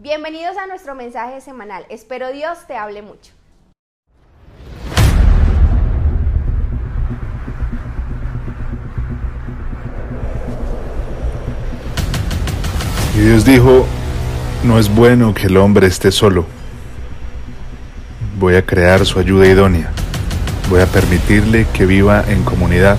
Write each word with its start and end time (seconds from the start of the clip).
Bienvenidos 0.00 0.56
a 0.56 0.68
nuestro 0.68 0.94
mensaje 0.94 1.40
semanal. 1.40 1.84
Espero 1.88 2.30
Dios 2.30 2.58
te 2.68 2.76
hable 2.76 3.02
mucho. 3.02 3.32
Y 13.16 13.18
Dios 13.18 13.44
dijo, 13.44 13.86
no 14.62 14.78
es 14.78 14.88
bueno 14.88 15.34
que 15.34 15.48
el 15.48 15.56
hombre 15.56 15.88
esté 15.88 16.12
solo. 16.12 16.46
Voy 18.38 18.54
a 18.54 18.64
crear 18.64 19.04
su 19.04 19.18
ayuda 19.18 19.48
idónea. 19.48 19.90
Voy 20.70 20.80
a 20.80 20.86
permitirle 20.86 21.66
que 21.72 21.86
viva 21.86 22.22
en 22.28 22.44
comunidad, 22.44 22.98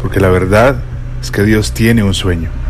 porque 0.00 0.18
la 0.18 0.28
verdad 0.28 0.74
es 1.20 1.30
que 1.30 1.44
Dios 1.44 1.72
tiene 1.72 2.02
un 2.02 2.14
sueño. 2.14 2.61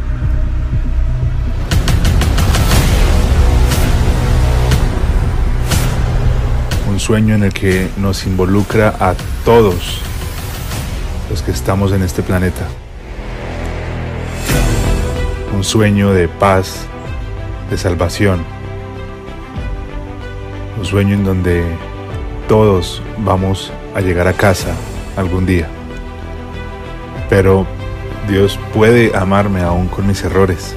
Sueño 7.03 7.35
en 7.35 7.43
el 7.43 7.53
que 7.53 7.89
nos 7.97 8.27
involucra 8.27 8.95
a 9.01 9.15
todos 9.45 10.01
los 11.29 11.43
que 11.43 11.51
estamos 11.51 11.91
en 11.91 12.01
este 12.01 12.23
planeta. 12.23 12.63
Un 15.53 15.65
sueño 15.65 16.13
de 16.13 16.29
paz, 16.29 16.87
de 17.71 17.77
salvación. 17.77 18.45
Un 20.79 20.85
sueño 20.85 21.17
en 21.17 21.25
donde 21.25 21.65
todos 22.47 23.03
vamos 23.19 23.73
a 23.97 24.01
llegar 24.01 24.29
a 24.29 24.33
casa 24.33 24.73
algún 25.17 25.45
día. 25.45 25.67
Pero 27.29 27.67
Dios 28.29 28.61
puede 28.73 29.11
amarme 29.17 29.63
aún 29.63 29.89
con 29.89 30.07
mis 30.07 30.23
errores. 30.23 30.77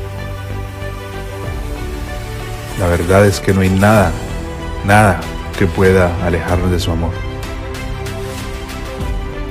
La 2.79 2.87
verdad 2.87 3.27
es 3.27 3.39
que 3.39 3.53
no 3.53 3.61
hay 3.61 3.69
nada, 3.69 4.11
nada 4.87 5.21
que 5.57 5.67
pueda 5.67 6.15
alejarnos 6.25 6.71
de 6.71 6.79
su 6.79 6.91
amor. 6.91 7.11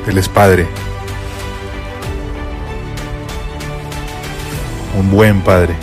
Él 0.07 0.19
es 0.19 0.29
Padre. 0.29 0.67
Un 4.99 5.11
buen 5.11 5.41
Padre. 5.41 5.75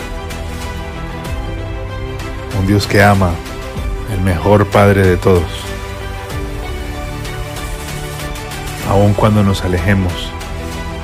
Un 2.59 2.67
Dios 2.67 2.85
que 2.85 3.01
ama, 3.01 3.31
el 4.13 4.21
mejor 4.21 4.67
Padre 4.67 5.05
de 5.05 5.17
todos. 5.17 5.43
Aun 8.89 9.13
cuando 9.13 9.41
nos 9.41 9.63
alejemos, 9.63 10.31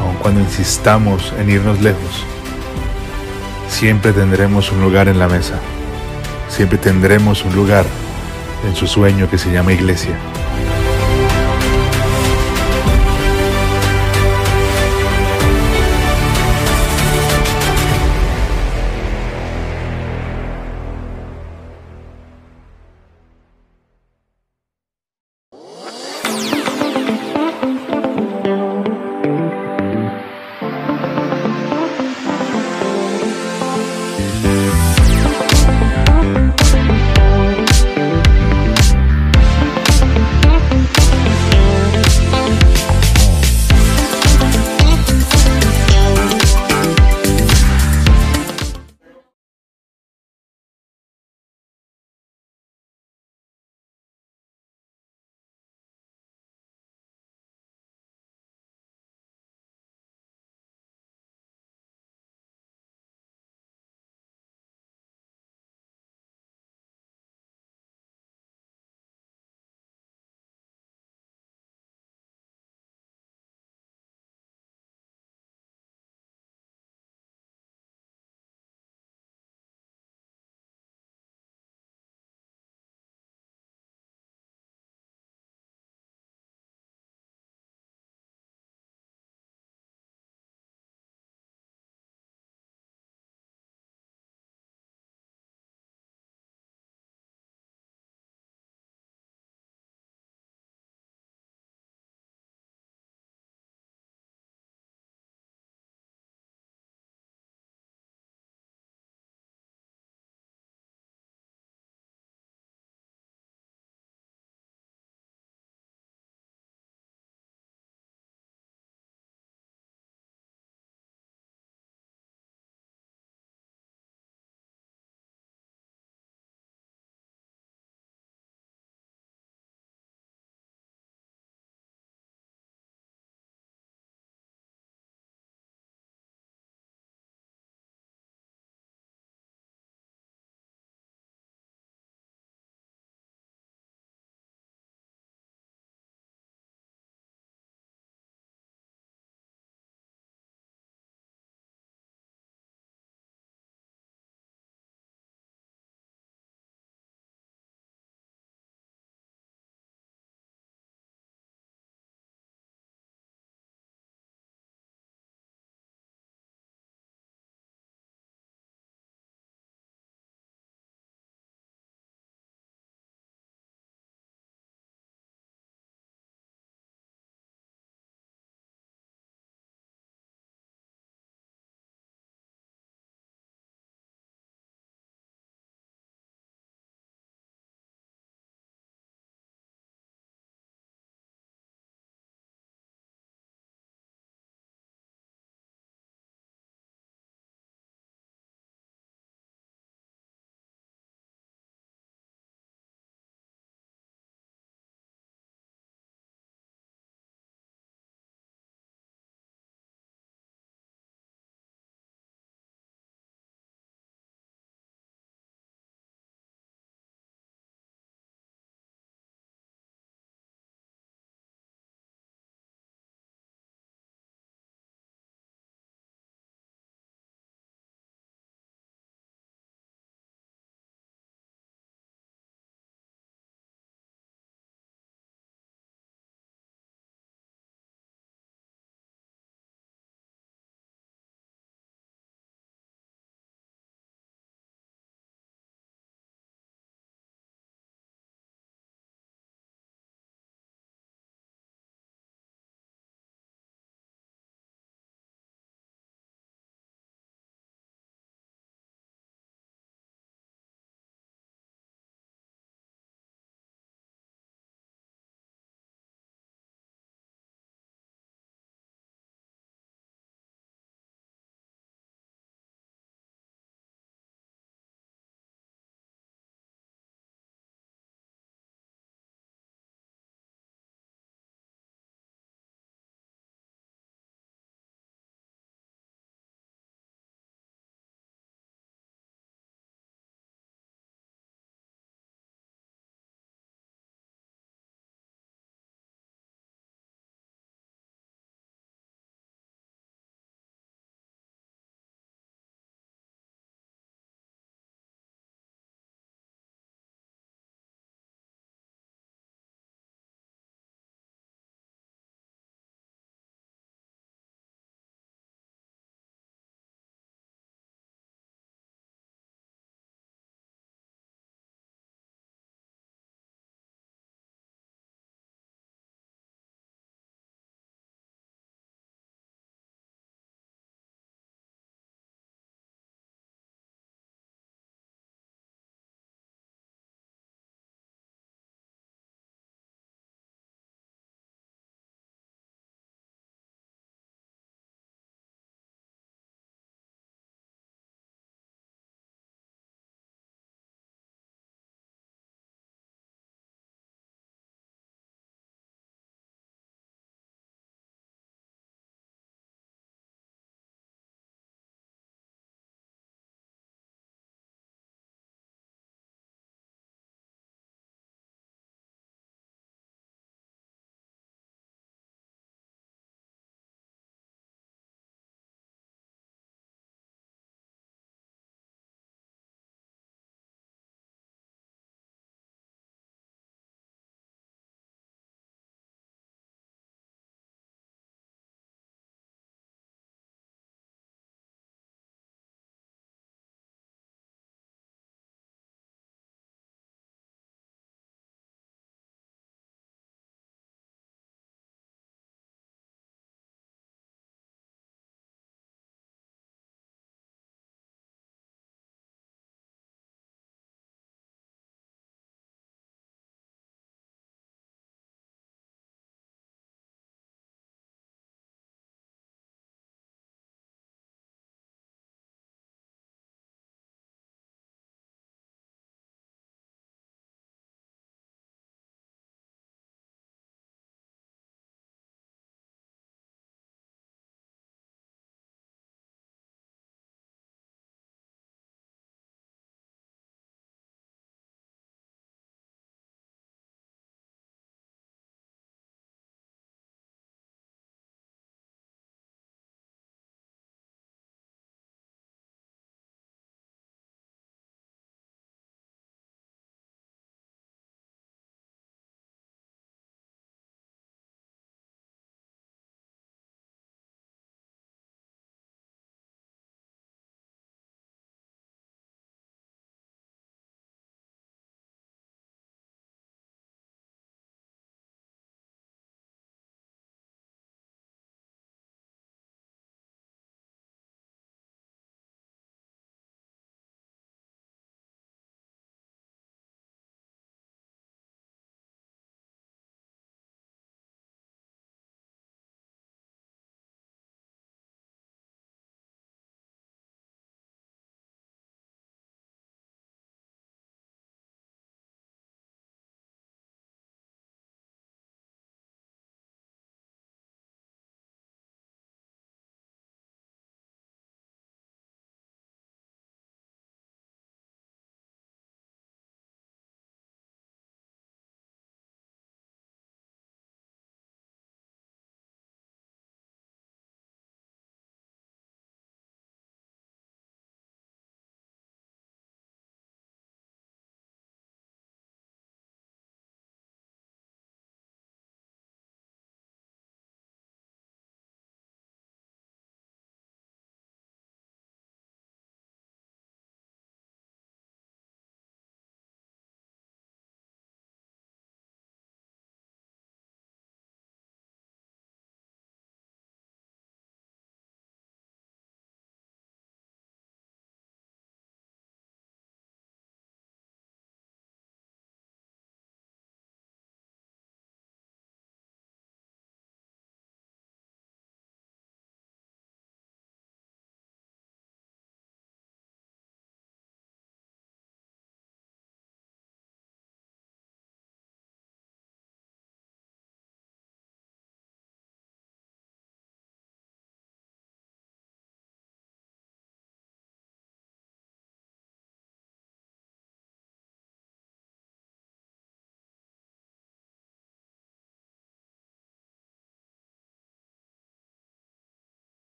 aun 0.00 0.14
cuando 0.16 0.40
insistamos 0.40 1.32
en 1.38 1.50
irnos 1.50 1.80
lejos, 1.80 2.24
siempre 3.68 4.12
tendremos 4.12 4.70
un 4.70 4.82
lugar 4.82 5.08
en 5.08 5.18
la 5.18 5.28
mesa. 5.28 5.54
Siempre 6.48 6.78
tendremos 6.78 7.44
un 7.44 7.54
lugar 7.54 7.86
en 8.64 8.74
su 8.74 8.86
sueño 8.86 9.28
que 9.28 9.38
se 9.38 9.52
llama 9.52 9.72
iglesia. 9.72 10.18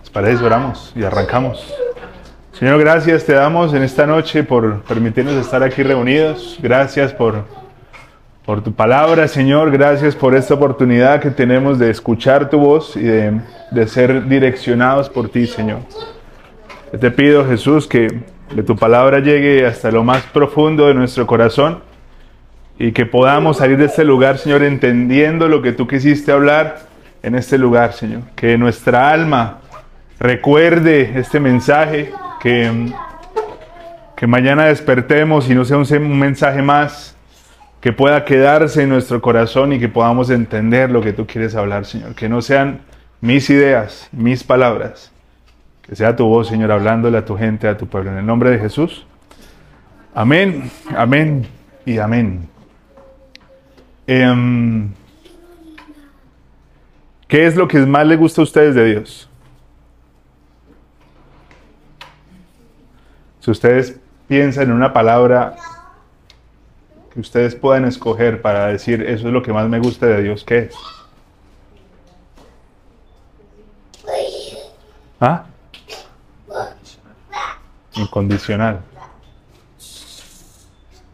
¿Les 0.00 0.10
parece? 0.10 0.44
Oramos 0.44 0.92
y 0.94 1.02
arrancamos. 1.02 1.74
Señor, 2.52 2.78
gracias 2.80 3.24
te 3.24 3.32
damos 3.32 3.72
en 3.72 3.82
esta 3.82 4.06
noche 4.06 4.42
por 4.42 4.82
permitirnos 4.82 5.34
estar 5.34 5.62
aquí 5.62 5.82
reunidos. 5.82 6.58
Gracias 6.60 7.12
por, 7.12 7.44
por 8.44 8.62
tu 8.62 8.72
palabra, 8.72 9.28
Señor. 9.28 9.70
Gracias 9.70 10.14
por 10.14 10.34
esta 10.34 10.54
oportunidad 10.54 11.20
que 11.20 11.30
tenemos 11.30 11.78
de 11.78 11.90
escuchar 11.90 12.50
tu 12.50 12.58
voz 12.58 12.96
y 12.96 13.04
de, 13.04 13.40
de 13.70 13.86
ser 13.86 14.26
direccionados 14.28 15.08
por 15.08 15.30
ti, 15.30 15.46
Señor. 15.46 15.78
Te 17.00 17.10
pido, 17.10 17.46
Jesús, 17.46 17.86
que, 17.86 18.08
que 18.54 18.62
tu 18.62 18.76
palabra 18.76 19.20
llegue 19.20 19.64
hasta 19.64 19.90
lo 19.90 20.04
más 20.04 20.22
profundo 20.24 20.86
de 20.86 20.94
nuestro 20.94 21.26
corazón 21.26 21.80
y 22.78 22.92
que 22.92 23.06
podamos 23.06 23.58
salir 23.58 23.78
de 23.78 23.86
este 23.86 24.04
lugar, 24.04 24.36
Señor, 24.38 24.62
entendiendo 24.62 25.48
lo 25.48 25.62
que 25.62 25.72
tú 25.72 25.86
quisiste 25.86 26.30
hablar 26.30 26.88
en 27.22 27.34
este 27.34 27.58
lugar, 27.58 27.92
Señor. 27.92 28.22
Que 28.34 28.56
nuestra 28.58 29.10
alma 29.10 29.58
recuerde 30.18 31.18
este 31.18 31.40
mensaje, 31.40 32.12
que, 32.40 32.92
que 34.16 34.26
mañana 34.26 34.66
despertemos 34.66 35.48
y 35.48 35.54
no 35.54 35.64
sea 35.64 35.78
un 35.78 36.18
mensaje 36.18 36.62
más 36.62 37.16
que 37.80 37.92
pueda 37.92 38.24
quedarse 38.24 38.82
en 38.82 38.88
nuestro 38.88 39.20
corazón 39.20 39.72
y 39.72 39.78
que 39.78 39.88
podamos 39.88 40.30
entender 40.30 40.90
lo 40.90 41.00
que 41.00 41.12
tú 41.12 41.26
quieres 41.26 41.54
hablar, 41.54 41.84
Señor. 41.84 42.14
Que 42.14 42.28
no 42.28 42.42
sean 42.42 42.80
mis 43.20 43.48
ideas, 43.50 44.08
mis 44.12 44.42
palabras, 44.42 45.12
que 45.82 45.94
sea 45.94 46.16
tu 46.16 46.26
voz, 46.26 46.48
Señor, 46.48 46.72
hablándole 46.72 47.18
a 47.18 47.24
tu 47.24 47.36
gente, 47.36 47.68
a 47.68 47.76
tu 47.76 47.86
pueblo. 47.86 48.10
En 48.10 48.18
el 48.18 48.26
nombre 48.26 48.50
de 48.50 48.58
Jesús. 48.58 49.06
Amén, 50.14 50.70
amén 50.96 51.46
y 51.86 51.98
amén. 51.98 52.48
Eh, 54.06 54.88
¿Qué 57.28 57.46
es 57.46 57.56
lo 57.56 57.68
que 57.68 57.78
más 57.80 58.06
le 58.06 58.16
gusta 58.16 58.40
a 58.40 58.44
ustedes 58.44 58.74
de 58.74 58.84
Dios? 58.86 59.28
Si 63.40 63.50
ustedes 63.50 64.00
piensan 64.26 64.64
en 64.64 64.72
una 64.72 64.94
palabra 64.94 65.56
que 67.12 67.20
ustedes 67.20 67.54
puedan 67.54 67.84
escoger 67.84 68.40
para 68.40 68.68
decir 68.68 69.02
eso 69.02 69.28
es 69.28 69.32
lo 69.32 69.42
que 69.42 69.52
más 69.52 69.68
me 69.68 69.78
gusta 69.78 70.06
de 70.06 70.22
Dios, 70.22 70.42
¿qué 70.42 70.58
es? 70.58 70.74
¿Ah? 75.20 75.44
Incondicional. 77.94 78.80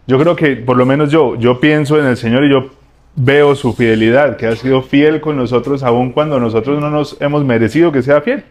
Yo 0.06 0.18
creo 0.18 0.36
que 0.36 0.56
por 0.56 0.76
lo 0.76 0.86
menos 0.86 1.10
yo, 1.10 1.34
yo 1.36 1.58
pienso 1.58 1.98
en 1.98 2.06
el 2.06 2.16
Señor 2.16 2.44
y 2.44 2.50
yo 2.50 2.70
veo 3.16 3.54
su 3.54 3.72
fidelidad, 3.72 4.36
que 4.36 4.46
ha 4.46 4.56
sido 4.56 4.82
fiel 4.82 5.20
con 5.20 5.36
nosotros 5.36 5.82
aun 5.82 6.12
cuando 6.12 6.40
nosotros 6.40 6.80
no 6.80 6.90
nos 6.90 7.16
hemos 7.20 7.44
merecido 7.44 7.92
que 7.92 8.02
sea 8.02 8.20
fiel. 8.20 8.44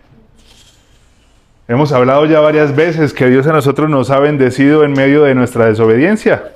Hemos 1.67 1.91
hablado 1.91 2.25
ya 2.25 2.39
varias 2.39 2.75
veces 2.75 3.13
que 3.13 3.29
Dios 3.29 3.47
a 3.47 3.53
nosotros 3.53 3.89
nos 3.89 4.09
ha 4.09 4.19
bendecido 4.19 4.83
en 4.83 4.93
medio 4.93 5.23
de 5.23 5.33
nuestra 5.33 5.65
desobediencia. 5.65 6.51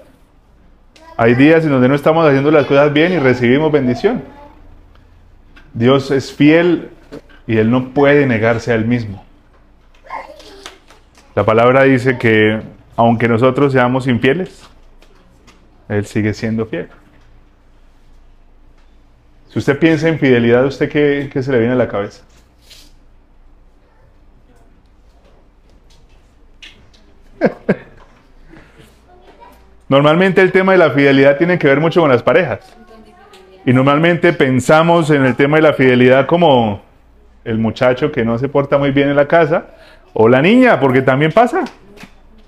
Hay 1.15 1.33
días 1.33 1.63
en 1.63 1.71
donde 1.71 1.87
no 1.87 1.95
estamos 1.95 2.27
haciendo 2.27 2.51
las 2.51 2.65
cosas 2.65 2.93
bien 2.93 3.13
y 3.13 3.19
recibimos 3.19 3.71
bendición. 3.71 4.21
Dios 5.73 6.11
es 6.11 6.33
fiel 6.33 6.89
y 7.47 7.57
Él 7.57 7.71
no 7.71 7.89
puede 7.93 8.25
negarse 8.25 8.71
a 8.71 8.75
Él 8.75 8.85
mismo. 8.85 9.23
La 11.35 11.45
palabra 11.45 11.83
dice 11.83 12.17
que 12.17 12.61
aunque 12.95 13.27
nosotros 13.27 13.71
seamos 13.71 14.07
infieles, 14.07 14.63
Él 15.87 16.05
sigue 16.05 16.33
siendo 16.33 16.65
fiel. 16.65 16.89
Si 19.57 19.59
usted 19.59 19.79
piensa 19.79 20.07
en 20.07 20.19
fidelidad, 20.19 20.63
¿usted 20.67 20.87
qué, 20.87 21.31
qué 21.33 21.41
se 21.41 21.51
le 21.51 21.57
viene 21.57 21.73
a 21.73 21.77
la 21.77 21.87
cabeza? 21.87 22.23
Normalmente 29.89 30.43
el 30.43 30.51
tema 30.51 30.73
de 30.73 30.77
la 30.77 30.91
fidelidad 30.91 31.39
tiene 31.39 31.57
que 31.57 31.65
ver 31.65 31.79
mucho 31.79 32.01
con 32.01 32.11
las 32.11 32.21
parejas. 32.21 32.59
Y 33.65 33.73
normalmente 33.73 34.31
pensamos 34.31 35.09
en 35.09 35.25
el 35.25 35.35
tema 35.35 35.57
de 35.57 35.63
la 35.63 35.73
fidelidad 35.73 36.27
como 36.27 36.83
el 37.43 37.57
muchacho 37.57 38.11
que 38.11 38.23
no 38.23 38.37
se 38.37 38.49
porta 38.49 38.77
muy 38.77 38.91
bien 38.91 39.09
en 39.09 39.15
la 39.15 39.27
casa 39.27 39.71
o 40.13 40.29
la 40.29 40.39
niña, 40.39 40.79
porque 40.79 41.01
también 41.01 41.31
pasa. 41.31 41.63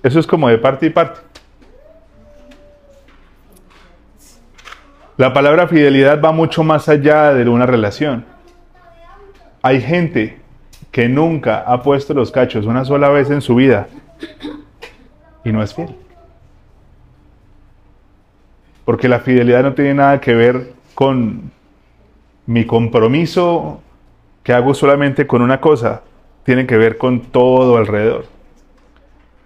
Eso 0.04 0.20
es 0.20 0.28
como 0.28 0.48
de 0.48 0.60
parte 0.60 0.86
y 0.86 0.92
parte. 0.92 1.22
La 5.20 5.34
palabra 5.34 5.68
fidelidad 5.68 6.22
va 6.24 6.32
mucho 6.32 6.64
más 6.64 6.88
allá 6.88 7.34
de 7.34 7.50
una 7.50 7.66
relación. 7.66 8.24
Hay 9.62 9.82
gente 9.82 10.38
que 10.92 11.10
nunca 11.10 11.58
ha 11.58 11.84
puesto 11.84 12.14
los 12.14 12.32
cachos 12.32 12.66
una 12.66 12.86
sola 12.86 13.10
vez 13.10 13.30
en 13.30 13.42
su 13.42 13.56
vida 13.56 13.90
y 15.44 15.52
no 15.52 15.62
es 15.62 15.74
fiel. 15.74 15.94
Porque 18.86 19.10
la 19.10 19.20
fidelidad 19.20 19.62
no 19.62 19.74
tiene 19.74 19.94
nada 19.94 20.22
que 20.22 20.34
ver 20.34 20.72
con 20.96 21.52
mi 22.46 22.64
compromiso 22.64 23.82
que 24.42 24.54
hago 24.54 24.74
solamente 24.74 25.28
con 25.28 25.42
una 25.42 25.60
cosa, 25.60 26.02
tiene 26.46 26.66
que 26.66 26.78
ver 26.78 26.98
con 26.98 27.24
todo 27.24 27.76
alrededor. 27.76 28.24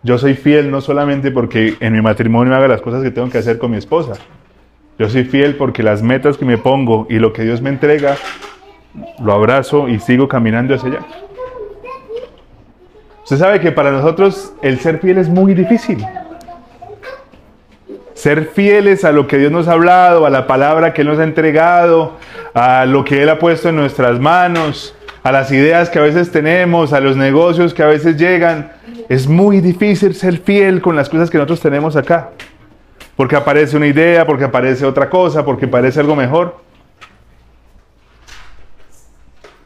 Yo 0.03 0.19
soy 0.19 0.35
fiel 0.35 0.69
no 0.69 0.81
solamente 0.81 1.31
porque 1.31 1.77
en 1.79 1.93
mi 1.93 2.01
matrimonio 2.03 2.53
haga 2.53 2.67
las 2.67 2.81
cosas 2.81 3.01
que 3.01 3.09
tengo 3.09 3.31
que 3.31 3.39
hacer 3.39 3.57
con 3.57 3.71
mi 3.71 3.77
esposa, 3.77 4.13
yo 4.99 5.09
soy 5.09 5.23
fiel 5.23 5.55
porque 5.55 5.81
las 5.81 6.03
metas 6.03 6.37
que 6.37 6.45
me 6.45 6.57
pongo 6.57 7.07
y 7.09 7.17
lo 7.17 7.33
que 7.33 7.43
Dios 7.43 7.61
me 7.61 7.69
entrega, 7.69 8.15
lo 9.19 9.33
abrazo 9.33 9.87
y 9.89 9.99
sigo 9.99 10.27
caminando 10.27 10.75
hacia 10.75 10.89
allá. 10.89 10.99
Usted 13.23 13.37
sabe 13.37 13.59
que 13.59 13.71
para 13.71 13.91
nosotros 13.91 14.53
el 14.61 14.79
ser 14.79 14.99
fiel 14.99 15.17
es 15.17 15.29
muy 15.29 15.55
difícil. 15.55 16.05
Ser 18.13 18.45
fieles 18.53 19.03
a 19.03 19.11
lo 19.11 19.25
que 19.27 19.37
Dios 19.37 19.51
nos 19.51 19.67
ha 19.67 19.73
hablado, 19.73 20.25
a 20.25 20.29
la 20.29 20.45
palabra 20.45 20.93
que 20.93 21.01
Él 21.01 21.07
nos 21.07 21.19
ha 21.19 21.23
entregado, 21.23 22.17
a 22.53 22.85
lo 22.85 23.03
que 23.03 23.23
Él 23.23 23.29
ha 23.29 23.39
puesto 23.39 23.69
en 23.69 23.75
nuestras 23.75 24.19
manos, 24.19 24.95
a 25.23 25.31
las 25.31 25.51
ideas 25.51 25.89
que 25.89 25.97
a 25.97 26.03
veces 26.03 26.31
tenemos, 26.31 26.93
a 26.93 26.99
los 26.99 27.17
negocios 27.17 27.73
que 27.73 27.81
a 27.81 27.87
veces 27.87 28.17
llegan. 28.17 28.71
Es 29.09 29.27
muy 29.27 29.59
difícil 29.59 30.13
ser 30.13 30.37
fiel 30.37 30.81
con 30.81 30.95
las 30.95 31.09
cosas 31.09 31.31
que 31.31 31.37
nosotros 31.37 31.61
tenemos 31.61 31.95
acá 31.95 32.29
porque 33.15 33.35
aparece 33.35 33.77
una 33.77 33.87
idea, 33.87 34.25
porque 34.25 34.45
aparece 34.45 34.85
otra 34.85 35.09
cosa, 35.09 35.45
porque 35.45 35.67
parece 35.67 35.99
algo 35.99 36.15
mejor. 36.15 36.57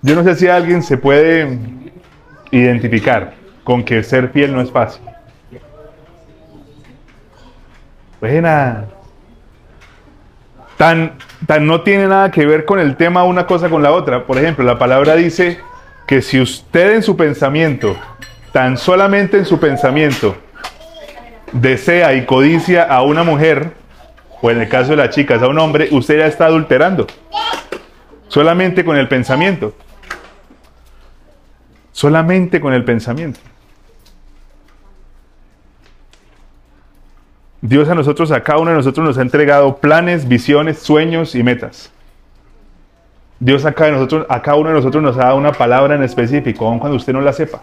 Yo 0.02 0.16
no 0.16 0.24
sé 0.24 0.36
si 0.36 0.48
alguien 0.48 0.84
se 0.84 0.98
puede 0.98 1.58
identificar 2.52 3.34
con 3.64 3.84
que 3.84 4.04
ser 4.04 4.30
fiel 4.30 4.54
no 4.54 4.62
es 4.62 4.72
fácil. 4.72 5.02
Buena. 8.20 8.86
Tan, 10.78 11.14
tan 11.46 11.66
no 11.66 11.82
tiene 11.82 12.08
nada 12.08 12.32
que 12.32 12.46
ver 12.46 12.66
con 12.66 12.80
el 12.80 12.96
tema 12.96 13.24
una 13.24 13.48
cosa 13.48 13.70
con 13.70 13.82
la 13.82 13.92
otra. 13.92 14.26
Por 14.26 14.38
ejemplo, 14.38 14.64
la 14.64 14.78
palabra 14.78 15.16
dice 15.16 15.60
que 16.06 16.22
si 16.22 16.40
usted 16.40 16.96
en 16.96 17.04
su 17.04 17.18
pensamiento, 17.18 17.98
tan 18.52 18.78
solamente 18.78 19.38
en 19.38 19.46
su 19.46 19.60
pensamiento, 19.60 20.38
desea 21.52 22.14
y 22.14 22.26
codicia 22.26 22.84
a 22.84 23.02
una 23.04 23.24
mujer, 23.24 23.74
o 24.42 24.52
en 24.52 24.62
el 24.62 24.70
caso 24.70 24.92
de 24.92 24.98
las 24.98 25.10
chicas 25.10 25.42
a 25.42 25.48
un 25.48 25.60
hombre, 25.60 25.90
usted 25.92 26.20
ya 26.20 26.28
está 26.28 26.46
adulterando. 26.46 27.08
Solamente 28.28 28.84
con 28.84 28.98
el 28.98 29.08
pensamiento. 29.08 29.74
Solamente 31.92 32.60
con 32.60 32.74
el 32.74 32.84
pensamiento. 32.84 33.40
Dios 37.62 37.90
a 37.90 37.96
nosotros, 37.96 38.32
a 38.32 38.44
cada 38.44 38.60
uno 38.60 38.72
de 38.72 38.78
nosotros 38.78 39.06
nos 39.06 39.18
ha 39.18 39.22
entregado 39.22 39.78
planes, 39.78 40.28
visiones, 40.28 40.78
sueños 40.80 41.34
y 41.34 41.42
metas. 41.42 41.92
Dios 43.40 43.66
a 43.66 43.74
cada, 43.74 43.92
nosotros, 43.92 44.26
a 44.30 44.42
cada 44.42 44.58
uno 44.58 44.70
de 44.70 44.76
nosotros 44.76 45.02
nos 45.02 45.18
ha 45.18 45.26
dado 45.26 45.38
una 45.38 45.52
palabra 45.52 45.96
en 45.96 46.04
específico, 46.04 46.68
aun 46.68 46.80
cuando 46.80 46.98
usted 46.98 47.14
no 47.14 47.22
la 47.22 47.34
sepa. 47.34 47.62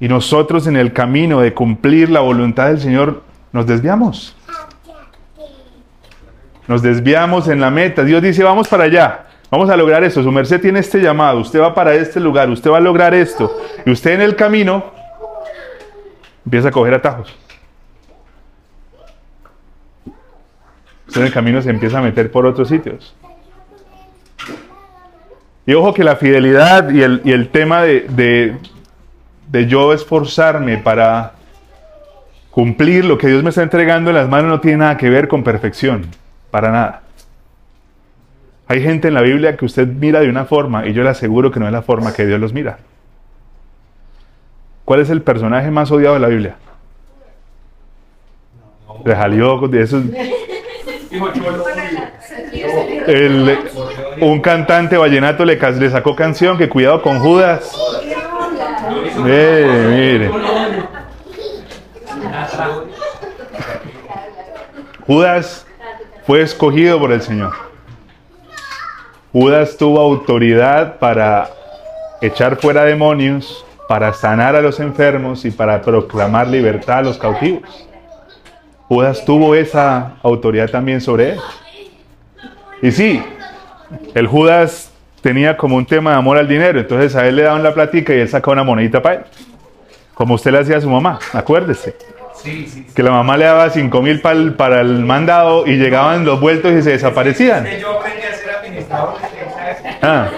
Y 0.00 0.08
nosotros 0.08 0.66
en 0.66 0.76
el 0.76 0.92
camino 0.92 1.40
de 1.40 1.54
cumplir 1.54 2.10
la 2.10 2.20
voluntad 2.20 2.68
del 2.68 2.80
Señor 2.80 3.22
nos 3.52 3.66
desviamos. 3.66 4.36
Nos 6.66 6.82
desviamos 6.82 7.48
en 7.48 7.60
la 7.60 7.70
meta. 7.70 8.04
Dios 8.04 8.22
dice, 8.22 8.42
vamos 8.42 8.68
para 8.68 8.84
allá. 8.84 9.26
Vamos 9.50 9.70
a 9.70 9.76
lograr 9.76 10.02
esto. 10.02 10.22
Su 10.22 10.32
merced 10.32 10.60
tiene 10.60 10.80
este 10.80 11.00
llamado. 11.00 11.38
Usted 11.38 11.60
va 11.60 11.74
para 11.74 11.94
este 11.94 12.18
lugar. 12.18 12.50
Usted 12.50 12.70
va 12.70 12.78
a 12.78 12.80
lograr 12.80 13.14
esto. 13.14 13.56
Y 13.86 13.90
usted 13.90 14.12
en 14.12 14.22
el 14.22 14.34
camino 14.34 14.84
empieza 16.44 16.68
a 16.68 16.70
coger 16.70 16.94
atajos. 16.94 17.34
Usted 21.06 21.20
en 21.20 21.26
el 21.26 21.32
camino 21.32 21.62
se 21.62 21.70
empieza 21.70 21.98
a 21.98 22.02
meter 22.02 22.30
por 22.32 22.46
otros 22.46 22.68
sitios. 22.68 23.14
Y 25.66 25.74
ojo 25.74 25.94
que 25.94 26.02
la 26.02 26.16
fidelidad 26.16 26.90
y 26.90 27.02
el, 27.02 27.22
y 27.24 27.32
el 27.32 27.48
tema 27.48 27.82
de, 27.82 28.06
de 28.08 28.56
yo 29.62 29.92
esforzarme 29.92 30.78
para 30.78 31.32
cumplir 32.50 33.04
lo 33.04 33.18
que 33.18 33.26
Dios 33.28 33.42
me 33.42 33.48
está 33.50 33.62
entregando 33.62 34.10
en 34.10 34.16
las 34.16 34.28
manos 34.28 34.50
no 34.50 34.60
tiene 34.60 34.78
nada 34.78 34.96
que 34.96 35.10
ver 35.10 35.28
con 35.28 35.42
perfección, 35.42 36.06
para 36.50 36.70
nada. 36.70 37.00
Hay 38.66 38.82
gente 38.82 39.08
en 39.08 39.14
la 39.14 39.22
Biblia 39.22 39.56
que 39.56 39.64
usted 39.64 39.86
mira 39.86 40.20
de 40.20 40.28
una 40.28 40.44
forma 40.44 40.86
y 40.86 40.92
yo 40.92 41.02
le 41.02 41.10
aseguro 41.10 41.50
que 41.50 41.60
no 41.60 41.66
es 41.66 41.72
la 41.72 41.82
forma 41.82 42.12
que 42.12 42.26
Dios 42.26 42.40
los 42.40 42.52
mira. 42.52 42.78
¿Cuál 44.84 45.00
es 45.00 45.10
el 45.10 45.22
personaje 45.22 45.70
más 45.70 45.90
odiado 45.90 46.14
de 46.14 46.20
la 46.20 46.28
Biblia? 46.28 46.56
Le 49.04 49.14
salió 49.14 49.58
de 49.68 49.82
esos. 49.82 50.04
El- 53.06 53.58
un 54.20 54.40
cantante 54.40 54.96
vallenato 54.96 55.44
le 55.44 55.90
sacó 55.90 56.16
canción 56.16 56.56
que 56.56 56.68
cuidado 56.68 57.02
con 57.02 57.18
Judas. 57.18 57.70
Mire, 59.16 59.88
mire. 59.88 60.30
Judas 65.06 65.66
fue 66.26 66.42
escogido 66.42 66.98
por 66.98 67.12
el 67.12 67.20
Señor. 67.20 67.52
Judas 69.32 69.76
tuvo 69.76 70.00
autoridad 70.00 70.98
para 70.98 71.50
echar 72.20 72.56
fuera 72.56 72.84
demonios, 72.84 73.64
para 73.88 74.12
sanar 74.14 74.56
a 74.56 74.62
los 74.62 74.80
enfermos 74.80 75.44
y 75.44 75.50
para 75.50 75.82
proclamar 75.82 76.46
libertad 76.46 76.98
a 76.98 77.02
los 77.02 77.18
cautivos. 77.18 77.88
Judas 78.88 79.24
tuvo 79.24 79.54
esa 79.54 80.14
autoridad 80.22 80.70
también 80.70 81.00
sobre 81.00 81.32
él. 81.32 81.40
Y 82.80 82.90
sí, 82.92 83.22
el 84.14 84.26
Judas 84.26 84.93
tenía 85.24 85.56
como 85.56 85.76
un 85.76 85.86
tema 85.86 86.10
de 86.10 86.16
amor 86.18 86.36
al 86.36 86.46
dinero, 86.46 86.78
entonces 86.78 87.16
a 87.16 87.26
él 87.26 87.36
le 87.36 87.44
daban 87.44 87.62
la 87.62 87.72
platica 87.72 88.14
y 88.14 88.20
él 88.20 88.28
sacaba 88.28 88.52
una 88.52 88.62
monedita 88.62 89.00
para 89.00 89.14
él. 89.14 89.20
Como 90.12 90.34
usted 90.34 90.52
le 90.52 90.58
hacía 90.58 90.76
a 90.76 90.80
su 90.82 90.90
mamá, 90.90 91.18
acuérdese. 91.32 91.96
Sí, 92.34 92.66
sí. 92.66 92.86
Que 92.94 93.02
la 93.02 93.10
mamá 93.10 93.38
le 93.38 93.46
daba 93.46 93.70
5 93.70 94.02
mil 94.02 94.20
para 94.20 94.82
el 94.82 94.98
mandado 95.06 95.66
y 95.66 95.76
llegaban 95.76 96.26
los 96.26 96.40
vueltos 96.40 96.72
y 96.72 96.82
se 96.82 96.90
desaparecían. 96.90 97.66
Yo 97.80 97.98
aprendí 97.98 98.20
a 98.20 98.34
ser 98.34 98.50
administrador 98.50 99.14
de 99.14 99.96
Ah. 100.06 100.28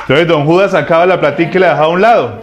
Entonces 0.00 0.26
don 0.26 0.46
Judas 0.46 0.70
sacaba 0.70 1.04
la 1.04 1.20
platica 1.20 1.58
y 1.58 1.60
la 1.60 1.68
dejaba 1.68 1.84
a 1.84 1.88
un 1.88 2.00
lado. 2.00 2.42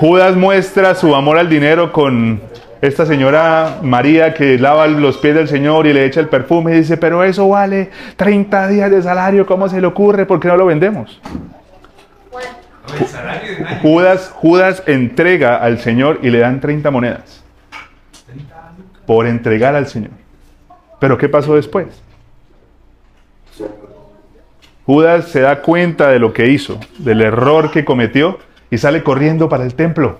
Judas 0.00 0.36
muestra 0.36 0.94
su 0.94 1.14
amor 1.14 1.38
al 1.38 1.48
dinero 1.48 1.92
con 1.92 2.42
esta 2.80 3.06
señora 3.06 3.78
María 3.82 4.34
que 4.34 4.58
lava 4.58 4.86
los 4.86 5.18
pies 5.18 5.34
del 5.34 5.48
Señor 5.48 5.86
y 5.86 5.92
le 5.92 6.04
echa 6.04 6.20
el 6.20 6.28
perfume 6.28 6.72
y 6.72 6.78
dice, 6.78 6.96
pero 6.96 7.24
eso 7.24 7.48
vale 7.48 7.90
30 8.16 8.68
días 8.68 8.90
de 8.90 9.02
salario, 9.02 9.46
¿cómo 9.46 9.68
se 9.68 9.80
le 9.80 9.86
ocurre? 9.86 10.26
¿Por 10.26 10.40
qué 10.40 10.48
no 10.48 10.56
lo 10.56 10.66
vendemos? 10.66 11.20
Judas, 13.82 14.30
Judas 14.34 14.82
entrega 14.86 15.56
al 15.56 15.78
Señor 15.78 16.20
y 16.22 16.30
le 16.30 16.38
dan 16.38 16.60
30 16.60 16.90
monedas 16.90 17.44
por 19.06 19.26
entregar 19.26 19.74
al 19.74 19.86
Señor. 19.86 20.12
Pero 20.98 21.18
¿qué 21.18 21.28
pasó 21.28 21.54
después? 21.54 21.86
Judas 24.86 25.28
se 25.28 25.40
da 25.40 25.60
cuenta 25.60 26.08
de 26.08 26.18
lo 26.18 26.32
que 26.32 26.48
hizo, 26.48 26.80
del 26.98 27.20
error 27.20 27.70
que 27.70 27.84
cometió 27.84 28.38
y 28.70 28.78
sale 28.78 29.02
corriendo 29.02 29.48
para 29.48 29.64
el 29.64 29.74
templo. 29.74 30.18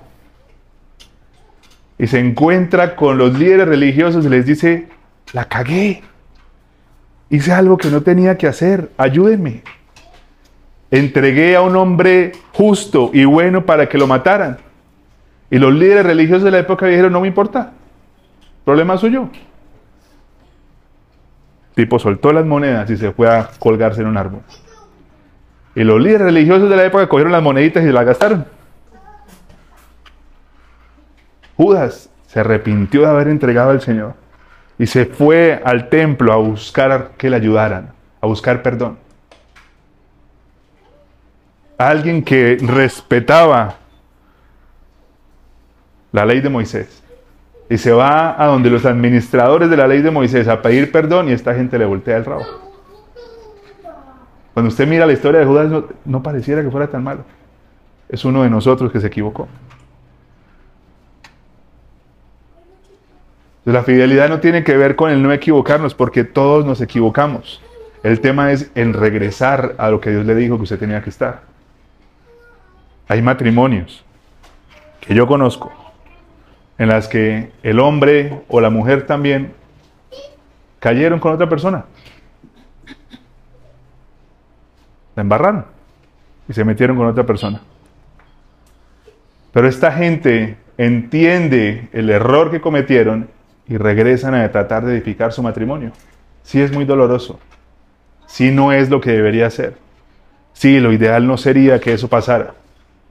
Y 1.98 2.06
se 2.06 2.20
encuentra 2.20 2.94
con 2.94 3.18
los 3.18 3.38
líderes 3.38 3.66
religiosos 3.66 4.24
y 4.24 4.28
les 4.28 4.46
dice, 4.46 4.88
la 5.32 5.46
cagué. 5.46 6.02
Hice 7.30 7.52
algo 7.52 7.76
que 7.76 7.90
no 7.90 8.02
tenía 8.02 8.38
que 8.38 8.46
hacer, 8.46 8.90
ayúdenme. 8.96 9.62
Entregué 10.90 11.56
a 11.56 11.60
un 11.60 11.76
hombre 11.76 12.32
justo 12.52 13.10
y 13.12 13.24
bueno 13.24 13.66
para 13.66 13.88
que 13.88 13.98
lo 13.98 14.06
mataran. 14.06 14.58
Y 15.50 15.58
los 15.58 15.74
líderes 15.74 16.06
religiosos 16.06 16.44
de 16.44 16.50
la 16.50 16.58
época 16.58 16.86
dijeron, 16.86 17.12
no 17.12 17.20
me 17.20 17.28
importa, 17.28 17.72
problema 18.64 18.96
suyo. 18.96 19.28
Tipo 21.74 21.98
soltó 21.98 22.32
las 22.32 22.44
monedas 22.44 22.88
y 22.90 22.96
se 22.96 23.12
fue 23.12 23.28
a 23.28 23.50
colgarse 23.58 24.00
en 24.00 24.08
un 24.08 24.16
árbol. 24.16 24.40
Y 25.74 25.84
los 25.84 26.00
líderes 26.00 26.22
religiosos 26.22 26.68
de 26.68 26.76
la 26.76 26.84
época 26.84 27.08
cogieron 27.08 27.32
las 27.32 27.42
moneditas 27.42 27.84
y 27.84 27.92
las 27.92 28.04
gastaron. 28.04 28.57
Judas 31.58 32.08
se 32.28 32.38
arrepintió 32.38 33.00
de 33.00 33.08
haber 33.08 33.26
entregado 33.26 33.70
al 33.70 33.80
Señor 33.80 34.14
y 34.78 34.86
se 34.86 35.06
fue 35.06 35.60
al 35.64 35.88
templo 35.88 36.32
a 36.32 36.36
buscar 36.36 37.10
que 37.18 37.28
le 37.28 37.34
ayudaran, 37.34 37.90
a 38.20 38.26
buscar 38.28 38.62
perdón. 38.62 38.96
Alguien 41.76 42.22
que 42.22 42.58
respetaba 42.60 43.74
la 46.12 46.24
ley 46.24 46.40
de 46.40 46.48
Moisés 46.48 47.02
y 47.68 47.76
se 47.76 47.90
va 47.90 48.40
a 48.40 48.46
donde 48.46 48.70
los 48.70 48.86
administradores 48.86 49.68
de 49.68 49.76
la 49.76 49.88
ley 49.88 50.00
de 50.00 50.12
Moisés 50.12 50.46
a 50.46 50.62
pedir 50.62 50.92
perdón 50.92 51.28
y 51.28 51.32
esta 51.32 51.54
gente 51.54 51.76
le 51.76 51.86
voltea 51.86 52.18
el 52.18 52.24
rabo. 52.24 52.44
Cuando 54.54 54.68
usted 54.68 54.86
mira 54.86 55.06
la 55.06 55.12
historia 55.12 55.40
de 55.40 55.46
Judas 55.46 55.68
no, 55.68 55.86
no 56.04 56.22
pareciera 56.22 56.62
que 56.62 56.70
fuera 56.70 56.86
tan 56.86 57.02
malo. 57.02 57.24
Es 58.08 58.24
uno 58.24 58.44
de 58.44 58.50
nosotros 58.50 58.92
que 58.92 59.00
se 59.00 59.08
equivocó. 59.08 59.48
La 63.68 63.82
fidelidad 63.82 64.30
no 64.30 64.40
tiene 64.40 64.64
que 64.64 64.78
ver 64.78 64.96
con 64.96 65.10
el 65.10 65.22
no 65.22 65.30
equivocarnos, 65.30 65.92
porque 65.92 66.24
todos 66.24 66.64
nos 66.64 66.80
equivocamos. 66.80 67.60
El 68.02 68.18
tema 68.20 68.50
es 68.50 68.70
en 68.74 68.94
regresar 68.94 69.74
a 69.76 69.90
lo 69.90 70.00
que 70.00 70.08
Dios 70.08 70.24
le 70.24 70.34
dijo 70.34 70.56
que 70.56 70.62
usted 70.62 70.78
tenía 70.78 71.02
que 71.02 71.10
estar. 71.10 71.42
Hay 73.08 73.20
matrimonios 73.20 74.02
que 75.00 75.14
yo 75.14 75.26
conozco 75.26 75.70
en 76.78 76.88
las 76.88 77.08
que 77.08 77.52
el 77.62 77.78
hombre 77.78 78.40
o 78.48 78.62
la 78.62 78.70
mujer 78.70 79.04
también 79.04 79.52
cayeron 80.80 81.20
con 81.20 81.34
otra 81.34 81.50
persona. 81.50 81.84
La 85.14 85.20
embarraron 85.20 85.66
y 86.48 86.54
se 86.54 86.64
metieron 86.64 86.96
con 86.96 87.06
otra 87.06 87.26
persona. 87.26 87.60
Pero 89.52 89.68
esta 89.68 89.92
gente 89.92 90.56
entiende 90.78 91.90
el 91.92 92.08
error 92.08 92.50
que 92.50 92.62
cometieron 92.62 93.36
y 93.68 93.76
regresan 93.76 94.34
a 94.34 94.50
tratar 94.50 94.84
de 94.84 94.94
edificar 94.94 95.32
su 95.32 95.42
matrimonio. 95.42 95.92
Sí 96.42 96.60
es 96.60 96.72
muy 96.72 96.84
doloroso. 96.84 97.38
Sí 98.26 98.50
no 98.50 98.72
es 98.72 98.88
lo 98.90 99.00
que 99.00 99.12
debería 99.12 99.50
ser. 99.50 99.74
Sí, 100.52 100.80
lo 100.80 100.92
ideal 100.92 101.26
no 101.26 101.36
sería 101.36 101.80
que 101.80 101.92
eso 101.92 102.08
pasara. 102.08 102.54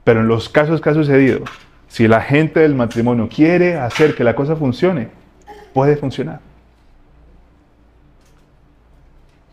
Pero 0.04 0.20
en 0.20 0.28
los 0.28 0.48
casos 0.48 0.80
que 0.80 0.90
ha 0.90 0.94
sucedido, 0.94 1.44
si 1.88 2.08
la 2.08 2.20
gente 2.20 2.60
del 2.60 2.74
matrimonio 2.74 3.28
quiere 3.28 3.76
hacer 3.76 4.14
que 4.14 4.24
la 4.24 4.34
cosa 4.34 4.56
funcione, 4.56 5.08
puede 5.72 5.96
funcionar. 5.96 6.40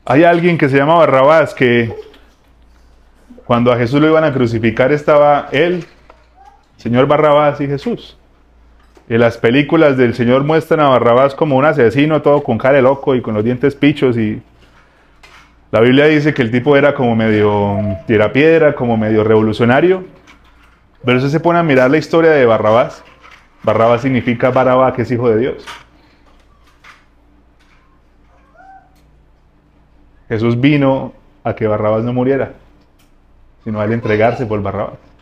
Hay 0.06 0.24
alguien 0.24 0.58
que 0.58 0.70
se 0.70 0.78
llama 0.78 0.96
Barrabás 0.96 1.54
que 1.54 1.96
cuando 3.46 3.72
a 3.72 3.78
Jesús 3.78 4.02
lo 4.02 4.08
iban 4.08 4.24
a 4.24 4.34
crucificar 4.34 4.92
estaba 4.92 5.50
él, 5.52 5.86
señor 6.78 7.08
Barrabás 7.08 7.62
y 7.62 7.68
Jesús. 7.68 8.18
Y 9.08 9.18
las 9.18 9.38
películas 9.38 9.98
del 9.98 10.16
Señor 10.16 10.44
muestran 10.44 10.80
a 10.80 10.90
Barrabás 10.90 11.36
como 11.36 11.58
un 11.58 11.66
asesino, 11.66 12.22
todo 12.22 12.42
con 12.42 12.58
cara 12.58 12.78
de 12.78 12.82
loco 12.82 13.14
y 13.14 13.22
con 13.22 13.36
los 13.36 13.44
dientes 13.44 13.76
pichos. 13.76 14.18
Y 14.18 14.42
la 15.72 15.80
Biblia 15.80 16.06
dice 16.06 16.34
que 16.34 16.42
el 16.42 16.50
tipo 16.50 16.76
era 16.76 16.96
como 16.96 17.16
medio 17.16 17.80
tirapiedra, 18.08 18.74
como 18.74 18.98
medio 18.98 19.24
revolucionario. 19.24 20.04
Pero 21.04 21.18
usted 21.18 21.30
se 21.30 21.40
pone 21.40 21.60
a 21.60 21.64
mirar 21.64 21.92
la 21.92 21.98
historia 21.98 22.32
de 22.32 22.46
Barrabás. 22.46 23.04
Barrabás 23.62 24.02
significa 24.02 24.50
Barabá, 24.50 24.94
que 24.94 25.04
es 25.04 25.12
hijo 25.12 25.30
de 25.30 25.38
Dios. 25.38 25.66
Jesús 30.28 30.60
vino 30.60 31.14
a 31.44 31.54
que 31.54 31.68
Barrabás 31.68 32.04
no 32.04 32.12
muriera, 32.12 32.54
sino 33.64 33.80
a 33.80 33.86
él 33.86 33.94
entregarse 33.94 34.48
por 34.48 34.64
Barrabás. 34.64 35.15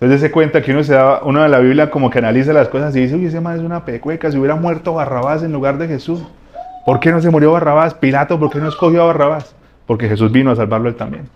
Entonces 0.00 0.22
se 0.22 0.30
cuenta 0.30 0.62
que 0.62 0.72
uno 0.72 0.82
se 0.82 0.94
da, 0.94 1.20
uno 1.22 1.42
de 1.42 1.48
la 1.50 1.58
Biblia 1.58 1.90
como 1.90 2.08
que 2.08 2.18
analiza 2.18 2.54
las 2.54 2.68
cosas 2.68 2.96
y 2.96 3.00
dice, 3.00 3.16
uy, 3.16 3.26
ese 3.26 3.40
man 3.40 3.58
es 3.58 3.62
una 3.62 3.84
pecueca, 3.84 4.30
si 4.30 4.38
hubiera 4.38 4.56
muerto 4.56 4.94
Barrabás 4.94 5.42
en 5.42 5.52
lugar 5.52 5.76
de 5.76 5.88
Jesús. 5.88 6.22
¿Por 6.86 7.00
qué 7.00 7.12
no 7.12 7.20
se 7.20 7.28
murió 7.28 7.52
Barrabás? 7.52 7.92
Pilato, 7.92 8.40
¿por 8.40 8.50
qué 8.50 8.58
no 8.58 8.68
escogió 8.68 9.02
a 9.02 9.06
Barrabás? 9.06 9.54
Porque 9.84 10.08
Jesús 10.08 10.32
vino 10.32 10.50
a 10.50 10.56
salvarlo 10.56 10.88
él 10.88 10.96
también. 10.96 11.28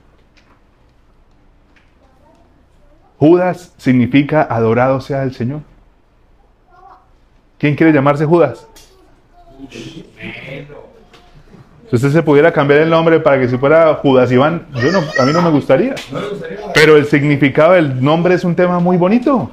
Judas 3.19 3.75
significa 3.77 4.43
adorado 4.43 5.01
sea 5.03 5.25
el 5.25 5.35
Señor. 5.35 5.61
¿Quién 7.59 7.77
quiere 7.77 7.93
llamarse 7.93 8.25
Judas? 8.25 8.67
Si 11.91 11.97
usted 11.97 12.11
se 12.11 12.23
pudiera 12.23 12.53
cambiar 12.53 12.81
el 12.81 12.91
nombre 12.91 13.21
para 13.21 13.39
que 13.39 13.49
si 13.49 13.59
fuera 13.59 13.95
Judas 13.95 14.33
Iván, 14.33 14.67
yo 14.75 14.91
no, 14.91 14.99
a 14.99 15.27
mí 15.27 15.33
no 15.33 15.43
me 15.43 15.51
gustaría. 15.51 15.95
Pero 16.73 16.97
el 16.97 17.07
significado 17.07 17.73
del 17.73 18.03
nombre 18.03 18.35
es 18.35 18.45
un 18.45 18.55
tema 18.55 18.79
muy 18.81 18.97
bonito. 18.97 19.51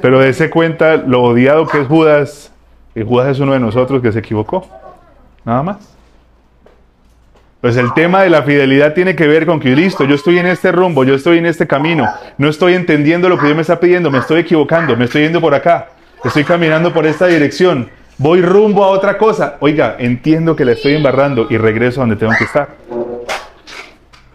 Pero 0.00 0.20
dése 0.20 0.50
cuenta 0.50 0.96
lo 0.96 1.22
odiado 1.22 1.66
que 1.66 1.80
es 1.82 1.86
Judas. 1.86 2.52
Y 2.94 3.02
Judas 3.02 3.28
es 3.28 3.40
uno 3.40 3.52
de 3.52 3.60
nosotros 3.60 4.00
que 4.00 4.12
se 4.12 4.20
equivocó. 4.20 4.66
Nada 5.44 5.62
más. 5.62 5.95
Pues 7.66 7.78
el 7.78 7.92
tema 7.94 8.22
de 8.22 8.30
la 8.30 8.44
fidelidad 8.44 8.94
tiene 8.94 9.16
que 9.16 9.26
ver 9.26 9.44
con 9.44 9.58
que, 9.58 9.74
listo, 9.74 10.04
yo 10.04 10.14
estoy 10.14 10.38
en 10.38 10.46
este 10.46 10.70
rumbo, 10.70 11.02
yo 11.02 11.16
estoy 11.16 11.38
en 11.38 11.46
este 11.46 11.66
camino, 11.66 12.08
no 12.38 12.48
estoy 12.48 12.74
entendiendo 12.74 13.28
lo 13.28 13.36
que 13.36 13.46
Dios 13.46 13.56
me 13.56 13.62
está 13.62 13.80
pidiendo, 13.80 14.08
me 14.08 14.18
estoy 14.18 14.42
equivocando, 14.42 14.96
me 14.96 15.06
estoy 15.06 15.22
yendo 15.22 15.40
por 15.40 15.52
acá. 15.52 15.88
Estoy 16.24 16.44
caminando 16.44 16.92
por 16.92 17.06
esta 17.06 17.26
dirección. 17.26 17.90
Voy 18.18 18.40
rumbo 18.40 18.84
a 18.84 18.90
otra 18.90 19.18
cosa. 19.18 19.56
Oiga, 19.58 19.96
entiendo 19.98 20.54
que 20.54 20.64
le 20.64 20.74
estoy 20.74 20.94
embarrando 20.94 21.48
y 21.50 21.58
regreso 21.58 22.00
a 22.00 22.02
donde 22.02 22.14
tengo 22.14 22.34
que 22.38 22.44
estar. 22.44 22.68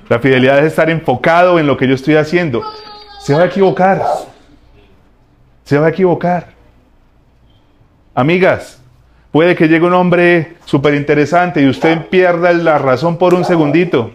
La 0.10 0.20
fidelidad 0.20 0.60
es 0.60 0.65
estar 0.65 0.89
enfocado 0.89 1.58
en 1.58 1.67
lo 1.67 1.78
que 1.78 1.88
yo 1.88 1.96
estoy 1.96 2.15
haciendo. 2.15 2.62
Se 3.22 3.34
va 3.34 3.44
a 3.44 3.46
equivocar. 3.46 4.04
Se 5.63 5.80
va 5.80 5.86
a 5.86 5.89
equivocar. 5.91 6.48
Amigas, 8.13 8.81
puede 9.32 9.56
que 9.56 9.67
llegue 9.67 9.86
un 9.86 9.94
hombre 9.94 10.56
súper 10.65 10.94
interesante 10.96 11.62
y 11.62 11.67
usted 11.67 12.08
pierda 12.08 12.52
la 12.54 12.78
razón 12.78 13.17
por 13.17 13.34
un 13.34 13.46
segundito. 13.46 14.12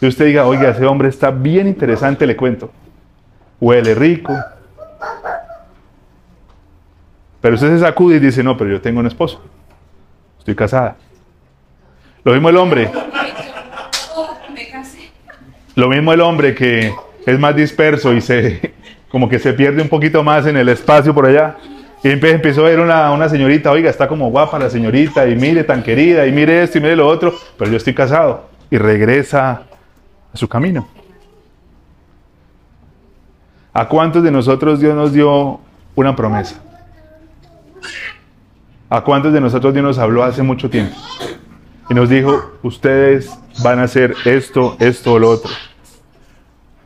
Y 0.00 0.06
usted 0.06 0.26
diga, 0.26 0.46
oiga, 0.46 0.70
ese 0.70 0.86
hombre 0.86 1.08
está 1.08 1.30
bien 1.30 1.66
interesante, 1.66 2.26
le 2.26 2.36
cuento. 2.36 2.70
Huele 3.60 3.94
rico. 3.94 4.34
Pero 7.40 7.54
usted 7.54 7.74
se 7.74 7.80
sacude 7.80 8.16
y 8.16 8.20
dice, 8.20 8.42
no, 8.42 8.56
pero 8.56 8.70
yo 8.70 8.80
tengo 8.80 9.00
un 9.00 9.06
esposo. 9.06 9.42
Estoy 10.38 10.54
casada. 10.54 10.96
Lo 12.24 12.32
mismo 12.32 12.48
el 12.48 12.56
hombre. 12.56 12.90
Lo 15.74 15.88
mismo 15.88 16.12
el 16.12 16.20
hombre 16.20 16.54
que 16.54 16.92
es 17.26 17.38
más 17.38 17.54
disperso 17.54 18.12
y 18.12 18.20
se 18.20 18.74
como 19.10 19.28
que 19.28 19.38
se 19.38 19.52
pierde 19.52 19.82
un 19.82 19.88
poquito 19.88 20.22
más 20.22 20.46
en 20.46 20.56
el 20.56 20.68
espacio 20.68 21.14
por 21.14 21.26
allá. 21.26 21.56
Y 22.02 22.08
empezó 22.08 22.62
a 22.62 22.70
ver 22.70 22.80
una, 22.80 23.10
una 23.12 23.28
señorita, 23.28 23.70
oiga, 23.70 23.90
está 23.90 24.08
como 24.08 24.30
guapa 24.30 24.58
la 24.58 24.70
señorita, 24.70 25.28
y 25.28 25.36
mire 25.36 25.64
tan 25.64 25.82
querida, 25.82 26.26
y 26.26 26.32
mire 26.32 26.62
esto 26.62 26.78
y 26.78 26.80
mire 26.80 26.96
lo 26.96 27.06
otro, 27.06 27.34
pero 27.58 27.70
yo 27.70 27.76
estoy 27.76 27.94
casado. 27.94 28.48
Y 28.70 28.78
regresa 28.78 29.64
a 30.32 30.36
su 30.36 30.48
camino. 30.48 30.88
¿A 33.72 33.86
cuántos 33.88 34.22
de 34.22 34.30
nosotros 34.30 34.80
Dios 34.80 34.94
nos 34.94 35.12
dio 35.12 35.60
una 35.94 36.16
promesa? 36.16 36.60
¿A 38.88 39.02
cuántos 39.02 39.32
de 39.32 39.40
nosotros 39.40 39.72
Dios 39.72 39.84
nos 39.84 39.98
habló 39.98 40.24
hace 40.24 40.42
mucho 40.42 40.70
tiempo? 40.70 40.96
Y 41.88 41.94
nos 41.94 42.08
dijo, 42.08 42.52
ustedes 42.62 43.30
van 43.62 43.78
a 43.78 43.84
hacer 43.84 44.14
esto, 44.24 44.76
esto 44.80 45.12
o 45.12 45.18
lo 45.18 45.28
otro. 45.30 45.50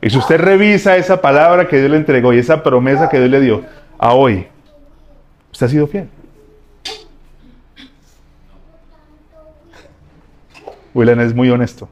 Y 0.02 0.10
si 0.10 0.18
usted 0.18 0.38
revisa 0.38 0.96
esa 0.96 1.20
palabra 1.22 1.68
que 1.68 1.78
Dios 1.78 1.90
le 1.90 1.96
entregó 1.96 2.32
y 2.32 2.38
esa 2.38 2.62
promesa 2.62 3.08
que 3.08 3.18
Dios 3.18 3.30
le 3.30 3.40
dio 3.40 3.64
a 3.98 4.12
hoy, 4.12 4.46
usted 5.54 5.66
ha 5.66 5.68
sido 5.68 5.86
fiel. 5.86 6.08
William 10.92 11.20
es 11.20 11.32
muy 11.32 11.48
honesto. 11.48 11.88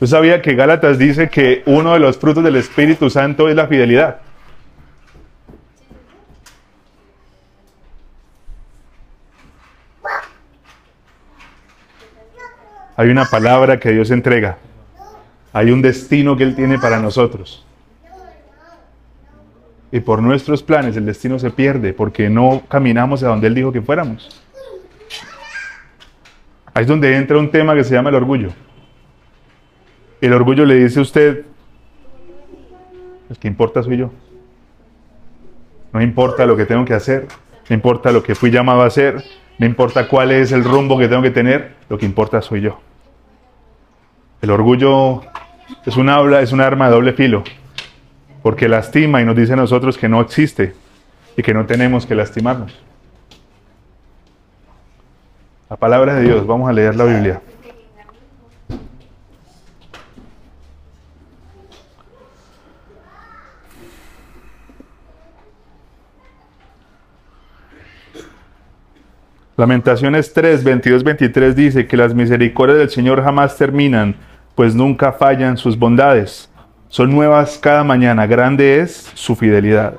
Yo 0.00 0.06
sabía 0.08 0.42
que 0.42 0.56
Gálatas 0.56 0.98
dice 0.98 1.28
que 1.30 1.62
uno 1.64 1.92
de 1.92 2.00
los 2.00 2.18
frutos 2.18 2.42
del 2.42 2.56
Espíritu 2.56 3.08
Santo 3.08 3.48
es 3.48 3.54
la 3.54 3.68
fidelidad. 3.68 4.20
Hay 12.96 13.08
una 13.10 13.26
palabra 13.26 13.78
que 13.78 13.92
Dios 13.92 14.10
entrega. 14.10 14.58
Hay 15.52 15.70
un 15.70 15.82
destino 15.82 16.36
que 16.36 16.44
Él 16.44 16.54
tiene 16.54 16.78
para 16.78 16.98
nosotros. 16.98 17.64
Y 19.90 20.00
por 20.00 20.22
nuestros 20.22 20.62
planes 20.62 20.96
el 20.96 21.04
destino 21.04 21.38
se 21.38 21.50
pierde 21.50 21.92
porque 21.92 22.30
no 22.30 22.62
caminamos 22.68 23.22
a 23.22 23.28
donde 23.28 23.46
Él 23.46 23.54
dijo 23.54 23.72
que 23.72 23.82
fuéramos. 23.82 24.42
Ahí 26.72 26.82
es 26.82 26.88
donde 26.88 27.14
entra 27.14 27.36
un 27.36 27.50
tema 27.50 27.74
que 27.74 27.84
se 27.84 27.94
llama 27.94 28.08
el 28.08 28.16
orgullo. 28.16 28.48
El 30.22 30.32
orgullo 30.32 30.64
le 30.64 30.76
dice 30.76 31.00
a 31.00 31.02
usted, 31.02 31.44
el 33.28 33.36
que 33.38 33.48
importa 33.48 33.82
soy 33.82 33.98
yo. 33.98 34.10
No 35.92 36.00
importa 36.00 36.46
lo 36.46 36.56
que 36.56 36.64
tengo 36.64 36.86
que 36.86 36.94
hacer, 36.94 37.28
no 37.68 37.74
importa 37.74 38.10
lo 38.12 38.22
que 38.22 38.34
fui 38.34 38.50
llamado 38.50 38.80
a 38.80 38.86
hacer, 38.86 39.22
no 39.58 39.66
importa 39.66 40.08
cuál 40.08 40.32
es 40.32 40.52
el 40.52 40.64
rumbo 40.64 40.98
que 40.98 41.08
tengo 41.08 41.20
que 41.20 41.30
tener, 41.30 41.74
lo 41.90 41.98
que 41.98 42.06
importa 42.06 42.40
soy 42.40 42.62
yo. 42.62 42.80
El 44.40 44.50
orgullo 44.50 45.22
es 45.84 45.96
un 45.96 46.08
habla, 46.08 46.40
es 46.40 46.52
un 46.52 46.60
arma 46.60 46.86
de 46.86 46.92
doble 46.92 47.12
filo, 47.12 47.44
porque 48.42 48.68
lastima 48.68 49.20
y 49.20 49.24
nos 49.24 49.36
dice 49.36 49.52
a 49.52 49.56
nosotros 49.56 49.98
que 49.98 50.08
no 50.08 50.20
existe 50.20 50.74
y 51.36 51.42
que 51.42 51.54
no 51.54 51.66
tenemos 51.66 52.06
que 52.06 52.14
lastimarnos. 52.14 52.78
La 55.70 55.76
palabra 55.76 56.14
de 56.14 56.24
Dios, 56.24 56.46
vamos 56.46 56.68
a 56.68 56.72
leer 56.72 56.94
la 56.94 57.04
Biblia. 57.04 57.40
Lamentaciones 69.56 70.32
3, 70.32 70.64
22, 70.64 71.04
23 71.04 71.54
dice 71.54 71.86
que 71.86 71.96
las 71.96 72.14
misericordias 72.14 72.78
del 72.78 72.90
Señor 72.90 73.22
jamás 73.22 73.56
terminan, 73.56 74.16
pues 74.54 74.74
nunca 74.74 75.12
fallan 75.12 75.56
sus 75.56 75.78
bondades. 75.78 76.50
Son 76.88 77.10
nuevas 77.10 77.58
cada 77.58 77.84
mañana, 77.84 78.26
grande 78.26 78.80
es 78.80 79.10
su 79.14 79.34
fidelidad. 79.34 79.94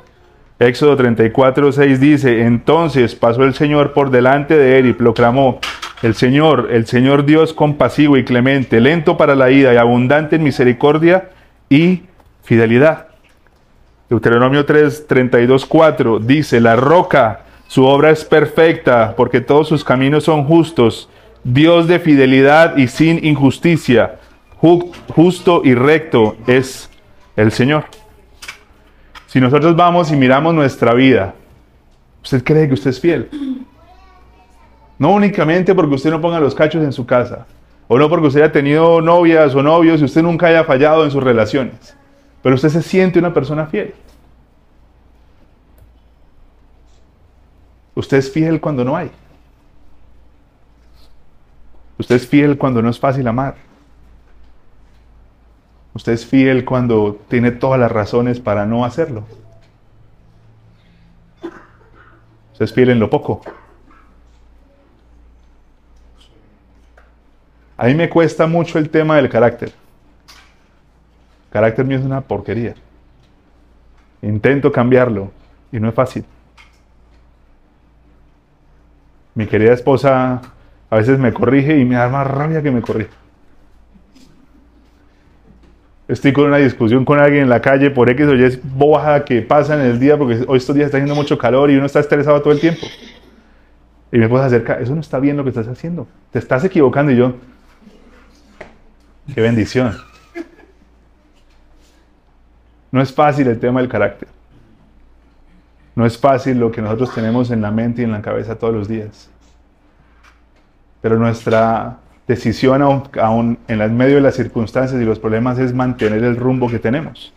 Éxodo 0.60 0.96
34, 0.96 1.72
6 1.72 2.00
dice, 2.00 2.42
entonces 2.44 3.16
pasó 3.16 3.44
el 3.44 3.54
Señor 3.54 3.94
por 3.94 4.12
delante 4.12 4.56
de 4.56 4.80
él 4.80 4.86
y 4.86 4.94
proclamó, 4.94 5.60
el 6.04 6.16
Señor, 6.16 6.70
el 6.72 6.86
Señor 6.86 7.26
Dios 7.26 7.54
compasivo 7.54 8.18
y 8.18 8.24
clemente, 8.24 8.80
lento 8.80 9.18
para 9.18 9.36
la 9.36 9.52
ida 9.52 9.74
y 9.74 9.78
abundante 9.78 10.36
en 10.36 10.44
misericordia 10.44 11.30
y 11.70 12.04
fidelidad. 12.44 13.08
Deuteronomio 14.10 14.66
3, 14.66 15.08
32, 15.08 15.66
4 15.66 16.20
dice, 16.20 16.60
la 16.60 16.76
roca, 16.76 17.42
su 17.68 17.86
obra 17.86 18.12
es 18.12 18.24
perfecta 18.24 19.16
porque 19.18 19.42
todos 19.42 19.68
sus 19.68 19.84
caminos 19.84 20.26
son 20.26 20.44
justos, 20.44 21.10
Dios 21.44 21.88
de 21.88 22.00
fidelidad 22.00 22.78
y 22.78 22.88
sin 22.88 23.26
injusticia, 23.26 24.20
justo 24.64 25.62
y 25.64 25.74
recto 25.74 26.38
es 26.48 26.90
el 27.36 27.52
Señor. 27.52 27.86
Si 29.28 29.42
nosotros 29.42 29.76
vamos 29.76 30.12
y 30.12 30.16
miramos 30.16 30.54
nuestra 30.54 30.94
vida, 30.94 31.34
¿usted 32.24 32.44
cree 32.44 32.68
que 32.68 32.76
usted 32.76 32.92
es 32.92 33.00
fiel? 33.00 33.30
No 34.98 35.12
únicamente 35.12 35.76
porque 35.76 35.96
usted 35.96 36.12
no 36.12 36.22
ponga 36.22 36.40
los 36.40 36.56
cachos 36.56 36.84
en 36.84 36.94
su 36.94 37.06
casa, 37.06 37.46
o 37.88 37.98
no 37.98 38.08
porque 38.10 38.28
usted 38.28 38.42
haya 38.42 38.52
tenido 38.52 39.02
novias 39.02 39.54
o 39.54 39.62
novios 39.62 40.00
y 40.00 40.06
usted 40.06 40.22
nunca 40.22 40.48
haya 40.48 40.64
fallado 40.64 41.04
en 41.04 41.12
sus 41.12 41.22
relaciones, 41.22 41.98
pero 42.42 42.56
usted 42.56 42.70
se 42.70 42.82
siente 42.82 43.20
una 43.20 43.34
persona 43.34 43.66
fiel. 43.66 43.94
Usted 47.96 48.18
es 48.18 48.32
fiel 48.32 48.62
cuando 48.62 48.84
no 48.84 48.96
hay. 48.96 49.12
Usted 51.98 52.16
es 52.16 52.28
fiel 52.28 52.58
cuando 52.58 52.82
no 52.82 52.90
es 52.90 53.00
fácil 53.00 53.28
amar. 53.28 53.73
Usted 55.94 56.14
es 56.14 56.26
fiel 56.26 56.66
cuando 56.66 57.20
tiene 57.28 57.52
todas 57.52 57.80
las 57.80 57.92
razones 57.92 58.40
para 58.40 58.66
no 58.66 58.84
hacerlo. 58.84 59.26
Usted 62.54 62.66
es 62.66 62.74
fiel 62.74 62.90
en 62.90 63.00
lo 63.00 63.10
poco. 63.10 63.42
A 67.78 67.86
mí 67.86 67.96
me 67.96 68.10
cuesta 68.10 68.48
mucho 68.48 68.80
el 68.80 68.90
tema 68.90 69.18
del 69.18 69.30
carácter. 69.30 69.70
El 69.70 71.52
carácter 71.52 71.86
mío 71.86 72.00
es 72.00 72.06
una 72.06 72.22
porquería. 72.22 72.76
Intento 74.22 74.72
cambiarlo 74.72 75.32
y 75.72 75.80
no 75.80 75.90
es 75.90 75.94
fácil. 75.94 76.26
Mi 79.36 79.48
querida 79.48 79.74
esposa 79.74 80.42
a 80.90 80.96
veces 80.96 81.20
me 81.20 81.34
corrige 81.34 81.78
y 81.78 81.86
me 81.86 81.96
da 81.96 82.08
más 82.08 82.26
rabia 82.26 82.62
que 82.62 82.72
me 82.72 82.82
corrige. 82.82 83.23
Estoy 86.08 86.34
con 86.34 86.46
una 86.46 86.58
discusión 86.58 87.06
con 87.06 87.20
alguien 87.20 87.44
en 87.44 87.50
la 87.50 87.62
calle 87.62 87.90
por 87.90 88.10
X 88.10 88.26
o 88.28 88.36
Y 88.36 88.60
boja 88.64 89.24
que 89.24 89.42
pasa 89.42 89.76
en 89.76 89.82
el 89.82 90.00
día 90.00 90.18
porque 90.18 90.44
hoy 90.48 90.58
estos 90.58 90.76
días 90.76 90.88
está 90.88 90.98
haciendo 90.98 91.16
mucho 91.16 91.38
calor 91.38 91.72
y 91.72 91.78
uno 91.78 91.86
está 91.86 92.00
estresado 92.02 92.42
todo 92.42 92.52
el 92.52 92.60
tiempo. 92.60 92.86
Y 94.12 94.18
me 94.18 94.28
puedes 94.28 94.46
acercar, 94.46 94.82
eso 94.82 94.94
no 94.94 95.02
está 95.02 95.20
bien 95.20 95.38
lo 95.38 95.44
que 95.44 95.50
estás 95.50 95.68
haciendo. 95.68 96.08
Te 96.32 96.40
estás 96.40 96.64
equivocando 96.66 97.12
y 97.12 97.16
yo, 97.16 97.36
qué 99.34 99.42
bendición. 99.42 99.98
No 102.92 103.02
es 103.02 103.12
fácil 103.12 103.48
el 103.48 103.60
tema 103.60 103.80
del 103.80 103.90
carácter. 103.90 104.28
No 105.96 106.06
es 106.06 106.18
fácil 106.18 106.60
lo 106.60 106.72
que 106.72 106.82
nosotros 106.82 107.14
tenemos 107.14 107.50
en 107.50 107.62
la 107.62 107.72
mente 107.72 108.02
y 108.02 108.06
en 108.06 108.12
la 108.12 108.22
cabeza 108.22 108.56
todos 108.56 108.74
los 108.74 108.88
días. 108.88 109.30
Pero 111.02 111.18
nuestra 111.18 111.98
decisión 112.28 112.82
aún, 112.82 113.58
en 113.68 113.82
el 113.82 113.92
medio 113.92 114.16
de 114.16 114.22
las 114.22 114.36
circunstancias 114.36 115.02
y 115.02 115.06
los 115.06 115.20
problemas 115.20 115.60
es 115.60 115.74
mantener 115.74 116.24
el 116.24 116.38
rumbo 116.38 116.70
que 116.70 116.80
tenemos. 116.80 117.34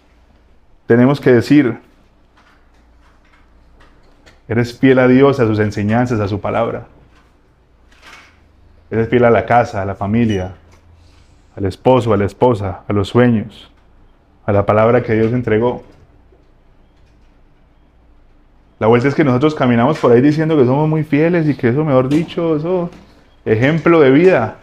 Tenemos 0.87 1.21
que 1.21 1.33
decir, 1.33 1.79
eres 4.49 4.79
fiel 4.79 4.99
a 5.01 5.09
Dios, 5.09 5.41
a 5.41 5.47
sus 5.47 5.59
enseñanzas, 5.59 6.21
a 6.21 6.29
su 6.29 6.41
palabra. 6.41 6.87
Eres 8.91 9.09
fiel 9.09 9.25
a 9.25 9.31
la 9.31 9.45
casa, 9.45 9.83
a 9.83 9.85
la 9.85 9.97
familia, 9.97 10.55
al 11.57 11.65
esposo, 11.65 12.13
a 12.13 12.17
la 12.17 12.25
esposa, 12.25 12.83
a 12.87 12.93
los 12.93 13.09
sueños, 13.09 13.71
a 14.45 14.53
la 14.53 14.65
palabra 14.65 15.03
que 15.03 15.15
Dios 15.15 15.33
entregó. 15.33 15.83
La 18.79 18.87
vuelta 18.87 19.09
es 19.09 19.15
que 19.15 19.25
nosotros 19.25 19.55
caminamos 19.55 19.99
por 19.99 20.13
ahí 20.13 20.21
diciendo 20.21 20.57
que 20.57 20.67
somos 20.67 20.89
muy 20.89 21.03
fieles 21.03 21.49
y 21.49 21.57
que 21.57 21.71
eso, 21.71 21.83
mejor 21.83 22.09
dicho, 22.09 22.57
eso, 22.57 22.91
ejemplo 23.45 24.01
de 24.01 24.11
vida. 24.11 24.59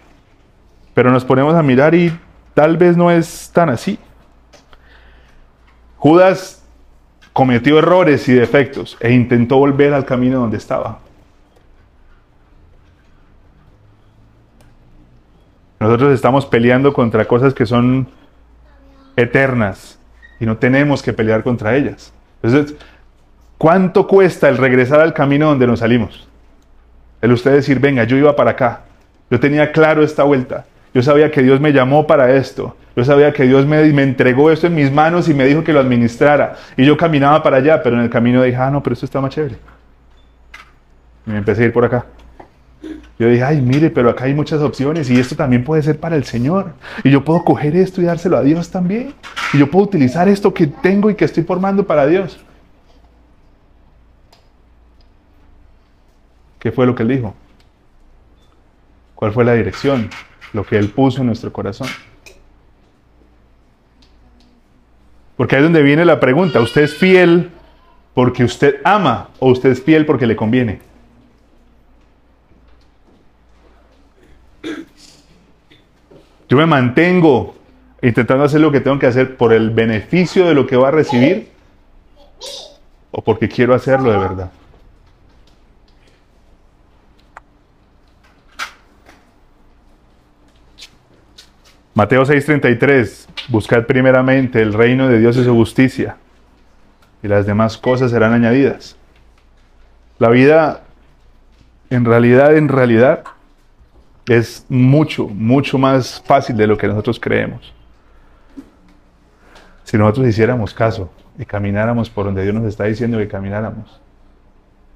Pero 0.93 1.12
nos 1.12 1.25
ponemos 1.25 1.56
a 1.56 1.63
mirar 1.63 1.95
y 1.95 2.17
tal 2.53 2.77
vez 2.77 2.95
no 2.97 3.10
es 3.12 3.49
tan 3.53 3.69
así. 3.69 3.97
Judas 5.97 6.63
cometió 7.32 7.79
errores 7.79 8.27
y 8.29 8.34
defectos 8.34 8.97
e 8.99 9.12
intentó 9.12 9.58
volver 9.58 9.93
al 9.93 10.06
camino 10.06 10.39
donde 10.39 10.58
estaba. 10.58 10.99
Nosotros 15.79 16.13
estamos 16.13 16.45
peleando 16.45 16.93
contra 16.93 17.25
cosas 17.25 17.53
que 17.53 17.65
son 17.65 18.08
eternas 19.15 19.99
y 20.39 20.45
no 20.45 20.58
tenemos 20.58 21.01
que 21.01 21.12
pelear 21.12 21.43
contra 21.43 21.75
ellas. 21.75 22.13
Entonces, 22.41 22.77
¿cuánto 23.58 24.08
cuesta 24.08 24.47
el 24.47 24.58
regresar 24.58 25.01
al 25.01 25.13
camino 25.13 25.47
donde 25.47 25.67
nos 25.67 25.79
salimos? 25.79 26.27
El 27.21 27.32
usted 27.32 27.51
decir, 27.51 27.79
venga, 27.79 28.03
yo 28.03 28.15
iba 28.17 28.36
para 28.36 28.51
acá, 28.51 28.82
yo 29.29 29.39
tenía 29.39 29.71
claro 29.71 30.03
esta 30.03 30.23
vuelta, 30.23 30.65
yo 30.93 31.01
sabía 31.01 31.32
que 31.32 31.41
Dios 31.41 31.60
me 31.60 31.73
llamó 31.73 32.06
para 32.06 32.36
esto, 32.36 32.75
yo 32.95 33.03
sabía 33.03 33.34
que 33.34 33.43
Dios 33.43 33.65
me, 33.65 33.82
entregó 33.82 34.51
esto 34.51 34.67
en 34.67 34.75
mis 34.75 34.91
manos 34.91 35.27
y 35.27 35.34
me 35.34 35.45
dijo 35.45 35.63
que 35.63 35.73
lo 35.73 35.79
administrara, 35.79 36.56
y 36.77 36.86
yo 36.86 36.95
caminaba 36.95 37.41
para 37.41 37.58
allá, 37.58 37.82
pero 37.82 37.95
en 37.95 38.03
el 38.03 38.10
camino 38.10 38.43
dije, 38.43 38.58
ah, 38.58 38.69
no, 38.69 38.84
pero 38.84 38.93
esto 38.93 39.06
está 39.06 39.19
más 39.19 39.34
chévere. 39.34 39.56
Y 41.25 41.32
me 41.32 41.38
empecé 41.38 41.63
a 41.63 41.65
ir 41.65 41.73
por 41.73 41.86
acá. 41.86 42.06
Yo 43.17 43.29
dije, 43.29 43.43
ay, 43.43 43.62
mire, 43.62 43.89
pero 43.89 44.10
acá 44.10 44.25
hay 44.25 44.34
muchas 44.34 44.62
opciones 44.62 45.10
y 45.10 45.19
esto 45.19 45.36
también 45.36 45.63
puede 45.63 45.82
ser 45.82 45.99
para 45.99 46.15
el 46.15 46.25
Señor. 46.25 46.73
Y 47.03 47.12
yo 47.12 47.23
puedo 47.23 47.43
coger 47.43 47.75
esto 47.75 48.01
y 48.01 48.06
dárselo 48.06 48.38
a 48.38 48.41
Dios 48.41 48.69
también. 48.69 49.13
Y 49.53 49.60
yo 49.60 49.69
puedo 49.69 49.86
utilizar 49.86 50.27
esto 50.27 50.53
que 50.53 50.67
tengo 50.67 51.10
y 51.10 51.15
que 51.15 51.25
estoy 51.25 51.43
formando 51.43 51.86
para 51.86 52.06
Dios. 52.08 52.43
¿Qué 56.60 56.71
fue 56.71 56.86
lo 56.86 56.95
que 56.95 57.03
él 57.03 57.10
dijo? 57.10 57.36
¿Cuál 59.15 59.32
fue 59.32 59.45
la 59.45 59.53
dirección? 59.53 60.10
Lo 60.54 60.63
que 60.66 60.78
él 60.78 60.89
puso 60.89 61.22
en 61.22 61.28
nuestro 61.28 61.52
corazón. 61.52 61.88
Porque 65.36 65.56
ahí 65.56 65.62
es 65.62 65.66
donde 65.66 65.82
viene 65.82 66.06
la 66.06 66.20
pregunta. 66.20 66.62
¿Usted 66.62 66.84
es 66.84 66.96
fiel 66.96 67.52
porque 68.13 68.44
usted 68.44 68.76
ama 68.84 69.30
o 69.39 69.50
usted 69.50 69.72
es 69.72 69.82
fiel 69.82 70.06
porque 70.06 70.28
le 70.28 70.36
conviene? 70.36 70.80
Yo 76.48 76.58
me 76.58 76.66
mantengo 76.68 77.56
intentando 78.02 78.44
hacer 78.44 78.62
lo 78.62 78.72
que 78.72 78.80
tengo 78.80 79.00
que 79.00 79.08
hacer 79.08 79.38
por 79.38 79.54
el 79.54 79.72
beneficio 79.72 80.46
de 80.46 80.54
lo 80.54 80.68
que 80.68 80.78
va 80.78 80.89
a 80.89 80.92
recibir 80.92 81.50
o 83.10 83.24
porque 83.24 83.50
quiero 83.50 83.74
hacerlo 83.74 84.12
de 84.12 84.18
verdad. 84.18 84.52
Mateo 91.95 92.25
6:33, 92.25 93.27
buscad 93.49 93.86
primeramente 93.86 94.62
el 94.62 94.73
reino 94.73 95.08
de 95.08 95.19
Dios 95.19 95.38
y 95.38 95.43
su 95.43 95.53
justicia, 95.53 96.17
y 97.21 97.27
las 97.27 97.45
demás 97.45 97.77
cosas 97.77 98.10
serán 98.10 98.34
añadidas. 98.34 98.95
La 100.17 100.29
vida, 100.29 100.82
en 101.91 102.06
realidad, 102.06 102.58
en 102.58 102.67
realidad, 102.67 103.23
es 104.27 104.65
mucho, 104.69 105.27
mucho 105.27 105.77
más 105.77 106.21
fácil 106.25 106.58
de 106.58 106.65
lo 106.65 106.77
que 106.77 106.88
nosotros 106.88 107.19
creemos. 107.19 107.73
Si 109.84 109.95
nosotros 109.97 110.27
hiciéramos 110.27 110.73
caso 110.73 111.12
y 111.38 111.45
camináramos 111.45 112.10
por 112.10 112.25
donde 112.25 112.41
Dios 112.41 112.56
nos 112.56 112.65
está 112.65 112.86
diciendo 112.86 113.19
que 113.19 113.27
camináramos, 113.27 114.01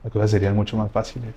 las 0.03 0.12
cosas 0.12 0.31
serían 0.31 0.55
mucho 0.55 0.75
más 0.77 0.91
fáciles. 0.91 1.33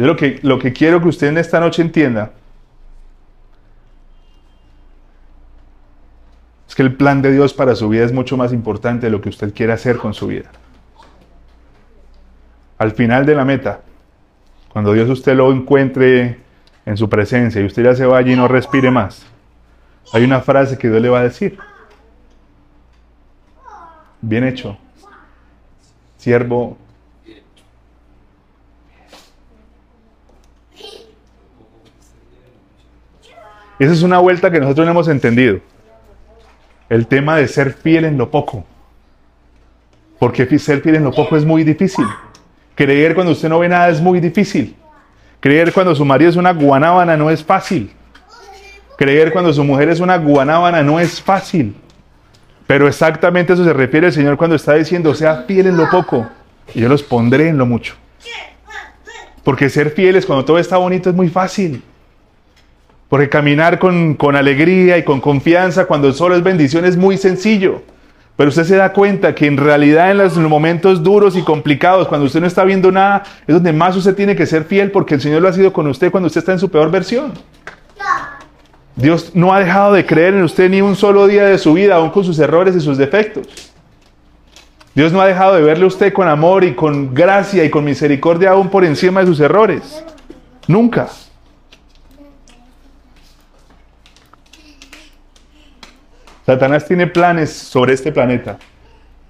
Yo 0.00 0.06
lo 0.06 0.16
que, 0.16 0.40
lo 0.42 0.58
que 0.58 0.72
quiero 0.72 1.02
que 1.02 1.08
usted 1.08 1.26
en 1.26 1.36
esta 1.36 1.60
noche 1.60 1.82
entienda 1.82 2.30
es 6.66 6.74
que 6.74 6.80
el 6.80 6.96
plan 6.96 7.20
de 7.20 7.30
Dios 7.30 7.52
para 7.52 7.74
su 7.74 7.86
vida 7.90 8.06
es 8.06 8.10
mucho 8.10 8.38
más 8.38 8.54
importante 8.54 9.08
de 9.08 9.12
lo 9.12 9.20
que 9.20 9.28
usted 9.28 9.52
quiere 9.52 9.74
hacer 9.74 9.98
con 9.98 10.14
su 10.14 10.28
vida. 10.28 10.50
Al 12.78 12.92
final 12.92 13.26
de 13.26 13.34
la 13.34 13.44
meta, 13.44 13.82
cuando 14.70 14.94
Dios 14.94 15.06
usted 15.10 15.34
lo 15.34 15.52
encuentre 15.52 16.38
en 16.86 16.96
su 16.96 17.10
presencia 17.10 17.60
y 17.60 17.66
usted 17.66 17.84
ya 17.84 17.94
se 17.94 18.06
vaya 18.06 18.32
y 18.32 18.36
no 18.36 18.48
respire 18.48 18.90
más, 18.90 19.26
hay 20.14 20.24
una 20.24 20.40
frase 20.40 20.78
que 20.78 20.88
Dios 20.88 21.02
le 21.02 21.10
va 21.10 21.20
a 21.20 21.24
decir. 21.24 21.58
Bien 24.22 24.44
hecho. 24.44 24.78
Siervo. 26.16 26.78
Esa 33.80 33.94
es 33.94 34.02
una 34.02 34.18
vuelta 34.18 34.50
que 34.50 34.60
nosotros 34.60 34.84
no 34.84 34.90
hemos 34.92 35.08
entendido. 35.08 35.58
El 36.90 37.06
tema 37.06 37.36
de 37.36 37.48
ser 37.48 37.72
fiel 37.72 38.04
en 38.04 38.18
lo 38.18 38.30
poco. 38.30 38.62
Porque 40.18 40.46
ser 40.58 40.82
fiel 40.82 40.96
en 40.96 41.04
lo 41.04 41.12
poco 41.12 41.34
es 41.34 41.46
muy 41.46 41.64
difícil. 41.64 42.04
Creer 42.74 43.14
cuando 43.14 43.32
usted 43.32 43.48
no 43.48 43.58
ve 43.58 43.70
nada 43.70 43.88
es 43.88 43.98
muy 44.02 44.20
difícil. 44.20 44.76
Creer 45.40 45.72
cuando 45.72 45.94
su 45.94 46.04
marido 46.04 46.28
es 46.28 46.36
una 46.36 46.52
guanábana 46.52 47.16
no 47.16 47.30
es 47.30 47.42
fácil. 47.42 47.90
Creer 48.98 49.32
cuando 49.32 49.50
su 49.50 49.64
mujer 49.64 49.88
es 49.88 50.00
una 50.00 50.18
guanábana 50.18 50.82
no 50.82 51.00
es 51.00 51.22
fácil. 51.22 51.74
Pero 52.66 52.86
exactamente 52.86 53.54
eso 53.54 53.64
se 53.64 53.72
refiere 53.72 54.08
el 54.08 54.12
Señor 54.12 54.36
cuando 54.36 54.56
está 54.56 54.74
diciendo, 54.74 55.14
sea 55.14 55.44
fiel 55.48 55.68
en 55.68 55.78
lo 55.78 55.88
poco 55.88 56.28
y 56.74 56.80
yo 56.80 56.88
los 56.90 57.02
pondré 57.02 57.48
en 57.48 57.56
lo 57.56 57.64
mucho. 57.64 57.94
Porque 59.42 59.70
ser 59.70 59.92
fieles 59.92 60.26
cuando 60.26 60.44
todo 60.44 60.58
está 60.58 60.76
bonito 60.76 61.08
es 61.08 61.16
muy 61.16 61.30
fácil. 61.30 61.82
Porque 63.10 63.28
caminar 63.28 63.78
con, 63.78 64.14
con 64.14 64.36
alegría 64.36 64.96
y 64.96 65.04
con 65.04 65.20
confianza 65.20 65.84
cuando 65.84 66.10
solo 66.14 66.36
es 66.36 66.42
bendición 66.42 66.86
es 66.86 66.96
muy 66.96 67.18
sencillo. 67.18 67.82
Pero 68.36 68.48
usted 68.48 68.64
se 68.64 68.76
da 68.76 68.94
cuenta 68.94 69.34
que 69.34 69.46
en 69.46 69.58
realidad 69.58 70.10
en 70.10 70.16
los 70.16 70.34
momentos 70.38 71.02
duros 71.02 71.36
y 71.36 71.42
complicados, 71.42 72.08
cuando 72.08 72.24
usted 72.24 72.40
no 72.40 72.46
está 72.46 72.64
viendo 72.64 72.90
nada, 72.90 73.24
es 73.46 73.54
donde 73.54 73.70
más 73.74 73.94
usted 73.96 74.14
tiene 74.14 74.34
que 74.34 74.46
ser 74.46 74.64
fiel 74.64 74.90
porque 74.90 75.16
el 75.16 75.20
Señor 75.20 75.42
lo 75.42 75.48
ha 75.48 75.52
sido 75.52 75.74
con 75.74 75.86
usted 75.88 76.10
cuando 76.10 76.28
usted 76.28 76.38
está 76.38 76.52
en 76.52 76.58
su 76.58 76.70
peor 76.70 76.90
versión. 76.90 77.34
Dios 78.96 79.32
no 79.34 79.52
ha 79.52 79.60
dejado 79.60 79.92
de 79.92 80.06
creer 80.06 80.32
en 80.32 80.42
usted 80.42 80.70
ni 80.70 80.80
un 80.80 80.96
solo 80.96 81.26
día 81.26 81.44
de 81.44 81.58
su 81.58 81.74
vida, 81.74 81.96
aún 81.96 82.08
con 82.08 82.24
sus 82.24 82.38
errores 82.38 82.74
y 82.74 82.80
sus 82.80 82.96
defectos. 82.96 83.46
Dios 84.94 85.12
no 85.12 85.20
ha 85.20 85.26
dejado 85.26 85.54
de 85.54 85.62
verle 85.62 85.84
a 85.84 85.88
usted 85.88 86.12
con 86.12 86.26
amor 86.26 86.64
y 86.64 86.74
con 86.74 87.12
gracia 87.12 87.64
y 87.64 87.70
con 87.70 87.84
misericordia 87.84 88.52
aún 88.52 88.70
por 88.70 88.84
encima 88.84 89.20
de 89.20 89.26
sus 89.26 89.40
errores. 89.40 90.02
Nunca. 90.66 91.08
Satanás 96.46 96.86
tiene 96.86 97.06
planes 97.06 97.52
sobre 97.52 97.92
este 97.92 98.12
planeta 98.12 98.58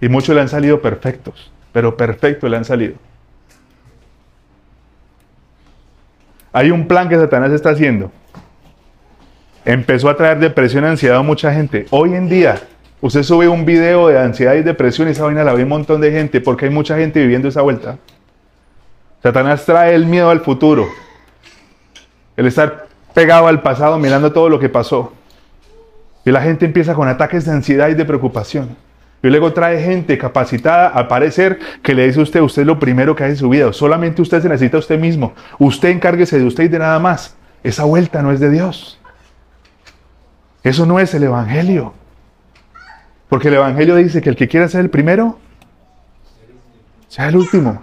y 0.01 0.09
muchos 0.09 0.35
le 0.35 0.41
han 0.41 0.49
salido 0.49 0.81
perfectos, 0.81 1.51
pero 1.73 1.97
perfectos 1.97 2.51
le 2.51 2.57
han 2.57 2.65
salido. 2.65 2.95
Hay 6.53 6.71
un 6.71 6.89
plan 6.89 7.09
que 7.09 7.17
Satanás 7.17 7.53
está 7.53 7.71
haciendo. 7.71 8.11
Empezó 9.65 10.09
a 10.09 10.17
traer 10.17 10.39
depresión 10.39 10.85
y 10.85 10.89
ansiedad 10.89 11.19
a 11.19 11.23
mucha 11.23 11.53
gente. 11.53 11.87
Hoy 11.91 12.15
en 12.15 12.29
día, 12.29 12.61
usted 13.01 13.23
sube 13.23 13.47
un 13.47 13.65
video 13.65 14.09
de 14.09 14.19
ansiedad 14.19 14.55
y 14.55 14.63
depresión 14.63 15.09
y 15.09 15.13
esa 15.13 15.25
vaina 15.25 15.45
la 15.45 15.53
ve 15.53 15.63
un 15.63 15.69
montón 15.69 16.01
de 16.01 16.11
gente 16.11 16.41
porque 16.41 16.65
hay 16.65 16.71
mucha 16.71 16.97
gente 16.97 17.21
viviendo 17.21 17.49
esa 17.49 17.63
vuelta. 17.63 17.99
Satanás 19.23 19.65
trae 19.67 19.95
el 19.95 20.07
miedo 20.07 20.31
al 20.31 20.41
futuro, 20.41 20.89
el 22.37 22.47
estar 22.47 22.87
pegado 23.13 23.49
al 23.49 23.61
pasado 23.61 23.99
mirando 23.99 24.33
todo 24.33 24.49
lo 24.49 24.59
que 24.59 24.71
pasó. 24.71 25.13
Y 26.25 26.31
la 26.31 26.43
gente 26.43 26.67
empieza 26.67 26.95
con 26.95 27.09
ataques 27.09 27.45
de 27.45 27.53
ansiedad 27.53 27.89
y 27.89 27.95
de 27.95 28.05
preocupación. 28.05 28.77
Y 29.23 29.29
luego 29.29 29.53
trae 29.53 29.83
gente 29.83 30.17
capacitada 30.17 30.89
a 30.89 31.07
parecer 31.07 31.59
que 31.83 31.95
le 31.95 32.07
dice 32.07 32.21
a 32.21 32.23
usted, 32.23 32.41
usted 32.41 32.63
es 32.63 32.67
lo 32.67 32.79
primero 32.79 33.15
que 33.15 33.25
hace 33.25 33.33
en 33.33 33.39
su 33.39 33.49
vida. 33.51 33.73
Solamente 33.73 34.23
usted 34.23 34.41
se 34.41 34.49
necesita 34.49 34.79
a 34.79 34.81
usted 34.81 34.99
mismo. 34.99 35.35
Usted 35.59 35.91
encárguese 35.91 36.39
de 36.39 36.47
usted 36.47 36.65
y 36.65 36.69
de 36.69 36.79
nada 36.79 36.99
más. 36.99 37.37
Esa 37.63 37.85
vuelta 37.85 38.23
no 38.23 38.33
es 38.33 38.41
de 38.41 38.51
Dios. 38.51 38.99
Eso 40.63 40.87
no 40.87 40.99
es 41.01 41.13
el 41.15 41.25
Evangelio. 41.25 41.93
Porque 43.29 43.49
el 43.49 43.55
Evangelio 43.55 43.97
dice 43.97 44.23
que 44.23 44.31
el 44.31 44.37
que 44.37 44.49
quiera 44.49 44.69
ser 44.69 44.81
el 44.81 44.91
primero, 44.91 45.39
sea 47.09 47.29
el 47.29 47.37
último. 47.37 47.83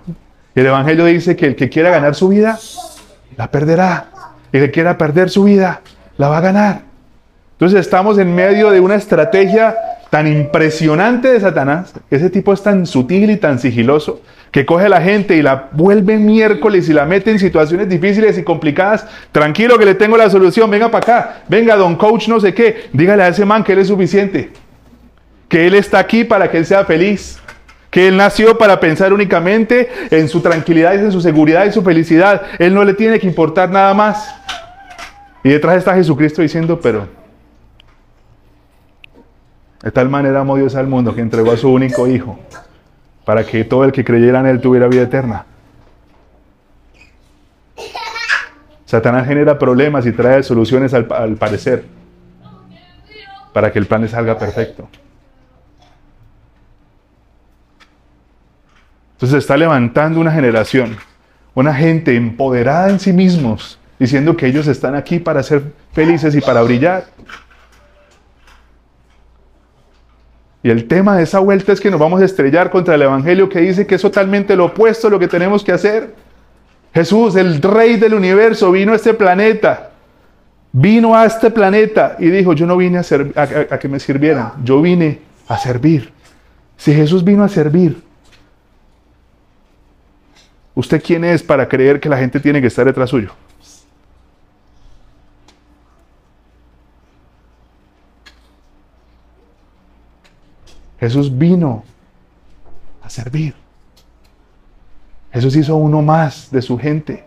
Y 0.56 0.60
el 0.60 0.66
Evangelio 0.66 1.06
dice 1.06 1.36
que 1.36 1.46
el 1.46 1.56
que 1.56 1.70
quiera 1.70 1.92
ganar 1.92 2.16
su 2.16 2.30
vida, 2.30 2.58
la 3.36 3.52
perderá. 3.52 4.10
Y 4.52 4.58
el 4.58 4.66
que 4.66 4.72
quiera 4.72 4.98
perder 4.98 5.30
su 5.30 5.44
vida, 5.44 5.82
la 6.18 6.30
va 6.30 6.40
a 6.40 6.42
ganar. 6.42 6.87
Entonces 7.58 7.80
estamos 7.80 8.20
en 8.20 8.36
medio 8.36 8.70
de 8.70 8.80
una 8.80 8.94
estrategia 8.94 9.76
tan 10.12 10.28
impresionante 10.28 11.28
de 11.28 11.40
Satanás, 11.40 11.92
ese 12.12 12.30
tipo 12.30 12.54
es 12.54 12.62
tan 12.62 12.86
sutil 12.86 13.32
y 13.32 13.38
tan 13.38 13.58
sigiloso, 13.58 14.22
que 14.52 14.64
coge 14.64 14.86
a 14.86 14.90
la 14.90 15.02
gente 15.02 15.36
y 15.36 15.42
la 15.42 15.70
vuelve 15.72 16.18
miércoles 16.18 16.88
y 16.88 16.94
la 16.94 17.06
mete 17.06 17.32
en 17.32 17.40
situaciones 17.40 17.90
difíciles 17.90 18.38
y 18.38 18.44
complicadas. 18.44 19.06
Tranquilo 19.32 19.78
que 19.78 19.86
le 19.86 19.96
tengo 19.96 20.16
la 20.16 20.30
solución, 20.30 20.70
venga 20.70 20.90
para 20.90 21.04
acá, 21.04 21.42
venga 21.50 21.76
don 21.76 21.96
coach 21.96 22.28
no 22.28 22.40
sé 22.40 22.54
qué, 22.54 22.90
dígale 22.94 23.24
a 23.24 23.28
ese 23.30 23.44
man 23.44 23.64
que 23.64 23.74
él 23.74 23.80
es 23.80 23.88
suficiente, 23.88 24.52
que 25.50 25.66
él 25.66 25.74
está 25.74 25.98
aquí 25.98 26.24
para 26.24 26.52
que 26.52 26.60
él 26.60 26.66
sea 26.66 26.86
feliz, 26.86 27.40
que 27.90 28.08
él 28.08 28.18
nació 28.18 28.56
para 28.56 28.80
pensar 28.80 29.12
únicamente 29.12 29.90
en 30.12 30.30
su 30.30 30.42
tranquilidad, 30.42 30.94
en 30.94 31.12
su 31.12 31.22
seguridad 31.22 31.66
y 31.66 31.72
su 31.72 31.82
felicidad. 31.82 32.44
Él 32.60 32.74
no 32.74 32.84
le 32.84 32.94
tiene 32.94 33.20
que 33.20 33.26
importar 33.26 33.72
nada 33.72 33.94
más. 33.96 34.32
Y 35.44 35.50
detrás 35.50 35.78
está 35.78 35.96
Jesucristo 35.96 36.42
diciendo, 36.42 36.80
pero 36.80 37.17
de 39.84 39.92
tal 39.92 40.10
manera 40.10 40.42
amó 40.42 40.58
Dios 40.58 40.76
al 40.76 40.88
mundo 40.88 41.14
que 41.14 41.22
entregó 41.22 41.52
a 41.52 41.58
su 41.58 41.72
único 41.72 42.08
Hijo 42.08 42.40
para 43.26 43.46
que 43.46 43.64
todo 43.66 43.84
el 43.84 43.92
que 43.92 44.06
creyera 44.06 44.40
en 44.40 44.46
Él 44.46 44.62
tuviera 44.62 44.88
vida 44.88 45.04
eterna. 45.04 45.46
Satanás 48.86 49.28
genera 49.28 49.60
problemas 49.60 50.06
y 50.06 50.14
trae 50.14 50.42
soluciones 50.44 50.94
al, 50.94 51.36
parecer 51.36 51.84
para 53.52 53.70
que 53.74 53.80
el 53.80 53.86
plan 53.86 54.02
le 54.02 54.08
salga 54.08 54.40
perfecto. 54.40 54.88
Entonces 59.16 59.40
está 59.40 59.58
levantando 59.58 60.22
una 60.22 60.32
generación, 60.32 60.96
una 61.54 61.74
gente 61.74 62.16
empoderada 62.16 62.90
en 62.90 63.02
sí 63.02 63.12
mismos, 63.12 63.78
diciendo 64.00 64.38
que 64.38 64.46
ellos 64.46 64.68
están 64.68 64.96
aquí 64.96 65.20
para 65.20 65.44
ser 65.44 65.64
felices 65.92 66.34
y 66.34 66.40
para 66.40 66.62
brillar. 66.62 67.08
Y 70.68 70.70
el 70.70 70.86
tema 70.86 71.16
de 71.16 71.24
esa 71.24 71.40
vuelta 71.40 71.72
es 71.72 71.80
que 71.80 71.90
nos 71.90 71.98
vamos 71.98 72.20
a 72.22 72.26
estrellar 72.26 72.70
contra 72.70 72.96
el 72.96 73.02
Evangelio 73.02 73.48
que 73.48 73.62
dice 73.62 73.88
que 73.88 73.96
es 73.96 74.02
totalmente 74.02 74.54
lo 74.54 74.66
opuesto 74.66 75.08
a 75.08 75.10
lo 75.10 75.18
que 75.18 75.30
tenemos 75.30 75.64
que 75.64 75.72
hacer. 75.72 76.14
Jesús, 76.94 77.38
el 77.38 77.62
rey 77.62 77.96
del 77.96 78.14
universo, 78.14 78.70
vino 78.70 78.92
a 78.92 78.98
este 78.98 79.14
planeta. 79.14 79.92
Vino 80.74 81.16
a 81.16 81.26
este 81.26 81.52
planeta 81.52 82.18
y 82.20 82.28
dijo, 82.28 82.52
yo 82.52 82.66
no 82.66 82.76
vine 82.76 82.98
a, 82.98 83.02
a, 83.02 83.44
a 83.76 83.80
que 83.80 83.88
me 83.88 83.98
sirvieran, 83.98 84.56
yo 84.66 84.82
vine 84.82 85.22
a 85.48 85.58
servir. 85.58 86.12
Si 86.76 86.94
Jesús 86.94 87.24
vino 87.24 87.46
a 87.46 87.48
servir, 87.48 88.04
¿usted 90.76 91.02
quién 91.02 91.24
es 91.24 91.44
para 91.44 91.70
creer 91.70 92.02
que 92.02 92.10
la 92.10 92.18
gente 92.18 92.42
tiene 92.42 92.60
que 92.60 92.68
estar 92.68 92.86
detrás 92.86 93.10
suyo? 93.10 93.32
Jesús 101.00 101.36
vino 101.36 101.84
a 103.04 103.10
servir. 103.10 103.54
Jesús 105.32 105.56
hizo 105.56 105.76
uno 105.76 106.02
más 106.02 106.50
de 106.52 106.62
su 106.62 106.78
gente. 106.78 107.24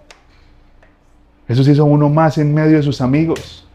Jesús 1.47 1.69
hizo 1.69 1.85
uno 1.85 2.09
más 2.09 2.39
en 2.39 2.53
medio 2.53 2.77
de 2.77 2.83
sus 2.83 3.01
amigos. 3.01 3.67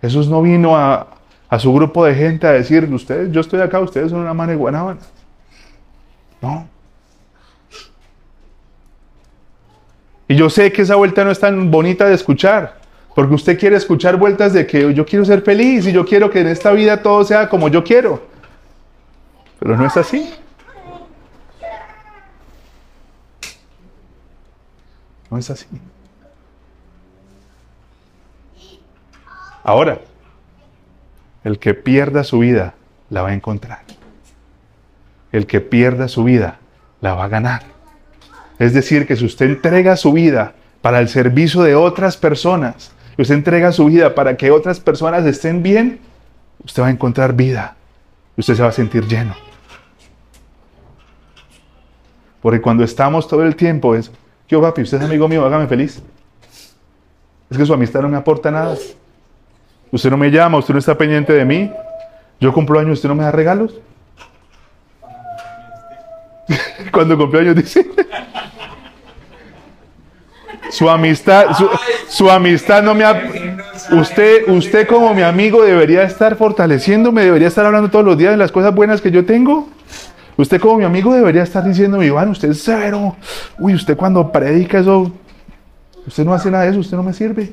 Jesús 0.00 0.28
no 0.28 0.42
vino 0.42 0.76
a, 0.76 1.06
a 1.48 1.58
su 1.58 1.72
grupo 1.72 2.04
de 2.04 2.14
gente 2.14 2.46
a 2.46 2.52
decir, 2.52 2.84
ustedes, 2.92 3.32
yo 3.32 3.40
estoy 3.40 3.60
acá, 3.60 3.80
ustedes 3.80 4.10
son 4.10 4.20
una 4.20 4.34
mano 4.34 4.52
de. 4.52 4.96
No. 6.40 6.68
Y 10.28 10.36
yo 10.36 10.50
sé 10.50 10.70
que 10.70 10.82
esa 10.82 10.96
vuelta 10.96 11.24
no 11.24 11.30
es 11.30 11.40
tan 11.40 11.70
bonita 11.70 12.06
de 12.06 12.14
escuchar, 12.14 12.78
porque 13.14 13.34
usted 13.34 13.58
quiere 13.58 13.76
escuchar 13.76 14.16
vueltas 14.16 14.52
de 14.52 14.66
que 14.66 14.92
yo 14.92 15.06
quiero 15.06 15.24
ser 15.24 15.40
feliz 15.40 15.86
y 15.86 15.92
yo 15.92 16.04
quiero 16.04 16.30
que 16.30 16.40
en 16.40 16.48
esta 16.48 16.70
vida 16.72 17.02
todo 17.02 17.24
sea 17.24 17.48
como 17.48 17.68
yo 17.68 17.82
quiero. 17.82 18.27
Pero 19.58 19.76
no 19.76 19.86
es 19.86 19.96
así. 19.96 20.34
No 25.30 25.38
es 25.38 25.50
así. 25.50 25.66
Ahora, 29.62 30.00
el 31.44 31.58
que 31.58 31.74
pierda 31.74 32.24
su 32.24 32.38
vida 32.38 32.74
la 33.10 33.22
va 33.22 33.28
a 33.28 33.34
encontrar. 33.34 33.80
El 35.32 35.46
que 35.46 35.60
pierda 35.60 36.08
su 36.08 36.24
vida 36.24 36.58
la 37.00 37.14
va 37.14 37.24
a 37.24 37.28
ganar. 37.28 37.62
Es 38.58 38.72
decir, 38.72 39.06
que 39.06 39.16
si 39.16 39.26
usted 39.26 39.46
entrega 39.46 39.96
su 39.96 40.12
vida 40.12 40.54
para 40.80 41.00
el 41.00 41.08
servicio 41.08 41.62
de 41.62 41.74
otras 41.74 42.16
personas, 42.16 42.92
y 43.16 43.22
usted 43.22 43.34
entrega 43.34 43.72
su 43.72 43.86
vida 43.86 44.14
para 44.14 44.36
que 44.36 44.50
otras 44.50 44.80
personas 44.80 45.26
estén 45.26 45.62
bien, 45.62 45.98
usted 46.64 46.82
va 46.82 46.86
a 46.86 46.90
encontrar 46.90 47.34
vida. 47.34 47.76
Usted 48.36 48.54
se 48.54 48.62
va 48.62 48.68
a 48.68 48.72
sentir 48.72 49.06
lleno. 49.06 49.47
Porque 52.40 52.60
cuando 52.60 52.84
estamos 52.84 53.26
todo 53.26 53.42
el 53.42 53.56
tiempo 53.56 53.94
es, 53.94 54.10
yo 54.48 54.60
papi, 54.62 54.82
usted 54.82 54.98
es 54.98 55.04
amigo 55.04 55.28
mío, 55.28 55.44
hágame 55.44 55.66
feliz. 55.66 56.02
Es 57.50 57.56
que 57.56 57.66
su 57.66 57.72
amistad 57.74 58.02
no 58.02 58.08
me 58.08 58.16
aporta 58.16 58.50
nada. 58.50 58.76
Usted 59.90 60.10
no 60.10 60.16
me 60.16 60.30
llama, 60.30 60.58
usted 60.58 60.74
no 60.74 60.80
está 60.80 60.96
pendiente 60.96 61.32
de 61.32 61.44
mí. 61.44 61.72
Yo 62.40 62.52
cumplo 62.52 62.78
años, 62.78 62.92
usted 62.94 63.08
no 63.08 63.14
me 63.14 63.24
da 63.24 63.32
regalos. 63.32 63.74
cuando 66.92 67.16
cumplo 67.16 67.40
años 67.40 67.56
dice. 67.56 67.88
su 70.70 70.88
amistad, 70.88 71.54
su, 71.56 71.68
su, 72.08 72.30
amistad 72.30 72.82
no 72.82 72.94
me 72.94 73.04
ha... 73.04 73.30
Usted, 73.90 74.48
usted 74.48 74.86
como 74.86 75.14
mi 75.14 75.22
amigo 75.22 75.62
debería 75.62 76.02
estar 76.02 76.36
fortaleciéndome, 76.36 77.24
debería 77.24 77.48
estar 77.48 77.64
hablando 77.64 77.90
todos 77.90 78.04
los 78.04 78.18
días 78.18 78.32
de 78.32 78.36
las 78.36 78.52
cosas 78.52 78.74
buenas 78.74 79.00
que 79.00 79.10
yo 79.10 79.24
tengo. 79.24 79.68
Usted 80.38 80.60
como 80.60 80.78
mi 80.78 80.84
amigo 80.84 81.12
debería 81.12 81.42
estar 81.42 81.64
diciéndome, 81.64 82.06
Iván, 82.06 82.28
usted 82.28 82.50
es 82.50 82.62
severo. 82.62 83.16
Uy, 83.58 83.74
usted 83.74 83.96
cuando 83.96 84.30
predica 84.30 84.78
eso, 84.78 85.10
usted 86.06 86.24
no 86.24 86.32
hace 86.32 86.48
nada 86.48 86.62
de 86.62 86.70
eso, 86.70 86.78
usted 86.78 86.96
no 86.96 87.02
me 87.02 87.12
sirve. 87.12 87.52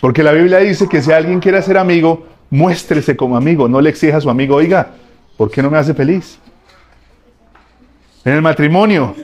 Porque 0.00 0.22
la 0.22 0.32
Biblia 0.32 0.58
dice 0.58 0.88
que 0.88 1.02
si 1.02 1.12
alguien 1.12 1.40
quiere 1.40 1.60
ser 1.60 1.76
amigo, 1.76 2.26
muéstrese 2.48 3.14
como 3.14 3.36
amigo, 3.36 3.68
no 3.68 3.82
le 3.82 3.90
exija 3.90 4.16
a 4.16 4.20
su 4.22 4.30
amigo, 4.30 4.56
oiga, 4.56 4.92
¿por 5.36 5.50
qué 5.50 5.62
no 5.62 5.70
me 5.70 5.76
hace 5.76 5.92
feliz? 5.92 6.38
En 8.24 8.32
el 8.32 8.40
matrimonio, 8.40 9.14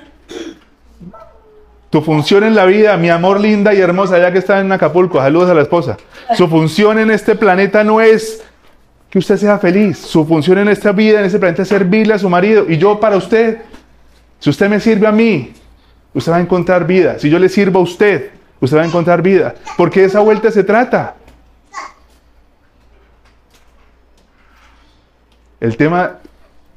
tu 1.89 2.03
función 2.03 2.45
en 2.45 2.55
la 2.55 2.67
vida, 2.67 2.95
mi 2.99 3.09
amor 3.09 3.41
linda 3.41 3.73
y 3.73 3.81
hermosa, 3.81 4.19
ya 4.19 4.33
que 4.33 4.39
está 4.39 4.61
en 4.61 4.71
Acapulco, 4.71 5.19
saludos 5.19 5.49
a 5.49 5.55
la 5.55 5.63
esposa. 5.63 5.97
Su 6.37 6.47
función 6.47 6.99
en 6.99 7.11
este 7.11 7.35
planeta 7.37 7.83
no 7.85 8.03
es 8.03 8.45
que 9.11 9.19
usted 9.19 9.37
sea 9.37 9.59
feliz. 9.59 9.99
Su 9.99 10.25
función 10.25 10.59
en 10.59 10.69
esta 10.69 10.93
vida, 10.93 11.21
en 11.21 11.27
este 11.27 11.39
planeta, 11.39 11.63
es 11.63 11.69
servirle 11.69 12.15
a 12.15 12.19
su 12.19 12.29
marido. 12.29 12.67
Y 12.69 12.77
yo 12.79 13.01
para 13.01 13.17
usted, 13.17 13.59
si 14.39 14.51
usted 14.51 14.69
me 14.69 14.81
sirve 14.81 15.07
a 15.07 15.13
mí, 15.13 15.53
usted 16.15 16.33
va 16.33 16.37
a 16.37 16.41
encontrar 16.41 16.87
vida. 16.87 17.19
Si 17.19 17.31
yo 17.31 17.39
le 17.39 17.49
sirvo 17.49 17.81
a 17.81 17.83
usted, 17.83 18.31
usted 18.61 18.77
va 18.77 18.83
a 18.83 18.87
encontrar 18.87 19.23
vida. 19.23 19.55
Porque 19.77 20.01
de 20.01 20.07
esa 20.07 20.21
vuelta 20.21 20.51
se 20.51 20.65
trata. 20.65 21.15
El 25.61 25.77
tema 25.77 26.19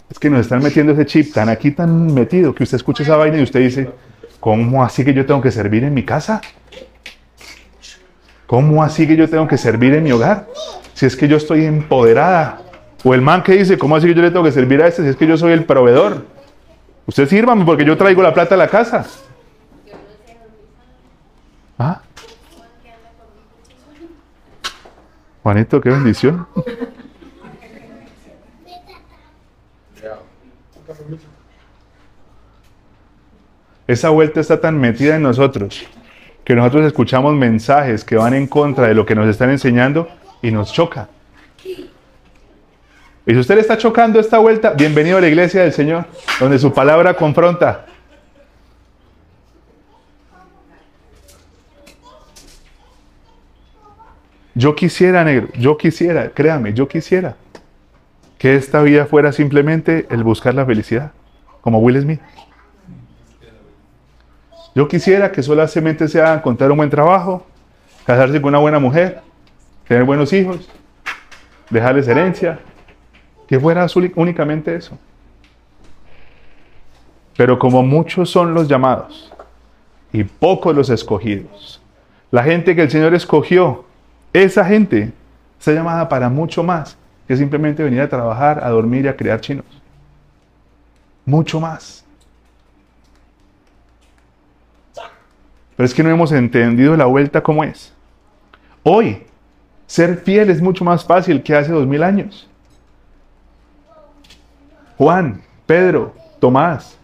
es 0.09 0.17
que 0.17 0.29
nos 0.29 0.41
están 0.41 0.63
metiendo 0.63 0.93
ese 0.93 1.05
chip 1.05 1.33
tan 1.33 1.49
aquí, 1.49 1.71
tan 1.71 2.13
metido, 2.13 2.55
que 2.55 2.63
usted 2.63 2.77
escucha 2.77 3.03
esa 3.03 3.15
vaina 3.15 3.37
y 3.37 3.43
usted 3.43 3.59
dice, 3.59 3.89
¿cómo 4.39 4.83
así 4.83 5.05
que 5.05 5.13
yo 5.13 5.25
tengo 5.25 5.41
que 5.41 5.51
servir 5.51 5.83
en 5.83 5.93
mi 5.93 6.03
casa? 6.03 6.41
¿Cómo 8.47 8.83
así 8.83 9.07
que 9.07 9.15
yo 9.15 9.29
tengo 9.29 9.47
que 9.47 9.57
servir 9.57 9.93
en 9.93 10.03
mi 10.03 10.11
hogar? 10.11 10.47
Si 11.01 11.07
es 11.07 11.15
que 11.15 11.27
yo 11.27 11.37
estoy 11.37 11.65
empoderada. 11.65 12.61
O 13.03 13.15
el 13.15 13.23
man 13.23 13.41
que 13.41 13.53
dice, 13.53 13.75
¿cómo 13.75 13.95
así 13.95 14.05
que 14.05 14.13
yo 14.13 14.21
le 14.21 14.29
tengo 14.29 14.43
que 14.43 14.51
servir 14.51 14.83
a 14.83 14.87
este 14.87 15.01
si 15.01 15.09
es 15.09 15.15
que 15.15 15.25
yo 15.25 15.35
soy 15.35 15.51
el 15.51 15.65
proveedor? 15.65 16.27
Usted 17.07 17.27
sírvame 17.27 17.65
porque 17.65 17.83
yo 17.83 17.97
traigo 17.97 18.21
la 18.21 18.31
plata 18.31 18.53
a 18.53 18.57
la 18.59 18.67
casa. 18.67 19.07
¿Ah? 21.79 22.03
Juanito, 25.41 25.81
qué 25.81 25.89
bendición. 25.89 26.45
Esa 33.87 34.09
vuelta 34.09 34.39
está 34.39 34.61
tan 34.61 34.79
metida 34.79 35.15
en 35.15 35.23
nosotros 35.23 35.83
que 36.43 36.53
nosotros 36.53 36.85
escuchamos 36.85 37.33
mensajes 37.33 38.03
que 38.03 38.17
van 38.17 38.35
en 38.35 38.45
contra 38.45 38.87
de 38.87 38.93
lo 38.93 39.07
que 39.07 39.15
nos 39.15 39.27
están 39.27 39.49
enseñando 39.49 40.07
y 40.41 40.51
nos 40.51 40.71
choca. 40.71 41.09
Y 43.25 43.33
si 43.33 43.37
usted 43.37 43.55
le 43.55 43.61
está 43.61 43.77
chocando 43.77 44.19
esta 44.19 44.39
vuelta, 44.39 44.71
bienvenido 44.71 45.17
a 45.17 45.21
la 45.21 45.27
iglesia 45.27 45.61
del 45.61 45.73
Señor, 45.73 46.05
donde 46.39 46.57
su 46.57 46.73
palabra 46.73 47.13
confronta. 47.13 47.85
Yo 54.53 54.75
quisiera, 54.75 55.23
negro, 55.23 55.47
yo 55.57 55.77
quisiera, 55.77 56.29
créame, 56.29 56.73
yo 56.73 56.87
quisiera 56.87 57.35
que 58.37 58.55
esta 58.55 58.81
vida 58.81 59.05
fuera 59.05 59.31
simplemente 59.31 60.07
el 60.09 60.23
buscar 60.23 60.55
la 60.55 60.65
felicidad, 60.65 61.11
como 61.61 61.79
Will 61.79 62.01
Smith. 62.01 62.19
Yo 64.73 64.87
quisiera 64.87 65.31
que 65.31 65.43
solamente 65.43 66.07
sea 66.07 66.33
encontrar 66.33 66.71
un 66.71 66.77
buen 66.77 66.89
trabajo, 66.89 67.45
casarse 68.05 68.41
con 68.41 68.49
una 68.49 68.57
buena 68.57 68.79
mujer, 68.79 69.21
tener 69.91 70.05
buenos 70.05 70.31
hijos, 70.31 70.69
dejarles 71.69 72.07
herencia, 72.07 72.59
que 73.45 73.59
fuera 73.59 73.85
únicamente 74.15 74.73
eso. 74.73 74.97
Pero 77.35 77.59
como 77.59 77.83
muchos 77.83 78.29
son 78.29 78.53
los 78.53 78.69
llamados 78.69 79.33
y 80.13 80.23
pocos 80.23 80.73
los 80.73 80.89
escogidos, 80.89 81.81
la 82.31 82.41
gente 82.41 82.73
que 82.73 82.83
el 82.83 82.89
Señor 82.89 83.13
escogió, 83.13 83.83
esa 84.31 84.63
gente 84.63 85.11
está 85.59 85.73
llamada 85.73 86.07
para 86.07 86.29
mucho 86.29 86.63
más 86.63 86.97
que 87.27 87.35
simplemente 87.35 87.83
venir 87.83 87.99
a 87.99 88.07
trabajar, 88.07 88.63
a 88.63 88.69
dormir 88.69 89.03
y 89.03 89.07
a 89.09 89.17
criar 89.17 89.41
chinos. 89.41 89.65
Mucho 91.25 91.59
más. 91.59 92.05
Pero 95.75 95.85
es 95.85 95.93
que 95.93 96.01
no 96.01 96.09
hemos 96.09 96.31
entendido 96.31 96.95
la 96.95 97.07
vuelta 97.07 97.43
como 97.43 97.65
es. 97.65 97.93
Hoy, 98.83 99.25
ser 99.91 100.15
fiel 100.15 100.49
es 100.49 100.61
mucho 100.61 100.85
más 100.85 101.03
fácil 101.03 101.43
que 101.43 101.53
hace 101.53 101.69
dos 101.69 101.85
mil 101.85 102.01
años. 102.01 102.47
Juan, 104.97 105.41
Pedro, 105.65 106.13
Tomás, 106.39 106.97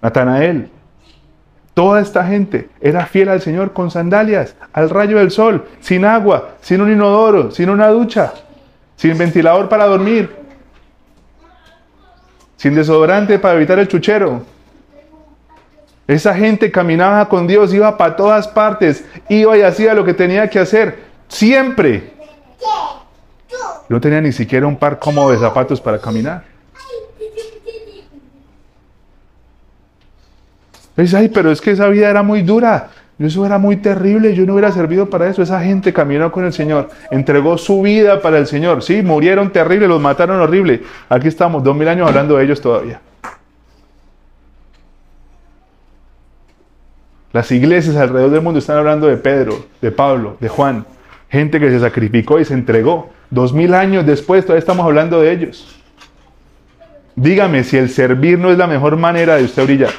Natanael, 0.00 0.70
toda 1.74 2.00
esta 2.00 2.24
gente 2.24 2.68
era 2.80 3.06
fiel 3.06 3.28
al 3.28 3.40
Señor 3.40 3.72
con 3.72 3.90
sandalias, 3.90 4.54
al 4.72 4.88
rayo 4.88 5.18
del 5.18 5.32
sol, 5.32 5.66
sin 5.80 6.04
agua, 6.04 6.50
sin 6.60 6.80
un 6.80 6.92
inodoro, 6.92 7.50
sin 7.50 7.68
una 7.68 7.88
ducha, 7.88 8.34
sin 8.94 9.18
ventilador 9.18 9.68
para 9.68 9.86
dormir, 9.86 10.30
sin 12.56 12.76
desodorante 12.76 13.40
para 13.40 13.56
evitar 13.56 13.80
el 13.80 13.88
chuchero. 13.88 14.44
Esa 16.06 16.36
gente 16.36 16.70
caminaba 16.70 17.28
con 17.28 17.48
Dios, 17.48 17.74
iba 17.74 17.96
para 17.98 18.14
todas 18.14 18.46
partes, 18.46 19.04
iba 19.28 19.58
y 19.58 19.62
hacía 19.62 19.92
lo 19.92 20.04
que 20.04 20.14
tenía 20.14 20.48
que 20.48 20.60
hacer, 20.60 21.09
siempre. 21.30 22.12
No 23.88 24.00
tenía 24.00 24.20
ni 24.20 24.32
siquiera 24.32 24.66
un 24.66 24.76
par 24.76 24.98
cómodo 24.98 25.30
de 25.30 25.38
zapatos 25.38 25.80
para 25.80 25.98
caminar. 25.98 26.44
Dice, 30.96 31.16
ay, 31.16 31.28
pero 31.30 31.50
es 31.50 31.60
que 31.60 31.70
esa 31.70 31.88
vida 31.88 32.10
era 32.10 32.22
muy 32.22 32.42
dura. 32.42 32.90
Eso 33.18 33.44
era 33.44 33.58
muy 33.58 33.76
terrible, 33.76 34.34
yo 34.34 34.46
no 34.46 34.54
hubiera 34.54 34.72
servido 34.72 35.10
para 35.10 35.28
eso. 35.28 35.42
Esa 35.42 35.60
gente 35.60 35.92
caminó 35.92 36.32
con 36.32 36.44
el 36.44 36.52
Señor, 36.52 36.88
entregó 37.10 37.58
su 37.58 37.82
vida 37.82 38.20
para 38.22 38.38
el 38.38 38.46
Señor. 38.46 38.82
Sí, 38.82 39.02
murieron 39.02 39.52
terrible, 39.52 39.88
los 39.88 40.00
mataron 40.00 40.40
horrible. 40.40 40.82
Aquí 41.08 41.28
estamos, 41.28 41.62
dos 41.62 41.76
mil 41.76 41.88
años 41.88 42.08
hablando 42.08 42.36
de 42.36 42.44
ellos 42.44 42.60
todavía. 42.60 43.00
Las 47.32 47.50
iglesias 47.52 47.96
alrededor 47.96 48.30
del 48.30 48.40
mundo 48.40 48.58
están 48.58 48.78
hablando 48.78 49.06
de 49.06 49.16
Pedro, 49.16 49.66
de 49.80 49.90
Pablo, 49.92 50.36
de 50.40 50.48
Juan. 50.48 50.86
Gente 51.30 51.60
que 51.60 51.70
se 51.70 51.78
sacrificó 51.78 52.40
y 52.40 52.44
se 52.44 52.54
entregó. 52.54 53.10
Dos 53.30 53.52
mil 53.52 53.72
años 53.74 54.04
después 54.04 54.44
todavía 54.44 54.58
estamos 54.58 54.84
hablando 54.84 55.20
de 55.20 55.30
ellos. 55.30 55.80
Dígame 57.14 57.62
si 57.62 57.76
el 57.76 57.88
servir 57.88 58.38
no 58.38 58.50
es 58.50 58.58
la 58.58 58.66
mejor 58.66 58.96
manera 58.96 59.36
de 59.36 59.44
usted 59.44 59.64
brillar. 59.64 59.92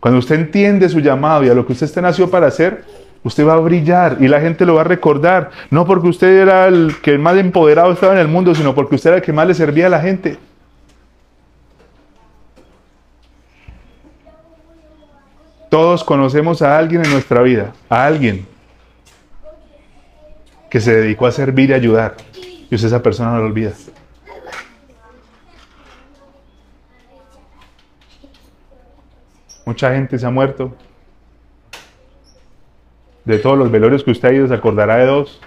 Cuando 0.00 0.18
usted 0.18 0.34
entiende 0.34 0.88
su 0.88 1.00
llamado 1.00 1.42
y 1.44 1.48
a 1.48 1.54
lo 1.54 1.66
que 1.66 1.72
usted 1.72 2.02
nació 2.02 2.30
para 2.30 2.48
hacer, 2.48 2.84
usted 3.22 3.46
va 3.46 3.54
a 3.54 3.60
brillar 3.60 4.18
y 4.20 4.28
la 4.28 4.40
gente 4.40 4.66
lo 4.66 4.74
va 4.74 4.82
a 4.82 4.84
recordar. 4.84 5.50
No 5.70 5.86
porque 5.86 6.08
usted 6.08 6.28
era 6.42 6.66
el 6.66 6.94
que 7.02 7.16
más 7.16 7.36
empoderado 7.36 7.92
estaba 7.92 8.12
en 8.12 8.18
el 8.18 8.28
mundo, 8.28 8.54
sino 8.54 8.74
porque 8.74 8.96
usted 8.96 9.10
era 9.10 9.16
el 9.16 9.22
que 9.22 9.32
más 9.32 9.46
le 9.46 9.54
servía 9.54 9.86
a 9.86 9.90
la 9.90 10.00
gente. 10.00 10.36
Todos 15.70 16.04
conocemos 16.04 16.60
a 16.60 16.76
alguien 16.78 17.04
en 17.04 17.10
nuestra 17.10 17.42
vida, 17.42 17.72
a 17.88 18.04
alguien 18.06 18.46
que 20.70 20.80
se 20.80 20.94
dedicó 20.94 21.26
a 21.26 21.32
servir 21.32 21.70
y 21.70 21.74
ayudar. 21.74 22.16
Y 22.70 22.74
usted 22.74 22.88
esa 22.88 23.02
persona 23.02 23.32
no 23.32 23.38
lo 23.38 23.46
olvida. 23.46 23.72
Mucha 29.64 29.94
gente 29.94 30.18
se 30.18 30.26
ha 30.26 30.30
muerto. 30.30 30.74
De 33.24 33.38
todos 33.38 33.58
los 33.58 33.70
velorios 33.70 34.02
que 34.02 34.10
usted 34.10 34.28
ha 34.28 34.32
ido 34.32 34.48
se 34.48 34.54
acordará 34.54 34.96
de 34.96 35.06
dos. 35.06 35.40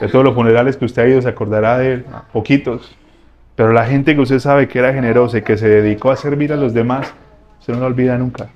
De 0.00 0.08
todos 0.08 0.24
los 0.24 0.34
funerales 0.34 0.76
que 0.76 0.84
usted 0.84 1.02
ha 1.02 1.08
ido 1.08 1.22
se 1.22 1.28
acordará 1.28 1.78
de 1.78 2.04
poquitos. 2.32 2.96
Pero 3.56 3.72
la 3.72 3.86
gente 3.86 4.14
que 4.14 4.20
usted 4.20 4.38
sabe 4.38 4.68
que 4.68 4.78
era 4.78 4.92
generosa 4.92 5.38
y 5.38 5.42
que 5.42 5.56
se 5.56 5.68
dedicó 5.68 6.10
a 6.10 6.16
servir 6.16 6.52
a 6.52 6.56
los 6.56 6.74
demás, 6.74 7.12
se 7.60 7.72
no 7.72 7.78
lo 7.78 7.86
olvida 7.86 8.18
nunca. 8.18 8.50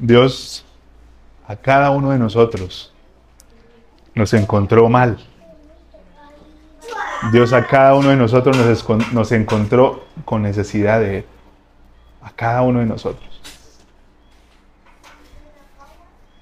Dios 0.00 0.64
a 1.46 1.56
cada 1.56 1.90
uno 1.90 2.10
de 2.10 2.18
nosotros 2.18 2.92
nos 4.14 4.32
encontró 4.32 4.88
mal. 4.88 5.18
Dios 7.32 7.52
a 7.52 7.66
cada 7.66 7.94
uno 7.94 8.10
de 8.10 8.16
nosotros 8.16 8.56
nos, 9.12 9.32
encontró 9.32 10.04
con 10.24 10.42
necesidad 10.42 11.00
de 11.00 11.18
Él. 11.18 11.24
A 12.22 12.30
cada 12.30 12.62
uno 12.62 12.78
de 12.78 12.86
nosotros. 12.86 13.28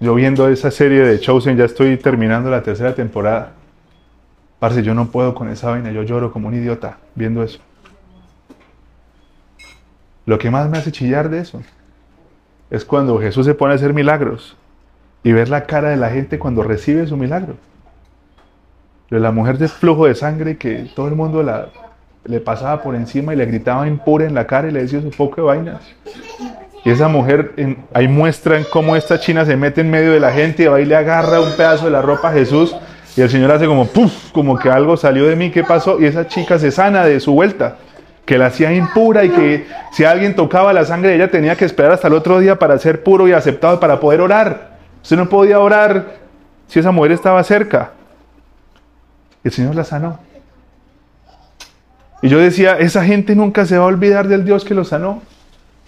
Yo 0.01 0.15
viendo 0.15 0.49
esa 0.49 0.71
serie 0.71 1.01
de 1.01 1.19
Chosen, 1.19 1.57
ya 1.57 1.65
estoy 1.65 1.97
terminando 1.97 2.51
la 2.51 2.63
tercera 2.63 2.95
temporada. 2.95 3.53
Parce, 4.59 4.83
yo 4.83 4.95
no 4.95 5.11
puedo 5.11 5.35
con 5.35 5.49
esa 5.49 5.71
vaina, 5.71 5.93
yo 5.93 6.03
lloro 6.03 6.31
como 6.31 6.49
un 6.49 6.55
idiota 6.55 6.99
viendo 7.15 7.43
eso. 7.43 7.61
Lo 10.27 10.39
que 10.39 10.51
más 10.51 10.69
me 10.69 10.77
hace 10.77 10.93
chillar 10.93 11.31
de 11.31 11.39
eso 11.39 11.63
es 12.71 12.85
cuando 12.85 13.21
Jesús 13.21 13.47
se 13.47 13.55
pone 13.55 13.73
a 13.73 13.77
hacer 13.77 13.95
milagros 13.95 14.57
y 15.23 15.33
ver 15.33 15.49
la 15.49 15.65
cara 15.65 15.91
de 15.91 15.97
la 15.97 16.11
gente 16.11 16.39
cuando 16.39 16.63
recibe 16.63 17.07
su 17.07 17.17
milagro. 17.17 17.55
De 19.11 19.21
la 19.21 19.31
mujer 19.31 19.59
de 19.59 19.69
flujo 19.69 20.07
de 20.07 20.15
sangre 20.15 20.57
que 20.57 20.91
todo 20.95 21.09
el 21.09 21.15
mundo 21.15 21.45
le 22.25 22.41
pasaba 22.41 22.83
por 22.83 22.95
encima 22.95 23.33
y 23.33 23.37
le 23.37 23.47
gritaba 23.47 23.87
impura 23.87 24.27
en 24.27 24.35
la 24.35 24.47
cara 24.47 24.69
y 24.69 24.73
le 24.73 24.83
decía 24.83 25.01
su 25.01 25.11
poco 25.11 25.37
de 25.37 25.43
vainas. 25.43 25.81
Y 26.85 26.91
esa 26.91 27.09
mujer, 27.09 27.53
ahí 27.93 28.07
muestran 28.09 28.65
cómo 28.73 28.95
esta 28.95 29.19
china 29.19 29.45
se 29.45 29.57
mete 29.57 29.81
en 29.81 29.91
medio 29.91 30.13
de 30.13 30.21
la 30.21 30.33
gente 30.33 30.65
y 30.65 30.67
va 30.67 30.81
y 30.81 30.85
le 30.85 30.97
agarra 30.97 31.41
un 31.41 31.53
pedazo 31.57 31.87
de 31.87 31.91
la 31.91 32.03
ropa 32.03 32.31
a 32.31 32.33
Jesús 32.33 32.77
y 33.17 33.23
el 33.23 33.31
Señor 33.31 33.51
hace 33.51 33.67
como 33.67 33.87
puff, 33.87 34.31
como 34.31 34.59
que 34.59 34.71
algo 34.71 34.97
salió 34.97 35.27
de 35.27 35.35
mí, 35.35 35.51
¿qué 35.51 35.65
pasó? 35.65 36.01
Y 36.01 36.05
esa 36.05 36.29
chica 36.29 36.59
se 36.59 36.71
sana 36.71 37.05
de 37.05 37.19
su 37.19 37.33
vuelta 37.33 37.79
que 38.27 38.37
la 38.37 38.47
hacía 38.47 38.75
impura 38.75 39.25
y 39.25 39.31
que 39.31 39.67
si 39.93 40.05
alguien 40.05 40.35
tocaba 40.35 40.73
la 40.73 40.85
sangre 40.85 41.15
ella 41.15 41.31
tenía 41.31 41.57
que 41.57 41.65
esperar 41.65 41.93
hasta 41.93 42.09
el 42.09 42.15
otro 42.15 42.41
día 42.41 42.59
para 42.59 42.77
ser 42.79 43.03
puro 43.03 43.27
y 43.29 43.33
aceptado 43.33 43.79
para 43.81 44.01
poder 44.01 44.21
orar. 44.21 44.77
Usted 45.03 45.17
no 45.17 45.29
podía 45.29 45.61
orar 45.61 46.17
si 46.67 46.81
esa 46.81 46.91
mujer 46.91 47.13
estaba 47.13 47.43
cerca. 47.45 47.93
El 49.45 49.53
Señor 49.53 49.77
la 49.77 49.85
sanó. 49.85 50.19
Y 52.21 52.29
yo 52.29 52.39
decía, 52.39 52.77
esa 52.79 53.05
gente 53.05 53.37
nunca 53.37 53.65
se 53.65 53.79
va 53.79 53.85
a 53.85 53.89
olvidar 53.89 54.27
del 54.27 54.45
Dios 54.45 54.65
que 54.65 54.75
lo 54.75 54.85
sanó. 54.85 55.23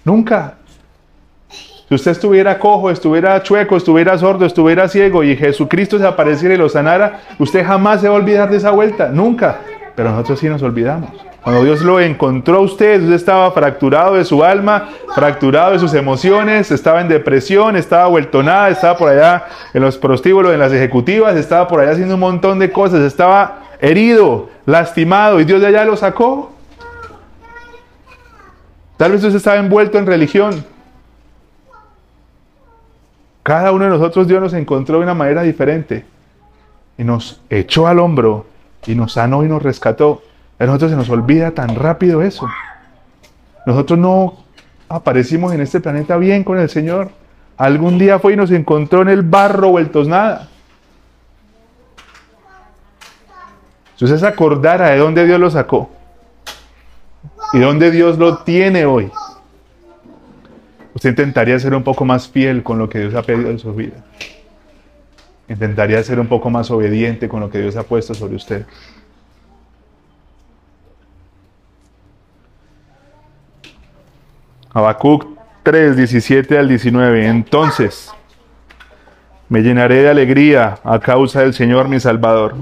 Nunca. 0.05 0.55
Si 1.89 1.95
usted 1.95 2.13
estuviera 2.13 2.61
cojo, 2.61 2.91
estuviera 2.91 3.43
chueco, 3.43 3.77
estuviera 3.77 4.17
sordo, 4.17 4.45
estuviera 4.45 4.89
ciego 4.89 5.25
y 5.25 5.37
Jesucristo 5.37 5.99
se 5.99 6.07
apareciera 6.07 6.55
y 6.55 6.59
lo 6.59 6.69
sanara, 6.69 7.21
usted 7.39 7.67
jamás 7.67 8.03
se 8.03 8.09
va 8.09 8.15
a 8.15 8.19
olvidar 8.19 8.49
de 8.51 8.59
esa 8.59 8.71
vuelta. 8.71 9.09
Nunca. 9.09 9.59
Pero 9.97 10.11
nosotros 10.11 10.39
sí 10.39 10.49
nos 10.49 10.63
olvidamos. 10.63 11.11
Cuando 11.49 11.65
Dios 11.65 11.81
lo 11.81 11.99
encontró 11.99 12.59
a 12.59 12.61
usted, 12.61 13.01
usted 13.01 13.15
estaba 13.15 13.51
fracturado 13.53 14.17
de 14.17 14.27
su 14.27 14.45
alma, 14.45 14.91
fracturado 15.15 15.73
de 15.73 15.79
sus 15.79 15.95
emociones, 15.95 16.71
estaba 16.71 17.01
en 17.01 17.09
depresión, 17.09 17.75
estaba 17.75 18.07
vuelto 18.07 18.43
nada, 18.43 18.69
estaba 18.69 18.99
por 18.99 19.09
allá 19.09 19.47
en 19.73 19.81
los 19.81 19.97
prostíbulos, 19.97 20.53
en 20.53 20.59
las 20.59 20.73
ejecutivas, 20.73 21.35
estaba 21.37 21.67
por 21.67 21.81
allá 21.81 21.93
haciendo 21.93 22.17
un 22.17 22.21
montón 22.21 22.59
de 22.59 22.71
cosas, 22.71 23.01
estaba 23.01 23.61
herido, 23.81 24.51
lastimado 24.67 25.41
y 25.41 25.47
Dios 25.47 25.63
de 25.63 25.69
allá 25.69 25.87
lo 25.87 25.97
sacó. 25.97 26.53
Tal 28.99 29.13
vez 29.13 29.25
usted 29.25 29.39
estaba 29.39 29.57
envuelto 29.57 29.97
en 29.97 30.05
religión. 30.05 30.67
Cada 33.43 33.73
uno 33.73 33.87
de 33.87 33.91
nosotros 33.93 34.29
Dios 34.29 34.43
nos 34.43 34.53
encontró 34.53 34.99
de 34.99 35.05
una 35.05 35.15
manera 35.15 35.41
diferente 35.45 36.05
y 36.99 37.05
nos 37.05 37.41
echó 37.49 37.87
al 37.87 38.01
hombro 38.01 38.45
y 38.87 38.95
nos 38.95 39.15
sanó 39.15 39.43
y 39.45 39.49
nos 39.49 39.63
rescató. 39.63 40.21
A 40.59 40.67
nosotros 40.67 40.91
se 40.91 40.97
nos 40.97 41.09
olvida 41.09 41.53
tan 41.53 41.77
rápido 41.77 42.23
eso. 42.23 42.47
Nosotros 43.65 43.99
no 43.99 44.39
aparecimos 44.89 45.53
en 45.53 45.61
este 45.61 45.81
planeta 45.81 46.17
bien 46.17 46.43
con 46.43 46.59
el 46.59 46.69
Señor. 46.69 47.11
Algún 47.57 47.99
día 47.99 48.19
fue 48.19 48.33
y 48.33 48.37
nos 48.37 48.51
encontró 48.51 49.03
en 49.03 49.09
el 49.09 49.23
barro 49.23 49.71
vueltos 49.71 50.09
nada. 50.09 50.49
Si 53.97 54.05
usted 54.05 54.19
se 54.19 54.27
acordara 54.27 54.91
de 54.91 54.99
dónde 54.99 55.27
Dios 55.27 55.41
lo 55.41 55.51
sacó 55.51 55.91
y 57.53 57.59
dónde 57.59 57.91
Dios 57.91 58.17
lo 58.17 58.39
tiene 58.39 58.85
hoy, 58.85 59.11
usted 60.95 61.11
intentaría 61.11 61.59
ser 61.59 61.75
un 61.75 61.83
poco 61.83 62.05
más 62.05 62.29
fiel 62.29 62.63
con 62.63 62.79
lo 62.79 62.89
que 62.89 63.01
Dios 63.01 63.15
ha 63.15 63.23
pedido 63.23 63.51
en 63.51 63.59
su 63.59 63.75
vida. 63.75 64.05
Intentaría 65.49 66.03
ser 66.05 66.21
un 66.21 66.29
poco 66.29 66.49
más 66.49 66.71
obediente 66.71 67.29
con 67.29 67.41
lo 67.41 67.51
que 67.51 67.61
Dios 67.61 67.75
ha 67.77 67.83
puesto 67.83 68.15
sobre 68.15 68.37
usted. 68.37 68.67
Habacuc 74.79 75.27
3, 75.65 75.97
17 75.97 76.57
al 76.57 76.69
19. 76.69 77.27
Entonces 77.27 78.13
me 79.49 79.61
llenaré 79.61 80.03
de 80.03 80.09
alegría 80.09 80.79
a 80.85 81.01
causa 81.01 81.41
del 81.41 81.53
Señor 81.53 81.89
mi 81.89 81.99
Salvador. 81.99 82.55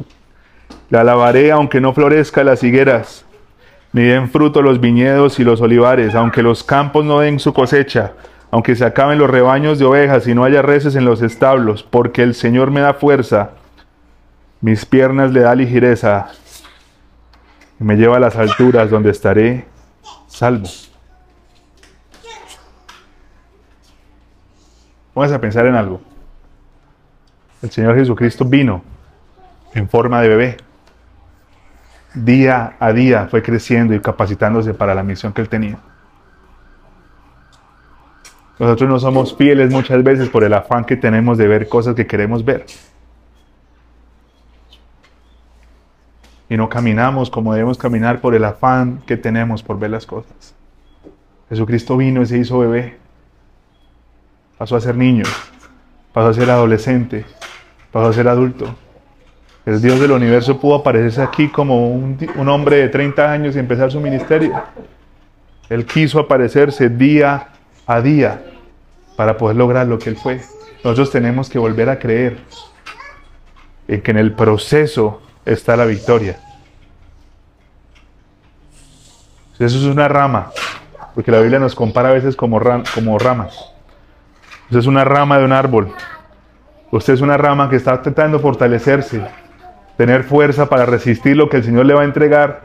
Le 0.88 0.98
alabaré 0.98 1.52
aunque 1.52 1.80
no 1.80 1.92
florezca 1.92 2.42
las 2.42 2.62
higueras, 2.62 3.26
ni 3.92 4.02
den 4.04 4.30
fruto 4.30 4.62
los 4.62 4.80
viñedos 4.80 5.38
y 5.40 5.44
los 5.44 5.60
olivares, 5.60 6.14
aunque 6.14 6.42
los 6.42 6.64
campos 6.64 7.04
no 7.04 7.20
den 7.20 7.38
su 7.38 7.52
cosecha, 7.52 8.12
aunque 8.50 8.76
se 8.76 8.86
acaben 8.86 9.18
los 9.18 9.28
rebaños 9.28 9.78
de 9.78 9.84
ovejas 9.84 10.26
y 10.26 10.34
no 10.34 10.44
haya 10.44 10.62
reces 10.62 10.96
en 10.96 11.04
los 11.04 11.20
establos, 11.20 11.82
porque 11.82 12.22
el 12.22 12.34
Señor 12.34 12.70
me 12.70 12.80
da 12.80 12.94
fuerza, 12.94 13.50
mis 14.62 14.86
piernas 14.86 15.32
le 15.32 15.40
da 15.40 15.54
ligereza, 15.54 16.28
y 17.78 17.84
me 17.84 17.96
lleva 17.96 18.16
a 18.16 18.20
las 18.20 18.36
alturas 18.36 18.88
donde 18.88 19.10
estaré 19.10 19.66
salvo. 20.28 20.68
Vamos 25.16 25.32
a 25.32 25.40
pensar 25.40 25.64
en 25.64 25.74
algo. 25.74 26.02
El 27.62 27.70
Señor 27.70 27.96
Jesucristo 27.96 28.44
vino 28.44 28.82
en 29.72 29.88
forma 29.88 30.20
de 30.20 30.28
bebé. 30.28 30.56
Día 32.12 32.76
a 32.78 32.92
día 32.92 33.26
fue 33.30 33.42
creciendo 33.42 33.94
y 33.94 34.00
capacitándose 34.00 34.74
para 34.74 34.94
la 34.94 35.02
misión 35.02 35.32
que 35.32 35.40
él 35.40 35.48
tenía. 35.48 35.78
Nosotros 38.58 38.90
no 38.90 38.98
somos 38.98 39.34
fieles 39.34 39.70
muchas 39.70 40.04
veces 40.04 40.28
por 40.28 40.44
el 40.44 40.52
afán 40.52 40.84
que 40.84 40.98
tenemos 40.98 41.38
de 41.38 41.48
ver 41.48 41.66
cosas 41.66 41.94
que 41.94 42.06
queremos 42.06 42.44
ver. 42.44 42.66
Y 46.50 46.58
no 46.58 46.68
caminamos 46.68 47.30
como 47.30 47.54
debemos 47.54 47.78
caminar 47.78 48.20
por 48.20 48.34
el 48.34 48.44
afán 48.44 49.02
que 49.06 49.16
tenemos 49.16 49.62
por 49.62 49.78
ver 49.78 49.92
las 49.92 50.04
cosas. 50.04 50.54
Jesucristo 51.48 51.96
vino 51.96 52.20
y 52.20 52.26
se 52.26 52.36
hizo 52.36 52.58
bebé. 52.58 53.05
Pasó 54.58 54.76
a 54.76 54.80
ser 54.80 54.96
niño. 54.96 55.24
Pasó 56.12 56.28
a 56.28 56.34
ser 56.34 56.50
adolescente. 56.50 57.24
Pasó 57.92 58.08
a 58.08 58.12
ser 58.12 58.28
adulto. 58.28 58.74
El 59.66 59.82
Dios 59.82 60.00
del 60.00 60.12
universo 60.12 60.60
pudo 60.60 60.76
aparecerse 60.76 61.20
aquí 61.22 61.48
como 61.48 61.88
un, 61.88 62.48
hombre 62.48 62.76
de 62.76 62.88
30 62.88 63.30
años 63.30 63.56
y 63.56 63.58
empezar 63.58 63.90
su 63.90 64.00
ministerio. 64.00 64.62
Él 65.68 65.84
quiso 65.84 66.20
aparecerse 66.20 66.88
día 66.88 67.48
a 67.84 68.00
día 68.00 68.44
para 69.16 69.36
poder 69.36 69.56
lograr 69.56 69.88
lo 69.88 69.98
que 69.98 70.10
Él 70.10 70.16
fue. 70.16 70.40
Nosotros 70.84 71.10
tenemos 71.10 71.50
que 71.50 71.58
volver 71.58 71.90
a 71.90 71.98
creer 71.98 72.38
en 73.88 74.00
que 74.00 74.12
en 74.12 74.18
el 74.18 74.32
proceso 74.32 75.20
está 75.44 75.76
la 75.76 75.84
victoria. 75.84 76.38
Eso 79.58 79.78
es 79.78 79.84
una 79.84 80.06
rama, 80.06 80.52
porque 81.14 81.32
la 81.32 81.40
Biblia 81.40 81.58
nos 81.58 81.74
compara 81.74 82.10
a 82.10 82.12
veces 82.12 82.36
como 82.36 82.60
ramas. 82.60 83.75
Usted 84.66 84.80
es 84.80 84.86
una 84.86 85.04
rama 85.04 85.38
de 85.38 85.44
un 85.44 85.52
árbol. 85.52 85.92
Usted 86.90 87.14
es 87.14 87.20
una 87.20 87.36
rama 87.36 87.70
que 87.70 87.76
está 87.76 88.02
tratando 88.02 88.40
fortalecerse, 88.40 89.22
tener 89.96 90.24
fuerza 90.24 90.68
para 90.68 90.86
resistir 90.86 91.36
lo 91.36 91.48
que 91.48 91.58
el 91.58 91.64
Señor 91.64 91.86
le 91.86 91.94
va 91.94 92.02
a 92.02 92.04
entregar. 92.04 92.62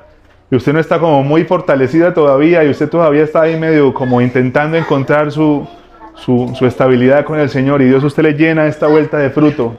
Y 0.49 0.56
usted 0.56 0.74
no 0.74 0.80
está 0.80 0.99
como 0.99 1.24
muy 1.24 1.43
fortalecida 1.43 2.14
todavía 2.14 2.64
y 2.64 2.70
usted 2.70 2.89
todavía 2.89 3.24
está 3.24 3.43
ahí 3.43 3.60
medio 3.60 3.93
como 3.93 4.20
intentando 4.20 4.78
encontrar 4.78 5.32
su, 5.32 5.68
su, 6.16 6.66
estabilidad 6.66 7.24
con 7.24 7.39
el 7.39 7.49
Señor. 7.49 7.84
Y 7.84 7.86
Dios 7.86 8.04
usted 8.04 8.24
le 8.24 8.34
llena 8.34 8.66
esta 8.66 8.88
vuelta 8.88 9.18
de 9.18 9.30
fruto 9.30 9.78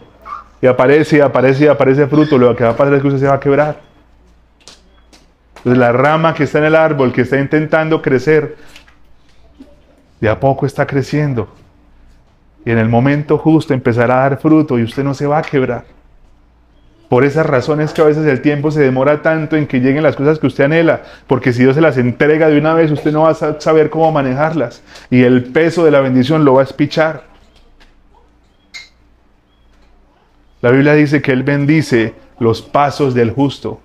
y 0.61 0.68
aparece 0.68 1.20
aparece 1.20 1.64
y 1.64 1.68
aparece 1.68 2.07
fruto, 2.07 2.39
lo 2.39 2.55
que 2.55 2.62
va 2.62 2.70
a 2.70 2.77
pasar 2.77 2.95
es 2.95 3.03
que 3.03 3.09
usted 3.09 3.20
se 3.20 3.27
va 3.27 3.35
a 3.35 3.41
quebrar. 3.41 3.81
Entonces 5.57 5.79
la 5.79 5.93
rama 5.93 6.35
que 6.35 6.45
está 6.45 6.59
en 6.59 6.64
el 6.64 6.77
árbol, 6.77 7.12
que 7.12 7.23
está 7.23 7.39
intentando 7.39 8.01
crecer, 8.01 8.57
de 10.20 10.29
a 10.29 10.39
poco 10.39 10.66
está 10.66 10.87
creciendo. 10.87 11.49
Y 12.64 12.70
en 12.70 12.78
el 12.78 12.88
momento 12.88 13.38
justo 13.38 13.74
empezará 13.74 14.18
a 14.24 14.28
dar 14.30 14.40
fruto 14.40 14.78
y 14.78 14.82
usted 14.82 15.02
no 15.02 15.14
se 15.14 15.26
va 15.26 15.38
a 15.38 15.42
quebrar. 15.42 15.84
Por 17.08 17.24
esas 17.24 17.44
razones 17.44 17.92
que 17.92 18.00
a 18.00 18.06
veces 18.06 18.24
el 18.24 18.40
tiempo 18.40 18.70
se 18.70 18.80
demora 18.80 19.20
tanto 19.20 19.56
en 19.56 19.66
que 19.66 19.80
lleguen 19.80 20.02
las 20.02 20.16
cosas 20.16 20.38
que 20.38 20.46
usted 20.46 20.64
anhela, 20.64 21.02
porque 21.26 21.52
si 21.52 21.62
Dios 21.62 21.74
se 21.74 21.82
las 21.82 21.98
entrega 21.98 22.48
de 22.48 22.58
una 22.58 22.72
vez, 22.72 22.90
usted 22.90 23.12
no 23.12 23.22
va 23.22 23.30
a 23.30 23.60
saber 23.60 23.90
cómo 23.90 24.10
manejarlas 24.12 24.82
y 25.10 25.22
el 25.22 25.44
peso 25.44 25.84
de 25.84 25.90
la 25.90 26.00
bendición 26.00 26.44
lo 26.44 26.54
va 26.54 26.62
a 26.62 26.64
espichar. 26.64 27.24
La 30.62 30.70
Biblia 30.70 30.94
dice 30.94 31.20
que 31.20 31.32
Él 31.32 31.42
bendice 31.42 32.14
los 32.38 32.62
pasos 32.62 33.14
del 33.14 33.32
justo, 33.32 33.80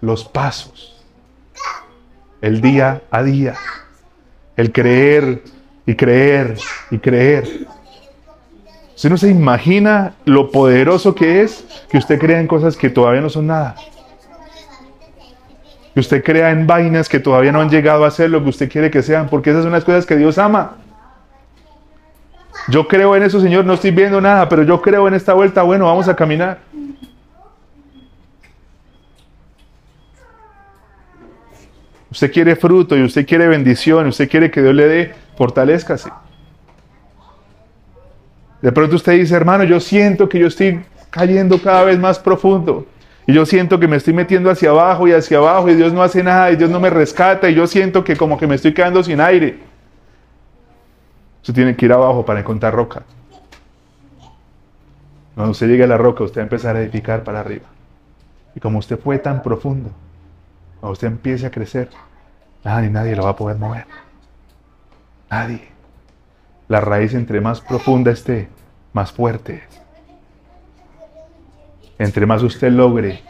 los 0.00 0.24
pasos, 0.24 1.04
el 2.40 2.60
día 2.60 3.02
a 3.10 3.22
día, 3.22 3.56
el 4.56 4.72
creer 4.72 5.42
y 5.84 5.96
creer 5.96 6.56
y 6.90 6.98
creer. 6.98 7.66
Usted 8.98 9.10
no 9.10 9.16
se 9.16 9.28
imagina 9.28 10.14
lo 10.24 10.50
poderoso 10.50 11.14
que 11.14 11.42
es 11.42 11.64
que 11.88 11.98
usted 11.98 12.18
crea 12.18 12.40
en 12.40 12.48
cosas 12.48 12.76
que 12.76 12.90
todavía 12.90 13.20
no 13.20 13.30
son 13.30 13.46
nada. 13.46 13.76
Que 15.94 16.00
usted 16.00 16.24
crea 16.24 16.50
en 16.50 16.66
vainas 16.66 17.08
que 17.08 17.20
todavía 17.20 17.52
no 17.52 17.60
han 17.60 17.70
llegado 17.70 18.04
a 18.04 18.10
ser 18.10 18.28
lo 18.28 18.42
que 18.42 18.48
usted 18.48 18.68
quiere 18.68 18.90
que 18.90 19.02
sean, 19.02 19.28
porque 19.28 19.50
esas 19.50 19.62
son 19.62 19.70
las 19.70 19.84
cosas 19.84 20.04
que 20.04 20.16
Dios 20.16 20.36
ama. 20.36 20.78
Yo 22.66 22.88
creo 22.88 23.14
en 23.14 23.22
eso, 23.22 23.40
Señor, 23.40 23.64
no 23.64 23.74
estoy 23.74 23.92
viendo 23.92 24.20
nada, 24.20 24.48
pero 24.48 24.64
yo 24.64 24.82
creo 24.82 25.06
en 25.06 25.14
esta 25.14 25.32
vuelta, 25.32 25.62
bueno, 25.62 25.84
vamos 25.84 26.08
a 26.08 26.16
caminar. 26.16 26.58
Usted 32.10 32.32
quiere 32.32 32.56
fruto 32.56 32.96
y 32.96 33.04
usted 33.04 33.24
quiere 33.24 33.46
bendición, 33.46 34.08
usted 34.08 34.28
quiere 34.28 34.50
que 34.50 34.60
Dios 34.60 34.74
le 34.74 34.88
dé, 34.88 35.14
fortalezcase. 35.36 36.10
De 38.60 38.72
pronto 38.72 38.96
usted 38.96 39.12
dice, 39.12 39.34
hermano, 39.34 39.64
yo 39.64 39.78
siento 39.80 40.28
que 40.28 40.38
yo 40.38 40.48
estoy 40.48 40.80
cayendo 41.10 41.60
cada 41.60 41.84
vez 41.84 41.98
más 41.98 42.18
profundo. 42.18 42.86
Y 43.26 43.32
yo 43.34 43.44
siento 43.44 43.78
que 43.78 43.86
me 43.86 43.96
estoy 43.96 44.14
metiendo 44.14 44.50
hacia 44.50 44.70
abajo 44.70 45.06
y 45.06 45.12
hacia 45.12 45.38
abajo 45.38 45.68
y 45.68 45.74
Dios 45.74 45.92
no 45.92 46.02
hace 46.02 46.22
nada 46.22 46.50
y 46.50 46.56
Dios 46.56 46.70
no 46.70 46.80
me 46.80 46.88
rescata 46.88 47.48
y 47.50 47.54
yo 47.54 47.66
siento 47.66 48.02
que 48.02 48.16
como 48.16 48.38
que 48.38 48.46
me 48.46 48.54
estoy 48.54 48.72
quedando 48.72 49.02
sin 49.02 49.20
aire. 49.20 49.58
Usted 51.42 51.54
tiene 51.54 51.76
que 51.76 51.84
ir 51.84 51.92
abajo 51.92 52.24
para 52.24 52.40
encontrar 52.40 52.74
roca. 52.74 53.02
Cuando 55.34 55.52
usted 55.52 55.68
llegue 55.68 55.84
a 55.84 55.86
la 55.86 55.98
roca, 55.98 56.24
usted 56.24 56.40
va 56.40 56.42
a 56.42 56.46
empezar 56.46 56.74
a 56.74 56.80
edificar 56.80 57.22
para 57.22 57.40
arriba. 57.40 57.66
Y 58.54 58.60
como 58.60 58.78
usted 58.78 58.98
fue 58.98 59.18
tan 59.18 59.42
profundo, 59.42 59.90
cuando 60.80 60.94
usted 60.94 61.06
empiece 61.06 61.46
a 61.46 61.50
crecer, 61.50 61.90
nada 62.64 62.80
nadie 62.82 63.14
lo 63.14 63.24
va 63.24 63.30
a 63.30 63.36
poder 63.36 63.56
mover. 63.56 63.86
Nadie. 65.30 65.77
La 66.68 66.80
raíz 66.80 67.14
entre 67.14 67.40
más 67.40 67.60
profunda 67.60 68.10
esté, 68.10 68.48
más 68.92 69.10
fuerte. 69.10 69.62
Entre 71.98 72.26
más 72.26 72.42
usted 72.42 72.70
logre 72.70 73.22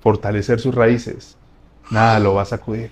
fortalecer 0.00 0.60
sus 0.60 0.74
raíces, 0.74 1.36
nada 1.90 2.20
lo 2.20 2.34
va 2.34 2.42
a 2.42 2.46
sacudir. 2.46 2.90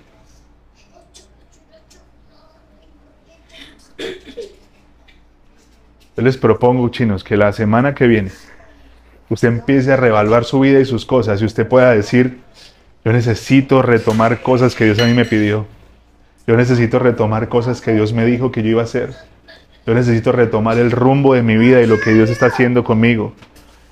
Yo 6.17 6.23
les 6.23 6.37
propongo, 6.37 6.89
chinos, 6.89 7.23
que 7.23 7.37
la 7.37 7.53
semana 7.53 7.95
que 7.95 8.07
viene 8.07 8.33
usted 9.29 9.49
empiece 9.49 9.93
a 9.93 9.97
revaluar 9.97 10.45
su 10.45 10.61
vida 10.61 10.81
y 10.81 10.85
sus 10.85 11.05
cosas 11.05 11.41
y 11.43 11.45
usted 11.45 11.69
pueda 11.69 11.93
decir, 11.93 12.41
yo 13.05 13.13
necesito 13.13 13.83
retomar 13.83 14.43
cosas 14.43 14.75
que 14.75 14.85
Dios 14.85 14.99
a 14.99 15.07
mí 15.07 15.13
me 15.13 15.25
pidió. 15.25 15.67
Yo 16.47 16.57
necesito 16.57 16.99
retomar 16.99 17.49
cosas 17.49 17.81
que 17.81 17.93
Dios 17.93 18.13
me 18.13 18.25
dijo 18.25 18.53
que 18.53 18.63
yo 18.63 18.71
iba 18.71 18.83
a 18.83 18.85
hacer. 18.85 19.15
Yo 19.87 19.95
necesito 19.95 20.33
retomar 20.33 20.79
el 20.79 20.91
rumbo 20.91 21.35
de 21.35 21.43
mi 21.43 21.57
vida 21.57 21.81
y 21.81 21.87
lo 21.87 21.99
que 21.99 22.13
Dios 22.13 22.31
está 22.31 22.47
haciendo 22.47 22.85
conmigo. 22.85 23.33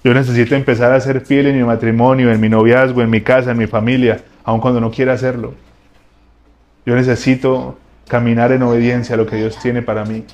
Yo 0.04 0.12
necesito 0.12 0.54
empezar 0.54 0.92
a 0.92 1.00
ser 1.00 1.22
fiel 1.22 1.46
en 1.46 1.56
mi 1.56 1.64
matrimonio, 1.64 2.30
en 2.30 2.40
mi 2.40 2.48
noviazgo, 2.48 3.02
en 3.02 3.10
mi 3.10 3.22
casa, 3.22 3.52
en 3.52 3.58
mi 3.58 3.66
familia, 3.66 4.22
aun 4.44 4.60
cuando 4.60 4.80
no 4.80 4.90
quiera 4.90 5.14
hacerlo. 5.14 5.54
Yo 6.84 6.94
necesito 6.94 7.78
caminar 8.06 8.52
en 8.52 8.62
obediencia 8.62 9.14
a 9.14 9.18
lo 9.18 9.26
que 9.26 9.36
Dios 9.36 9.58
tiene 9.58 9.82
para 9.82 10.04
mí. 10.04 10.24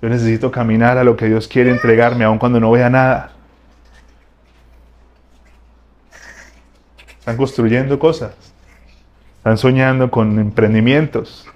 Yo 0.00 0.08
necesito 0.08 0.50
caminar 0.50 0.96
a 0.96 1.04
lo 1.04 1.16
que 1.16 1.26
Dios 1.26 1.48
quiere 1.48 1.70
entregarme, 1.70 2.24
aun 2.24 2.38
cuando 2.38 2.60
no 2.60 2.70
vea 2.70 2.88
nada. 2.88 3.32
Están 7.18 7.36
construyendo 7.36 7.98
cosas. 7.98 8.47
Están 9.38 9.58
soñando 9.58 10.10
con 10.10 10.38
emprendimientos. 10.38 11.46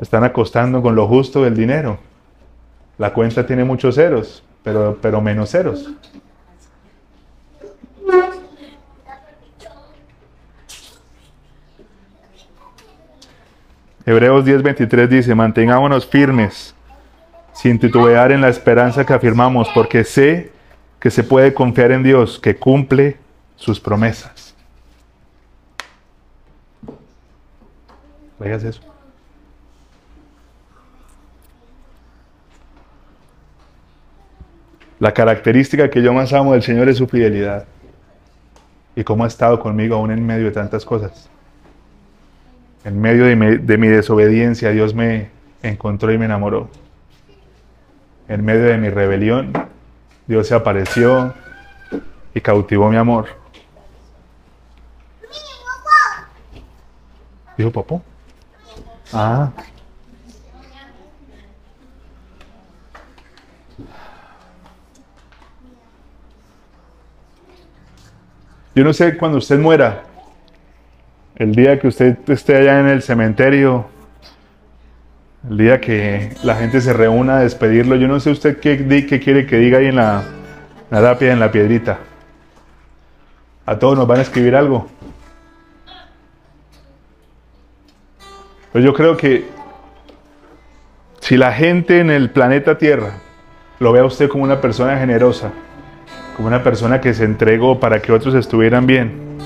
Están 0.00 0.24
acostando 0.24 0.80
con 0.80 0.94
lo 0.94 1.08
justo 1.08 1.42
del 1.42 1.56
dinero. 1.56 1.98
La 2.98 3.12
cuenta 3.12 3.46
tiene 3.46 3.64
muchos 3.64 3.96
ceros, 3.96 4.42
pero, 4.62 4.98
pero 5.00 5.20
menos 5.20 5.50
ceros. 5.50 5.90
Hebreos 14.08 14.44
10:23 14.46 15.06
dice, 15.06 15.34
mantengámonos 15.34 16.06
firmes 16.06 16.74
sin 17.52 17.78
titubear 17.78 18.32
en 18.32 18.40
la 18.40 18.48
esperanza 18.48 19.04
que 19.04 19.12
afirmamos, 19.12 19.68
porque 19.74 20.04
sé 20.04 20.50
que 21.00 21.10
se 21.10 21.24
puede 21.24 21.52
confiar 21.52 21.92
en 21.92 22.02
Dios, 22.02 22.38
que 22.38 22.56
cumple 22.56 23.16
sus 23.56 23.80
promesas. 23.80 24.47
No 28.38 28.46
hagas 28.46 28.64
eso. 28.64 28.80
La 35.00 35.14
característica 35.14 35.90
que 35.90 36.02
yo 36.02 36.12
más 36.12 36.32
amo 36.32 36.52
del 36.52 36.62
Señor 36.62 36.88
es 36.88 36.96
su 36.96 37.06
fidelidad 37.06 37.66
y 38.96 39.04
cómo 39.04 39.24
ha 39.24 39.28
estado 39.28 39.60
conmigo 39.60 39.94
aún 39.94 40.10
en 40.10 40.26
medio 40.26 40.46
de 40.46 40.50
tantas 40.50 40.84
cosas. 40.84 41.28
En 42.84 43.00
medio 43.00 43.24
de 43.24 43.36
mi, 43.36 43.58
de 43.58 43.78
mi, 43.78 43.86
desobediencia 43.86 44.70
Dios 44.70 44.94
me 44.94 45.30
encontró 45.62 46.12
y 46.12 46.18
me 46.18 46.24
enamoró. 46.24 46.68
En 48.28 48.44
medio 48.44 48.64
de 48.64 48.78
mi 48.78 48.88
rebelión 48.88 49.52
Dios 50.26 50.48
se 50.48 50.54
apareció 50.54 51.32
y 52.34 52.40
cautivó 52.40 52.90
mi 52.90 52.96
amor. 52.96 53.28
Dijo, 57.56 57.72
papá, 57.72 58.02
Ah. 59.12 59.50
Yo 68.74 68.84
no 68.84 68.92
sé 68.92 69.16
cuando 69.16 69.38
usted 69.38 69.58
muera, 69.58 70.04
el 71.36 71.54
día 71.54 71.80
que 71.80 71.88
usted 71.88 72.16
esté 72.28 72.56
allá 72.56 72.78
en 72.78 72.86
el 72.86 73.02
cementerio, 73.02 73.86
el 75.50 75.58
día 75.58 75.80
que 75.80 76.36
la 76.44 76.54
gente 76.54 76.80
se 76.80 76.92
reúna 76.92 77.38
a 77.38 77.40
despedirlo, 77.40 77.96
yo 77.96 78.06
no 78.06 78.20
sé 78.20 78.30
usted 78.30 78.60
qué, 78.60 78.86
qué 79.08 79.20
quiere 79.20 79.46
que 79.46 79.56
diga 79.56 79.78
ahí 79.78 79.86
en 79.86 79.96
la, 79.96 80.22
en 80.90 80.90
la 80.90 81.00
lápida, 81.00 81.32
en 81.32 81.40
la 81.40 81.50
piedrita. 81.50 81.98
A 83.66 83.78
todos 83.78 83.98
nos 83.98 84.06
van 84.06 84.20
a 84.20 84.22
escribir 84.22 84.54
algo. 84.54 84.86
Pues 88.72 88.84
yo 88.84 88.92
creo 88.92 89.16
que 89.16 89.46
si 91.20 91.36
la 91.36 91.52
gente 91.52 92.00
en 92.00 92.10
el 92.10 92.30
planeta 92.30 92.76
Tierra 92.76 93.14
lo 93.78 93.92
ve 93.92 94.00
a 94.00 94.04
usted 94.04 94.28
como 94.28 94.44
una 94.44 94.60
persona 94.60 94.98
generosa, 94.98 95.52
como 96.36 96.48
una 96.48 96.62
persona 96.62 97.00
que 97.00 97.14
se 97.14 97.24
entregó 97.24 97.80
para 97.80 98.02
que 98.02 98.12
otros 98.12 98.34
estuvieran 98.34 98.86
bien, 98.86 99.38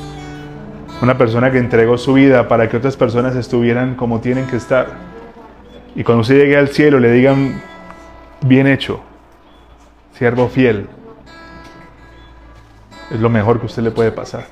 una 1.01 1.17
persona 1.19 1.51
que 1.51 1.59
entregó 1.59 1.99
su 1.99 2.15
vida 2.15 2.49
para 2.49 2.69
que 2.69 2.77
otras 2.77 2.97
personas 2.97 3.37
estuvieran 3.37 3.95
como 3.95 4.21
tienen 4.21 4.47
que 4.47 4.57
estar, 4.57 4.89
y 5.95 6.03
cuando 6.03 6.23
usted 6.23 6.37
llegue 6.37 6.57
al 6.57 6.69
cielo 6.69 6.99
le 6.99 7.13
digan, 7.13 7.63
bien 8.41 8.67
hecho, 8.67 9.01
siervo 10.19 10.49
fiel, 10.49 10.89
es 13.11 13.21
lo 13.21 13.29
mejor 13.29 13.61
que 13.61 13.67
usted 13.67 13.83
le 13.83 13.91
puede 13.91 14.11
pasar. 14.11 14.47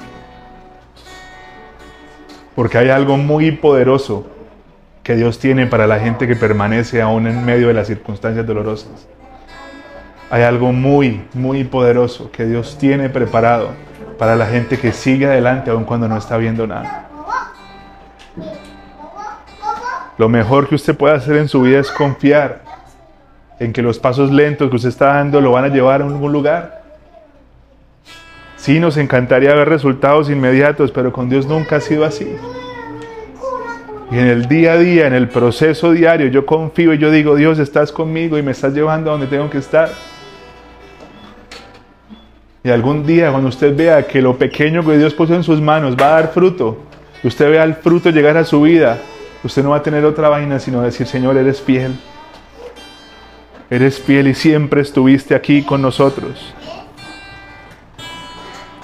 Porque 2.54 2.78
hay 2.78 2.90
algo 2.90 3.16
muy 3.16 3.52
poderoso 3.52 4.26
que 5.03 5.16
Dios 5.16 5.38
tiene 5.38 5.66
para 5.66 5.86
la 5.86 5.98
gente 5.98 6.26
que 6.26 6.36
permanece 6.36 7.01
aún 7.01 7.26
en 7.26 7.44
medio 7.44 7.68
de 7.68 7.74
las 7.74 7.86
circunstancias 7.86 8.46
dolorosas. 8.46 9.09
Hay 10.30 10.42
algo 10.42 10.72
muy, 10.72 11.24
muy 11.34 11.64
poderoso 11.64 12.30
que 12.30 12.44
Dios 12.44 12.76
tiene 12.78 13.09
preparado 13.09 13.70
para 14.18 14.36
la 14.36 14.46
gente 14.46 14.78
que 14.78 14.92
sigue 14.92 15.26
adelante 15.26 15.70
aun 15.70 15.84
cuando 15.84 16.07
no 16.07 16.16
está 16.16 16.36
viendo 16.36 16.66
nada. 16.66 17.09
Lo 20.18 20.28
mejor 20.28 20.68
que 20.68 20.74
usted 20.74 20.94
puede 20.94 21.14
hacer 21.14 21.36
en 21.36 21.48
su 21.48 21.62
vida 21.62 21.80
es 21.80 21.90
confiar 21.90 22.62
en 23.59 23.72
que 23.72 23.80
los 23.80 23.98
pasos 23.98 24.30
lentos 24.30 24.68
que 24.68 24.76
usted 24.76 24.90
está 24.90 25.14
dando 25.14 25.40
lo 25.40 25.53
van 25.53 25.64
a 25.64 25.68
llevar 25.68 26.03
a 26.03 26.05
algún 26.05 26.32
lugar. 26.32 26.82
Sí, 28.57 28.78
nos 28.78 28.98
encantaría 28.98 29.55
ver 29.55 29.68
resultados 29.68 30.28
inmediatos, 30.28 30.92
pero 30.92 31.12
con 31.12 31.30
Dios 31.30 31.46
nunca 31.46 31.76
ha 31.76 31.80
sido 31.80 32.05
así. 32.05 32.36
Y 34.11 34.18
en 34.18 34.26
el 34.26 34.48
día 34.48 34.72
a 34.72 34.78
día, 34.78 35.06
en 35.06 35.14
el 35.14 35.28
proceso 35.28 35.92
diario, 35.92 36.26
yo 36.26 36.44
confío 36.44 36.92
y 36.92 36.98
yo 36.98 37.12
digo, 37.12 37.36
Dios, 37.36 37.61
estás 37.61 37.92
conmigo 37.92 38.36
y 38.38 38.42
me 38.42 38.50
estás 38.50 38.74
llevando 38.74 39.11
a 39.11 39.12
donde 39.12 39.28
tengo 39.28 39.48
que 39.48 39.58
estar. 39.58 39.90
Y 42.64 42.70
algún 42.70 43.06
día, 43.06 43.30
cuando 43.30 43.48
usted 43.48 43.74
vea 43.76 44.02
que 44.06 44.20
lo 44.20 44.36
pequeño 44.36 44.84
que 44.84 44.98
Dios 44.98 45.14
puso 45.14 45.34
en 45.34 45.44
sus 45.44 45.61
manos 45.61 45.96
va 45.96 46.06
a 46.08 46.20
dar 46.20 46.32
fruto, 46.32 46.78
y 47.22 47.28
usted 47.28 47.50
vea 47.50 47.62
el 47.62 47.74
fruto 47.74 48.11
llegar 48.11 48.36
a 48.36 48.44
su 48.44 48.61
vida, 48.62 48.98
usted 49.44 49.62
no 49.62 49.70
va 49.70 49.76
a 49.76 49.82
tener 49.82 50.04
otra 50.04 50.28
vaina 50.28 50.58
sino 50.58 50.82
decir, 50.82 51.06
Señor, 51.06 51.36
eres 51.36 51.61
fiel. 51.61 51.94
Eres 53.70 54.00
fiel 54.00 54.26
y 54.26 54.34
siempre 54.34 54.80
estuviste 54.80 55.36
aquí 55.36 55.62
con 55.62 55.82
nosotros. 55.82 56.52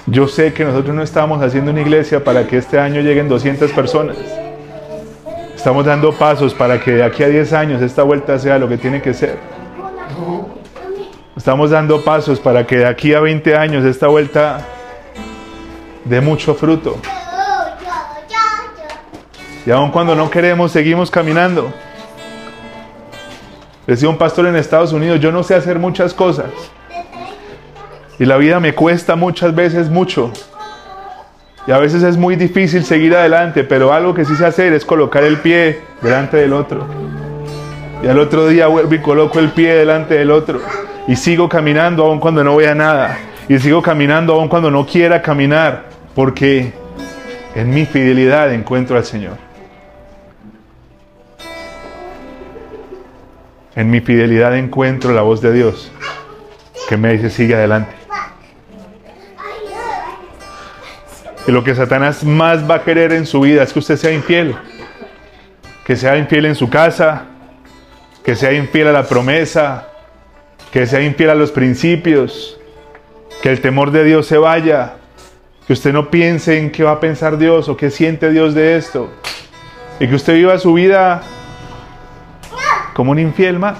Yo 0.05 0.29
sé 0.29 0.53
que 0.53 0.63
nosotros 0.63 0.95
no 0.95 1.03
estamos 1.03 1.43
haciendo 1.43 1.71
una 1.71 1.81
iglesia 1.81 2.23
para 2.23 2.47
que 2.47 2.57
este 2.57 2.79
año 2.79 3.01
lleguen 3.01 3.27
200 3.27 3.71
personas. 3.73 4.15
Estamos 5.57 5.85
dando 5.85 6.13
pasos 6.13 6.53
para 6.53 6.79
que 6.79 6.91
de 6.91 7.03
aquí 7.03 7.23
a 7.23 7.27
10 7.27 7.51
años 7.53 7.81
esta 7.81 8.03
vuelta 8.03 8.37
sea 8.37 8.59
lo 8.59 8.69
que 8.69 8.77
tiene 8.77 9.01
que 9.01 9.11
ser. 9.13 9.39
Estamos 11.35 11.71
dando 11.71 12.03
pasos 12.03 12.39
para 12.39 12.65
que 12.65 12.77
de 12.77 12.85
aquí 12.85 13.13
a 13.15 13.19
20 13.19 13.57
años 13.57 13.83
esta 13.83 14.07
vuelta 14.07 14.59
dé 16.05 16.21
mucho 16.21 16.53
fruto. 16.53 16.97
Y 19.65 19.71
aun 19.71 19.89
cuando 19.89 20.15
no 20.15 20.29
queremos, 20.29 20.71
seguimos 20.71 21.09
caminando. 21.09 21.73
Decía 23.87 24.09
un 24.09 24.17
pastor 24.17 24.45
en 24.45 24.55
Estados 24.55 24.93
Unidos, 24.93 25.19
yo 25.19 25.31
no 25.31 25.41
sé 25.41 25.55
hacer 25.55 25.79
muchas 25.79 26.13
cosas. 26.13 26.51
Y 28.19 28.25
la 28.25 28.37
vida 28.37 28.59
me 28.59 28.75
cuesta 28.75 29.15
muchas 29.15 29.53
veces 29.55 29.89
mucho. 29.89 30.31
Y 31.67 31.71
a 31.71 31.77
veces 31.79 32.01
es 32.01 32.15
muy 32.15 32.37
difícil 32.37 32.85
seguir 32.85 33.13
adelante, 33.13 33.65
pero 33.65 33.91
algo 33.91 34.13
que 34.13 34.23
sí 34.23 34.35
sé 34.35 34.45
hacer 34.45 34.71
es 34.71 34.85
colocar 34.85 35.23
el 35.23 35.37
pie 35.37 35.81
delante 36.01 36.37
del 36.37 36.53
otro. 36.53 36.87
Y 38.01 38.07
al 38.07 38.19
otro 38.19 38.47
día 38.47 38.67
vuelvo 38.67 38.93
y 38.93 38.99
coloco 38.99 39.39
el 39.39 39.49
pie 39.49 39.75
delante 39.75 40.13
del 40.13 40.31
otro. 40.31 40.61
Y 41.07 41.17
sigo 41.17 41.49
caminando 41.49 42.05
aun 42.05 42.19
cuando 42.19 42.41
no 42.41 42.55
vea 42.55 42.73
nada. 42.73 43.17
Y 43.49 43.59
sigo 43.59 43.81
caminando 43.81 44.33
aun 44.33 44.47
cuando 44.47 44.71
no 44.71 44.85
quiera 44.85 45.21
caminar. 45.21 45.89
Porque 46.15 46.71
en 47.53 47.69
mi 47.69 47.85
fidelidad 47.85 48.53
encuentro 48.53 48.95
al 48.95 49.03
Señor. 49.03 49.37
En 53.75 53.89
mi 53.89 53.99
fidelidad 53.99 54.57
encuentro 54.57 55.11
la 55.11 55.21
voz 55.21 55.41
de 55.41 55.51
Dios 55.51 55.91
que 56.87 56.95
me 56.95 57.11
dice 57.11 57.29
sigue 57.29 57.55
adelante. 57.55 57.96
Y 61.47 61.51
lo 61.51 61.63
que 61.63 61.73
Satanás 61.73 62.25
más 62.25 62.69
va 62.69 62.75
a 62.75 62.83
querer 62.83 63.13
en 63.13 63.25
su 63.25 63.39
vida 63.39 63.63
es 63.63 63.71
que 63.71 63.79
usted 63.79 63.95
sea 63.95 64.11
infiel. 64.11 64.53
Que 65.85 65.95
sea 65.95 66.17
infiel 66.17 66.45
en 66.45 66.55
su 66.55 66.69
casa, 66.69 67.23
que 68.21 68.35
sea 68.35 68.51
infiel 68.51 68.87
a 68.87 68.91
la 68.91 69.03
promesa, 69.03 69.87
que 70.71 70.85
sea 70.85 71.01
infiel 71.01 71.29
a 71.29 71.35
los 71.35 71.53
principios, 71.53 72.59
que 73.41 73.49
el 73.49 73.61
temor 73.61 73.91
de 73.91 74.03
Dios 74.03 74.27
se 74.27 74.37
vaya, 74.37 74.95
que 75.65 75.71
usted 75.71 75.93
no 75.93 76.11
piense 76.11 76.59
en 76.59 76.71
qué 76.71 76.83
va 76.83 76.91
a 76.91 76.99
pensar 76.99 77.37
Dios 77.37 77.69
o 77.69 77.77
qué 77.77 77.91
siente 77.91 78.29
Dios 78.29 78.53
de 78.53 78.75
esto, 78.75 79.09
y 80.01 80.07
que 80.09 80.15
usted 80.15 80.33
viva 80.33 80.57
su 80.57 80.73
vida 80.73 81.23
como 82.93 83.11
un 83.11 83.19
infiel 83.19 83.57
más, 83.57 83.77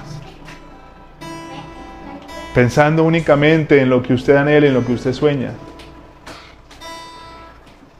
pensando 2.54 3.04
únicamente 3.04 3.82
en 3.82 3.90
lo 3.90 4.02
que 4.02 4.14
usted 4.14 4.36
anhela, 4.36 4.68
en 4.68 4.74
lo 4.74 4.86
que 4.86 4.92
usted 4.94 5.12
sueña. 5.12 5.52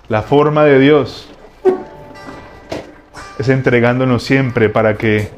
La 0.08 0.22
forma 0.22 0.64
de 0.64 0.78
Dios 0.78 1.28
es 3.38 3.48
entregándonos 3.50 4.22
siempre 4.22 4.70
para 4.70 4.94
que 4.94 5.28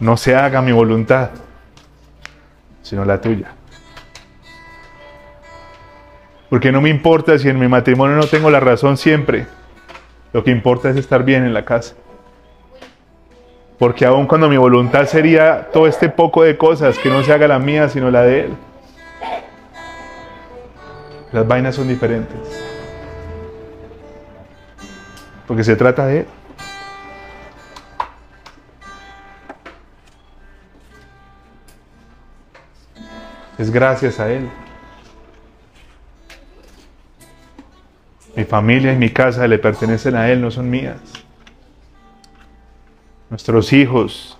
no 0.00 0.16
se 0.16 0.34
haga 0.34 0.60
mi 0.60 0.72
voluntad, 0.72 1.30
sino 2.82 3.04
la 3.04 3.20
tuya. 3.20 3.52
Porque 6.50 6.72
no 6.72 6.80
me 6.80 6.90
importa 6.90 7.38
si 7.38 7.48
en 7.48 7.60
mi 7.60 7.68
matrimonio 7.68 8.16
no 8.16 8.26
tengo 8.26 8.50
la 8.50 8.58
razón 8.58 8.96
siempre. 8.96 9.46
Lo 10.32 10.42
que 10.42 10.50
importa 10.50 10.90
es 10.90 10.96
estar 10.96 11.22
bien 11.22 11.44
en 11.44 11.54
la 11.54 11.64
casa. 11.64 11.94
Porque 13.78 14.04
aun 14.04 14.26
cuando 14.26 14.48
mi 14.48 14.56
voluntad 14.56 15.06
sería 15.06 15.68
todo 15.72 15.86
este 15.86 16.08
poco 16.08 16.42
de 16.42 16.58
cosas, 16.58 16.98
que 16.98 17.08
no 17.08 17.22
se 17.22 17.32
haga 17.32 17.46
la 17.46 17.60
mía, 17.60 17.88
sino 17.88 18.10
la 18.10 18.22
de 18.22 18.40
Él. 18.40 18.50
Las 21.30 21.46
vainas 21.46 21.76
son 21.76 21.86
diferentes. 21.86 22.71
Porque 25.52 25.64
se 25.64 25.76
trata 25.76 26.06
de. 26.06 26.24
Es 33.58 33.70
gracias 33.70 34.18
a 34.18 34.32
Él. 34.32 34.48
Mi 38.34 38.44
familia 38.44 38.94
y 38.94 38.96
mi 38.96 39.10
casa 39.10 39.46
le 39.46 39.58
pertenecen 39.58 40.16
a 40.16 40.30
Él, 40.30 40.40
no 40.40 40.50
son 40.50 40.70
mías. 40.70 40.96
Nuestros 43.28 43.74
hijos 43.74 44.38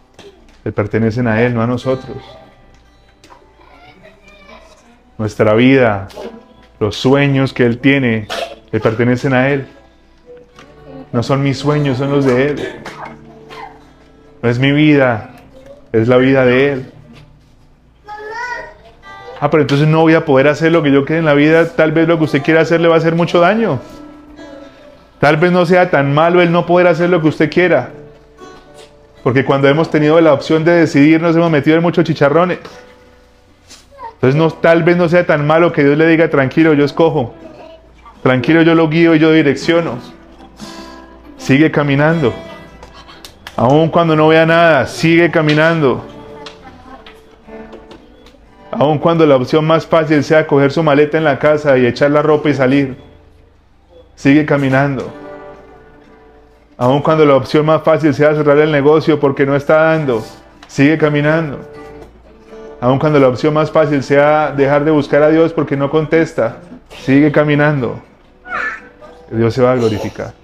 le 0.64 0.72
pertenecen 0.72 1.26
a 1.26 1.42
Él, 1.42 1.52
no 1.52 1.60
a 1.60 1.66
nosotros. 1.66 2.16
Nuestra 5.18 5.52
vida, 5.52 6.08
los 6.80 6.96
sueños 6.96 7.52
que 7.52 7.66
Él 7.66 7.80
tiene, 7.80 8.28
le 8.70 8.80
pertenecen 8.80 9.34
a 9.34 9.50
Él. 9.50 9.68
No 11.12 11.22
son 11.22 11.42
mis 11.42 11.58
sueños, 11.58 11.98
son 11.98 12.10
los 12.10 12.24
de 12.24 12.48
Él. 12.48 12.68
No 14.42 14.48
es 14.48 14.58
mi 14.58 14.72
vida, 14.72 15.30
es 15.92 16.08
la 16.08 16.16
vida 16.16 16.44
de 16.44 16.72
Él. 16.72 16.92
Ah, 19.40 19.50
pero 19.50 19.62
entonces 19.62 19.88
no 19.88 20.02
voy 20.02 20.14
a 20.14 20.24
poder 20.24 20.48
hacer 20.48 20.72
lo 20.72 20.82
que 20.82 20.92
yo 20.92 21.04
quiero 21.04 21.20
en 21.20 21.26
la 21.26 21.34
vida. 21.34 21.68
Tal 21.68 21.92
vez 21.92 22.08
lo 22.08 22.16
que 22.16 22.24
usted 22.24 22.42
quiere 22.42 22.60
hacer 22.60 22.80
le 22.80 22.88
va 22.88 22.94
a 22.94 22.98
hacer 22.98 23.14
mucho 23.14 23.40
daño. 23.40 23.80
Tal 25.18 25.36
vez 25.36 25.52
no 25.52 25.66
sea 25.66 25.90
tan 25.90 26.14
malo 26.14 26.40
el 26.40 26.50
no 26.50 26.64
poder 26.64 26.86
hacer 26.86 27.10
lo 27.10 27.20
que 27.20 27.28
usted 27.28 27.50
quiera. 27.50 27.90
Porque 29.22 29.44
cuando 29.44 29.68
hemos 29.68 29.90
tenido 29.90 30.20
la 30.20 30.32
opción 30.32 30.64
de 30.64 30.72
decidir 30.72 31.20
nos 31.20 31.36
hemos 31.36 31.50
metido 31.50 31.76
en 31.76 31.82
muchos 31.82 32.04
chicharrones. 32.04 32.58
Entonces 34.14 34.36
no, 34.36 34.50
tal 34.50 34.82
vez 34.82 34.96
no 34.96 35.08
sea 35.08 35.26
tan 35.26 35.46
malo 35.46 35.72
que 35.72 35.82
Dios 35.84 35.98
le 35.98 36.06
diga, 36.06 36.30
tranquilo, 36.30 36.72
yo 36.74 36.84
escojo. 36.84 37.34
Tranquilo, 38.22 38.62
yo 38.62 38.74
lo 38.74 38.88
guío 38.88 39.14
y 39.16 39.18
yo 39.18 39.32
direcciono. 39.32 39.98
Sigue 41.52 41.70
caminando. 41.70 42.32
Aun 43.56 43.90
cuando 43.90 44.16
no 44.16 44.28
vea 44.28 44.46
nada, 44.46 44.86
sigue 44.86 45.30
caminando. 45.30 46.02
Aun 48.70 48.98
cuando 48.98 49.26
la 49.26 49.36
opción 49.36 49.66
más 49.66 49.86
fácil 49.86 50.24
sea 50.24 50.46
coger 50.46 50.72
su 50.72 50.82
maleta 50.82 51.18
en 51.18 51.24
la 51.24 51.38
casa 51.38 51.76
y 51.76 51.84
echar 51.84 52.10
la 52.10 52.22
ropa 52.22 52.48
y 52.48 52.54
salir, 52.54 52.96
sigue 54.14 54.46
caminando. 54.46 55.12
Aun 56.78 57.02
cuando 57.02 57.26
la 57.26 57.36
opción 57.36 57.66
más 57.66 57.82
fácil 57.82 58.14
sea 58.14 58.34
cerrar 58.34 58.56
el 58.56 58.72
negocio 58.72 59.20
porque 59.20 59.44
no 59.44 59.54
está 59.54 59.74
dando, 59.74 60.24
sigue 60.68 60.96
caminando. 60.96 61.58
Aun 62.80 62.98
cuando 62.98 63.20
la 63.20 63.28
opción 63.28 63.52
más 63.52 63.70
fácil 63.70 64.02
sea 64.02 64.54
dejar 64.56 64.86
de 64.86 64.90
buscar 64.90 65.22
a 65.22 65.28
Dios 65.28 65.52
porque 65.52 65.76
no 65.76 65.90
contesta, 65.90 66.60
sigue 67.04 67.30
caminando. 67.30 68.00
Dios 69.30 69.52
se 69.52 69.60
va 69.60 69.72
a 69.72 69.76
glorificar. 69.76 70.41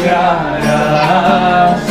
Cambiarás 0.00 1.82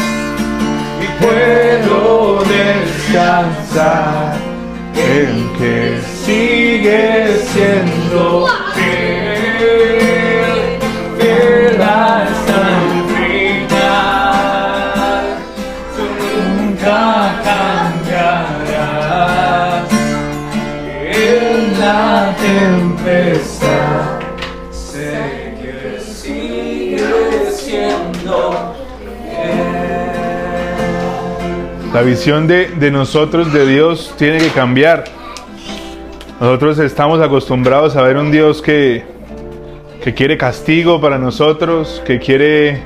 y 1.02 1.08
puedo 1.22 2.02
descansar 2.44 4.34
en 4.96 5.32
que 5.58 5.78
sigues 6.26 7.48
siendo 7.50 8.48
fiel, 8.76 10.58
fiel 11.18 11.82
hasta 11.82 12.58
el 12.80 12.94
final, 13.68 15.24
nunca 15.98 17.02
cambiarás 17.44 18.70
en 21.12 21.80
la 21.80 22.02
tempestad. 22.40 23.39
La 32.00 32.06
visión 32.06 32.48
de, 32.48 32.92
nosotros 32.94 33.52
de 33.52 33.68
Dios 33.68 34.16
tiene 34.18 34.38
que 34.38 34.48
cambiar. 34.52 35.04
Nosotros 36.40 36.80
estamos 36.80 37.20
acostumbrados 37.20 37.98
a 37.98 38.04
ver 38.04 38.16
un 38.16 38.32
Dios 38.32 38.62
que, 38.62 39.04
que 40.02 40.14
quiere 40.14 40.38
castigo 40.38 41.02
para 41.02 41.18
nosotros, 41.18 42.02
que 42.08 42.18
quiere 42.18 42.84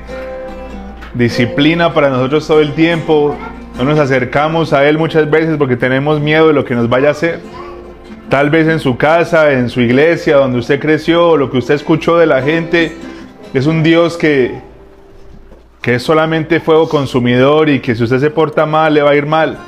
disciplina 1.14 1.94
para 1.94 2.10
nosotros 2.10 2.44
todo 2.44 2.60
el 2.60 2.72
tiempo. 2.72 3.36
No 3.78 3.84
nos 3.84 4.00
acercamos 4.00 4.72
a 4.72 4.84
Él 4.88 4.98
muchas 4.98 5.30
veces 5.30 5.58
porque 5.58 5.76
tenemos 5.76 6.18
miedo 6.18 6.48
de 6.48 6.52
lo 6.52 6.64
que 6.64 6.74
nos 6.74 6.88
vaya 6.88 7.06
a 7.06 7.12
hacer. 7.12 7.38
Tal 8.28 8.50
vez 8.50 8.66
en 8.66 8.80
su 8.80 8.96
casa, 8.96 9.52
en 9.52 9.68
su 9.68 9.80
iglesia, 9.80 10.38
donde 10.38 10.58
usted 10.58 10.80
creció, 10.80 11.36
lo 11.36 11.52
que 11.52 11.58
usted 11.58 11.74
escuchó 11.74 12.18
de 12.18 12.26
la 12.26 12.42
gente, 12.42 12.96
es 13.54 13.66
un 13.66 13.84
Dios 13.84 14.16
que, 14.16 14.60
que 15.84 15.96
es 15.96 16.02
solamente 16.02 16.60
fuego 16.60 16.88
consumidor 16.88 17.68
y 17.68 17.80
que 17.80 17.94
si 17.94 18.02
usted 18.04 18.18
se 18.18 18.30
porta 18.30 18.64
mal 18.64 18.94
le 18.94 19.02
va 19.02 19.10
a 19.10 19.16
ir 19.16 19.26
mal. 19.26 19.58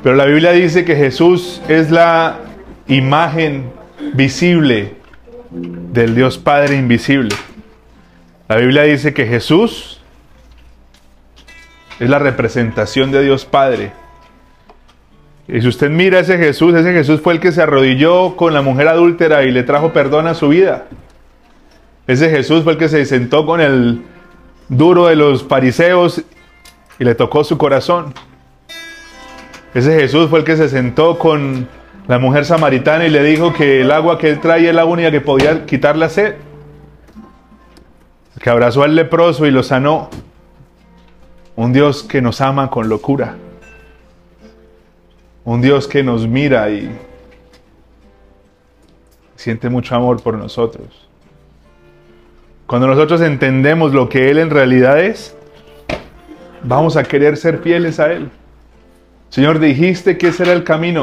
Pero 0.00 0.14
la 0.14 0.26
Biblia 0.26 0.52
dice 0.52 0.84
que 0.84 0.94
Jesús 0.94 1.60
es 1.66 1.90
la 1.90 2.38
imagen 2.86 3.72
visible 4.14 4.94
del 5.50 6.14
Dios 6.14 6.38
Padre 6.38 6.76
invisible. 6.76 7.34
La 8.46 8.58
Biblia 8.58 8.84
dice 8.84 9.12
que 9.12 9.26
Jesús 9.26 10.00
es 11.98 12.08
la 12.08 12.20
representación 12.20 13.10
de 13.10 13.24
Dios 13.24 13.44
Padre. 13.44 13.90
Y 15.48 15.62
si 15.62 15.66
usted 15.66 15.90
mira 15.90 16.18
a 16.18 16.20
ese 16.20 16.38
Jesús, 16.38 16.76
ese 16.76 16.92
Jesús 16.92 17.20
fue 17.20 17.32
el 17.32 17.40
que 17.40 17.50
se 17.50 17.60
arrodilló 17.60 18.36
con 18.36 18.54
la 18.54 18.62
mujer 18.62 18.86
adúltera 18.86 19.42
y 19.42 19.50
le 19.50 19.64
trajo 19.64 19.92
perdón 19.92 20.28
a 20.28 20.34
su 20.34 20.50
vida. 20.50 20.86
Ese 22.06 22.30
Jesús 22.30 22.62
fue 22.62 22.74
el 22.74 22.78
que 22.78 22.88
se 22.88 23.04
sentó 23.04 23.46
con 23.46 23.60
el 23.60 24.02
duro 24.72 25.06
de 25.06 25.16
los 25.16 25.44
fariseos 25.44 26.22
y 26.98 27.04
le 27.04 27.14
tocó 27.14 27.44
su 27.44 27.58
corazón. 27.58 28.14
Ese 29.74 29.98
Jesús 30.00 30.28
fue 30.28 30.40
el 30.40 30.44
que 30.44 30.56
se 30.56 30.68
sentó 30.68 31.18
con 31.18 31.68
la 32.08 32.18
mujer 32.18 32.44
samaritana 32.44 33.06
y 33.06 33.10
le 33.10 33.22
dijo 33.22 33.52
que 33.52 33.82
el 33.82 33.90
agua 33.90 34.18
que 34.18 34.30
él 34.30 34.40
traía 34.40 34.70
es 34.70 34.74
la 34.74 34.84
única 34.84 35.10
que 35.10 35.20
podía 35.20 35.66
quitar 35.66 35.96
la 35.96 36.08
sed. 36.08 36.36
Que 38.40 38.50
abrazó 38.50 38.82
al 38.82 38.96
leproso 38.96 39.46
y 39.46 39.50
lo 39.50 39.62
sanó. 39.62 40.10
Un 41.54 41.72
Dios 41.72 42.02
que 42.02 42.22
nos 42.22 42.40
ama 42.40 42.70
con 42.70 42.88
locura. 42.88 43.36
Un 45.44 45.60
Dios 45.60 45.86
que 45.86 46.02
nos 46.02 46.26
mira 46.26 46.70
y 46.70 46.90
siente 49.36 49.68
mucho 49.68 49.94
amor 49.94 50.22
por 50.22 50.36
nosotros. 50.36 51.11
Cuando 52.72 52.86
nosotros 52.86 53.20
entendemos 53.20 53.92
lo 53.92 54.08
que 54.08 54.30
Él 54.30 54.38
en 54.38 54.48
realidad 54.48 54.98
es, 54.98 55.36
vamos 56.62 56.96
a 56.96 57.04
querer 57.04 57.36
ser 57.36 57.58
fieles 57.58 58.00
a 58.00 58.10
Él. 58.10 58.30
Señor, 59.28 59.58
dijiste 59.58 60.16
que 60.16 60.28
ese 60.28 60.44
era 60.44 60.54
el 60.54 60.64
camino. 60.64 61.02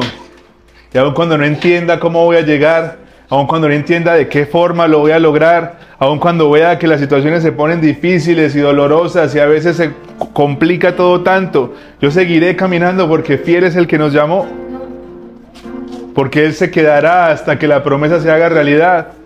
Y 0.92 0.98
aun 0.98 1.14
cuando 1.14 1.38
no 1.38 1.44
entienda 1.44 2.00
cómo 2.00 2.24
voy 2.24 2.38
a 2.38 2.40
llegar, 2.40 2.96
aun 3.28 3.46
cuando 3.46 3.68
no 3.68 3.74
entienda 3.74 4.14
de 4.14 4.26
qué 4.26 4.46
forma 4.46 4.88
lo 4.88 4.98
voy 4.98 5.12
a 5.12 5.20
lograr, 5.20 5.78
aun 6.00 6.18
cuando 6.18 6.50
vea 6.50 6.76
que 6.76 6.88
las 6.88 6.98
situaciones 6.98 7.44
se 7.44 7.52
ponen 7.52 7.80
difíciles 7.80 8.56
y 8.56 8.58
dolorosas 8.58 9.32
y 9.36 9.38
a 9.38 9.46
veces 9.46 9.76
se 9.76 9.92
complica 10.32 10.96
todo 10.96 11.20
tanto, 11.20 11.76
yo 12.00 12.10
seguiré 12.10 12.56
caminando 12.56 13.08
porque 13.08 13.38
fiel 13.38 13.62
es 13.62 13.76
el 13.76 13.86
que 13.86 13.96
nos 13.96 14.12
llamó. 14.12 14.48
Porque 16.16 16.46
Él 16.46 16.52
se 16.52 16.72
quedará 16.72 17.28
hasta 17.28 17.60
que 17.60 17.68
la 17.68 17.84
promesa 17.84 18.18
se 18.18 18.28
haga 18.28 18.48
realidad. 18.48 19.19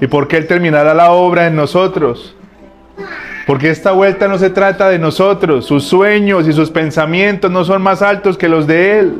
Y 0.00 0.06
porque 0.06 0.36
Él 0.36 0.46
terminará 0.46 0.94
la 0.94 1.12
obra 1.12 1.46
en 1.46 1.56
nosotros. 1.56 2.34
Porque 3.46 3.70
esta 3.70 3.92
vuelta 3.92 4.28
no 4.28 4.38
se 4.38 4.50
trata 4.50 4.88
de 4.88 4.98
nosotros. 4.98 5.64
Sus 5.64 5.84
sueños 5.84 6.46
y 6.46 6.52
sus 6.52 6.70
pensamientos 6.70 7.50
no 7.50 7.64
son 7.64 7.82
más 7.82 8.02
altos 8.02 8.36
que 8.36 8.48
los 8.48 8.66
de 8.66 8.98
Él. 8.98 9.14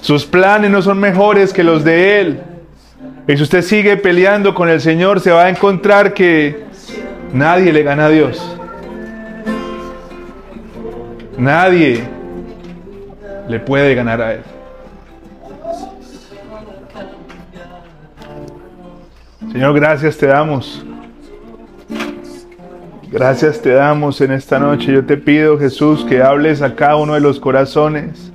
Sus 0.00 0.26
planes 0.26 0.70
no 0.70 0.82
son 0.82 0.98
mejores 0.98 1.52
que 1.52 1.62
los 1.62 1.84
de 1.84 2.20
Él. 2.20 2.40
Y 3.28 3.36
si 3.36 3.42
usted 3.42 3.62
sigue 3.62 3.96
peleando 3.96 4.54
con 4.54 4.68
el 4.68 4.80
Señor, 4.80 5.20
se 5.20 5.30
va 5.30 5.44
a 5.44 5.50
encontrar 5.50 6.14
que 6.14 6.64
nadie 7.32 7.72
le 7.72 7.82
gana 7.82 8.06
a 8.06 8.08
Dios. 8.08 8.56
Nadie 11.38 12.02
le 13.48 13.60
puede 13.60 13.94
ganar 13.94 14.20
a 14.20 14.34
Él. 14.34 14.40
Señor, 19.52 19.74
gracias 19.74 20.16
te 20.16 20.26
damos. 20.26 20.84
Gracias 23.10 23.60
te 23.60 23.70
damos 23.70 24.20
en 24.20 24.30
esta 24.30 24.60
noche. 24.60 24.92
Yo 24.92 25.04
te 25.04 25.16
pido, 25.16 25.58
Jesús, 25.58 26.04
que 26.04 26.22
hables 26.22 26.62
a 26.62 26.76
cada 26.76 26.94
uno 26.94 27.14
de 27.14 27.20
los 27.20 27.40
corazones. 27.40 28.30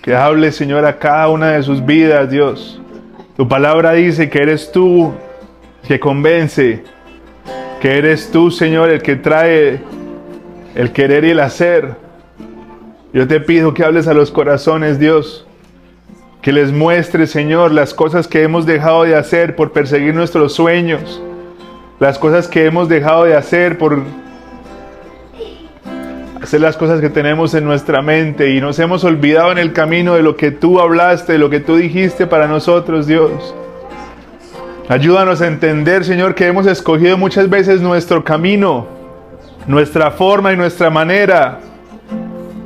Que 0.00 0.14
hables, 0.14 0.56
Señor, 0.56 0.86
a 0.86 0.98
cada 0.98 1.28
una 1.28 1.52
de 1.52 1.62
sus 1.62 1.84
vidas, 1.84 2.30
Dios. 2.30 2.80
Tu 3.36 3.46
palabra 3.46 3.92
dice 3.92 4.30
que 4.30 4.38
eres 4.38 4.72
tú 4.72 5.12
que 5.86 6.00
convence, 6.00 6.82
que 7.82 7.98
eres 7.98 8.30
tú, 8.30 8.50
Señor, 8.50 8.88
el 8.88 9.02
que 9.02 9.16
trae 9.16 9.82
el 10.74 10.92
querer 10.92 11.26
y 11.26 11.30
el 11.30 11.40
hacer. 11.40 11.96
Yo 13.12 13.28
te 13.28 13.38
pido 13.40 13.74
que 13.74 13.84
hables 13.84 14.08
a 14.08 14.14
los 14.14 14.30
corazones, 14.30 14.98
Dios. 14.98 15.46
Que 16.42 16.52
les 16.52 16.72
muestres, 16.72 17.30
Señor, 17.30 17.70
las 17.70 17.94
cosas 17.94 18.26
que 18.26 18.42
hemos 18.42 18.66
dejado 18.66 19.04
de 19.04 19.14
hacer 19.14 19.54
por 19.54 19.72
perseguir 19.72 20.12
nuestros 20.12 20.52
sueños. 20.52 21.22
Las 22.00 22.18
cosas 22.18 22.48
que 22.48 22.66
hemos 22.66 22.88
dejado 22.88 23.24
de 23.24 23.36
hacer 23.36 23.78
por 23.78 24.02
hacer 26.42 26.60
las 26.60 26.76
cosas 26.76 27.00
que 27.00 27.08
tenemos 27.08 27.54
en 27.54 27.64
nuestra 27.64 28.02
mente 28.02 28.50
y 28.50 28.60
nos 28.60 28.80
hemos 28.80 29.04
olvidado 29.04 29.52
en 29.52 29.58
el 29.58 29.72
camino 29.72 30.14
de 30.14 30.22
lo 30.24 30.36
que 30.36 30.50
tú 30.50 30.80
hablaste, 30.80 31.34
de 31.34 31.38
lo 31.38 31.48
que 31.48 31.60
tú 31.60 31.76
dijiste 31.76 32.26
para 32.26 32.48
nosotros, 32.48 33.06
Dios. 33.06 33.54
Ayúdanos 34.88 35.40
a 35.40 35.46
entender, 35.46 36.04
Señor, 36.04 36.34
que 36.34 36.48
hemos 36.48 36.66
escogido 36.66 37.16
muchas 37.16 37.48
veces 37.48 37.80
nuestro 37.80 38.24
camino, 38.24 38.88
nuestra 39.68 40.10
forma 40.10 40.52
y 40.52 40.56
nuestra 40.56 40.90
manera. 40.90 41.60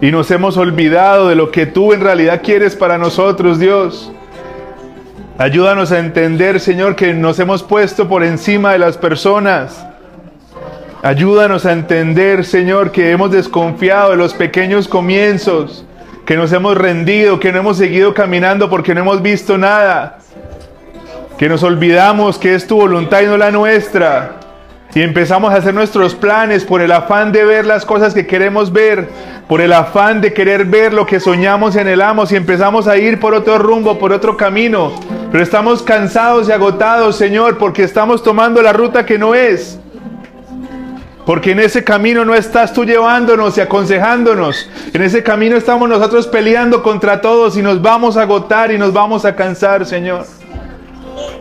Y 0.00 0.10
nos 0.10 0.30
hemos 0.30 0.56
olvidado 0.56 1.28
de 1.28 1.34
lo 1.34 1.50
que 1.50 1.66
tú 1.66 1.92
en 1.92 2.00
realidad 2.00 2.42
quieres 2.44 2.76
para 2.76 2.98
nosotros, 2.98 3.58
Dios. 3.58 4.12
Ayúdanos 5.38 5.92
a 5.92 5.98
entender, 5.98 6.60
Señor, 6.60 6.96
que 6.96 7.12
nos 7.14 7.38
hemos 7.38 7.62
puesto 7.62 8.08
por 8.08 8.22
encima 8.22 8.72
de 8.72 8.78
las 8.78 8.96
personas 8.96 9.86
Ayúdanos 11.06 11.64
a 11.66 11.72
entender, 11.72 12.44
Señor, 12.44 12.90
que 12.90 13.12
hemos 13.12 13.30
desconfiado 13.30 14.10
de 14.10 14.16
los 14.16 14.34
pequeños 14.34 14.88
comienzos, 14.88 15.84
que 16.24 16.36
nos 16.36 16.52
hemos 16.52 16.76
rendido, 16.76 17.38
que 17.38 17.52
no 17.52 17.60
hemos 17.60 17.76
seguido 17.76 18.12
caminando 18.12 18.68
porque 18.68 18.92
no 18.92 19.02
hemos 19.02 19.22
visto 19.22 19.56
nada, 19.56 20.18
que 21.38 21.48
nos 21.48 21.62
olvidamos 21.62 22.38
que 22.38 22.56
es 22.56 22.66
tu 22.66 22.78
voluntad 22.78 23.20
y 23.20 23.26
no 23.26 23.36
la 23.36 23.52
nuestra. 23.52 24.40
Y 24.96 25.02
empezamos 25.02 25.52
a 25.52 25.58
hacer 25.58 25.74
nuestros 25.74 26.14
planes 26.14 26.64
por 26.64 26.80
el 26.80 26.90
afán 26.90 27.30
de 27.30 27.44
ver 27.44 27.66
las 27.66 27.84
cosas 27.84 28.14
que 28.14 28.26
queremos 28.26 28.72
ver, 28.72 29.10
por 29.46 29.60
el 29.60 29.74
afán 29.74 30.22
de 30.22 30.32
querer 30.32 30.64
ver 30.64 30.94
lo 30.94 31.04
que 31.04 31.20
soñamos 31.20 31.76
y 31.76 31.80
anhelamos 31.80 32.32
y 32.32 32.36
empezamos 32.36 32.88
a 32.88 32.96
ir 32.96 33.20
por 33.20 33.34
otro 33.34 33.58
rumbo, 33.58 33.98
por 33.98 34.10
otro 34.10 34.38
camino. 34.38 34.94
Pero 35.30 35.44
estamos 35.44 35.82
cansados 35.82 36.48
y 36.48 36.52
agotados, 36.52 37.14
Señor, 37.14 37.58
porque 37.58 37.82
estamos 37.82 38.22
tomando 38.22 38.62
la 38.62 38.72
ruta 38.72 39.04
que 39.04 39.18
no 39.18 39.34
es. 39.34 39.78
Porque 41.26 41.50
en 41.50 41.60
ese 41.60 41.84
camino 41.84 42.24
no 42.24 42.34
estás 42.34 42.72
tú 42.72 42.86
llevándonos 42.86 43.58
y 43.58 43.60
aconsejándonos. 43.60 44.70
En 44.94 45.02
ese 45.02 45.22
camino 45.22 45.58
estamos 45.58 45.90
nosotros 45.90 46.26
peleando 46.26 46.82
contra 46.82 47.20
todos 47.20 47.58
y 47.58 47.60
nos 47.60 47.82
vamos 47.82 48.16
a 48.16 48.22
agotar 48.22 48.72
y 48.72 48.78
nos 48.78 48.94
vamos 48.94 49.26
a 49.26 49.36
cansar, 49.36 49.84
Señor. 49.84 50.24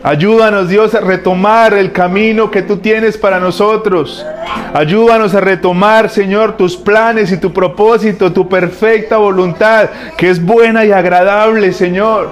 Ayúdanos, 0.02 0.68
Dios, 0.68 0.94
a 0.94 1.00
retomar 1.00 1.74
el 1.74 1.92
camino 1.92 2.50
que 2.50 2.62
tú 2.62 2.78
tienes 2.78 3.16
para 3.16 3.40
nosotros. 3.40 4.24
Ayúdanos 4.72 5.34
a 5.34 5.40
retomar, 5.40 6.08
Señor, 6.08 6.56
tus 6.56 6.76
planes 6.76 7.32
y 7.32 7.38
tu 7.38 7.52
propósito, 7.52 8.32
tu 8.32 8.48
perfecta 8.48 9.16
voluntad, 9.16 9.90
que 10.16 10.30
es 10.30 10.44
buena 10.44 10.84
y 10.84 10.92
agradable, 10.92 11.72
Señor. 11.72 12.28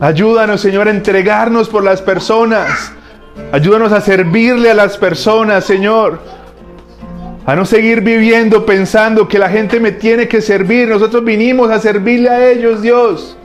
Ayúdanos, 0.00 0.60
Señor, 0.60 0.88
a 0.88 0.92
entregarnos 0.92 1.68
por 1.68 1.84
las 1.84 2.00
personas 2.00 2.92
Ayúdanos 3.52 3.92
a 3.92 4.00
servirle 4.00 4.70
a 4.70 4.74
las 4.74 4.96
personas, 4.96 5.64
Señor. 5.64 6.20
A 7.46 7.56
no 7.56 7.64
seguir 7.64 8.00
viviendo 8.00 8.64
pensando 8.64 9.26
que 9.26 9.38
la 9.38 9.48
gente 9.48 9.80
me 9.80 9.90
tiene 9.90 10.28
que 10.28 10.40
servir. 10.40 10.88
Nosotros 10.88 11.24
vinimos 11.24 11.68
a 11.70 11.80
servirle 11.80 12.28
a 12.28 12.48
ellos, 12.48 12.80
Dios. 12.80 13.36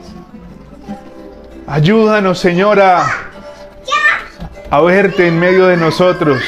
Ayúdanos, 1.68 2.38
Señora, 2.38 3.04
a 4.70 4.80
verte 4.82 5.26
en 5.26 5.40
medio 5.40 5.66
de 5.66 5.76
nosotros. 5.76 6.40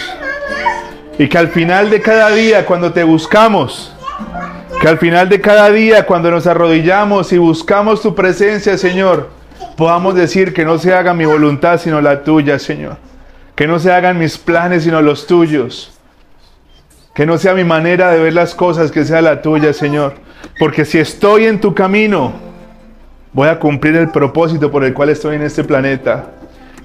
Y 1.18 1.28
que 1.28 1.36
al 1.36 1.48
final 1.48 1.90
de 1.90 2.00
cada 2.00 2.30
día, 2.30 2.64
cuando 2.64 2.92
te 2.92 3.02
buscamos, 3.02 3.92
que 4.80 4.86
al 4.86 4.98
final 4.98 5.28
de 5.28 5.40
cada 5.40 5.70
día, 5.70 6.06
cuando 6.06 6.30
nos 6.30 6.46
arrodillamos 6.46 7.32
y 7.32 7.38
buscamos 7.38 8.00
tu 8.00 8.14
presencia, 8.14 8.78
Señor, 8.78 9.30
podamos 9.76 10.14
decir 10.14 10.54
que 10.54 10.64
no 10.64 10.78
se 10.78 10.94
haga 10.94 11.14
mi 11.14 11.24
voluntad, 11.24 11.80
sino 11.80 12.00
la 12.00 12.22
tuya, 12.22 12.60
Señor. 12.60 12.96
Que 13.56 13.66
no 13.66 13.80
se 13.80 13.92
hagan 13.92 14.20
mis 14.20 14.38
planes 14.38 14.84
sino 14.84 15.02
los 15.02 15.26
tuyos. 15.26 15.98
Que 17.12 17.26
no 17.26 17.38
sea 17.38 17.54
mi 17.54 17.64
manera 17.64 18.12
de 18.12 18.20
ver 18.20 18.34
las 18.34 18.54
cosas, 18.54 18.92
que 18.92 19.04
sea 19.04 19.20
la 19.20 19.42
tuya, 19.42 19.72
Señor. 19.72 20.14
Porque 20.60 20.84
si 20.84 21.00
estoy 21.00 21.46
en 21.46 21.60
tu 21.60 21.74
camino, 21.74 22.47
voy 23.38 23.48
a 23.48 23.60
cumplir 23.60 23.94
el 23.94 24.08
propósito 24.08 24.68
por 24.68 24.82
el 24.82 24.92
cual 24.92 25.10
estoy 25.10 25.36
en 25.36 25.42
este 25.42 25.62
planeta. 25.62 26.24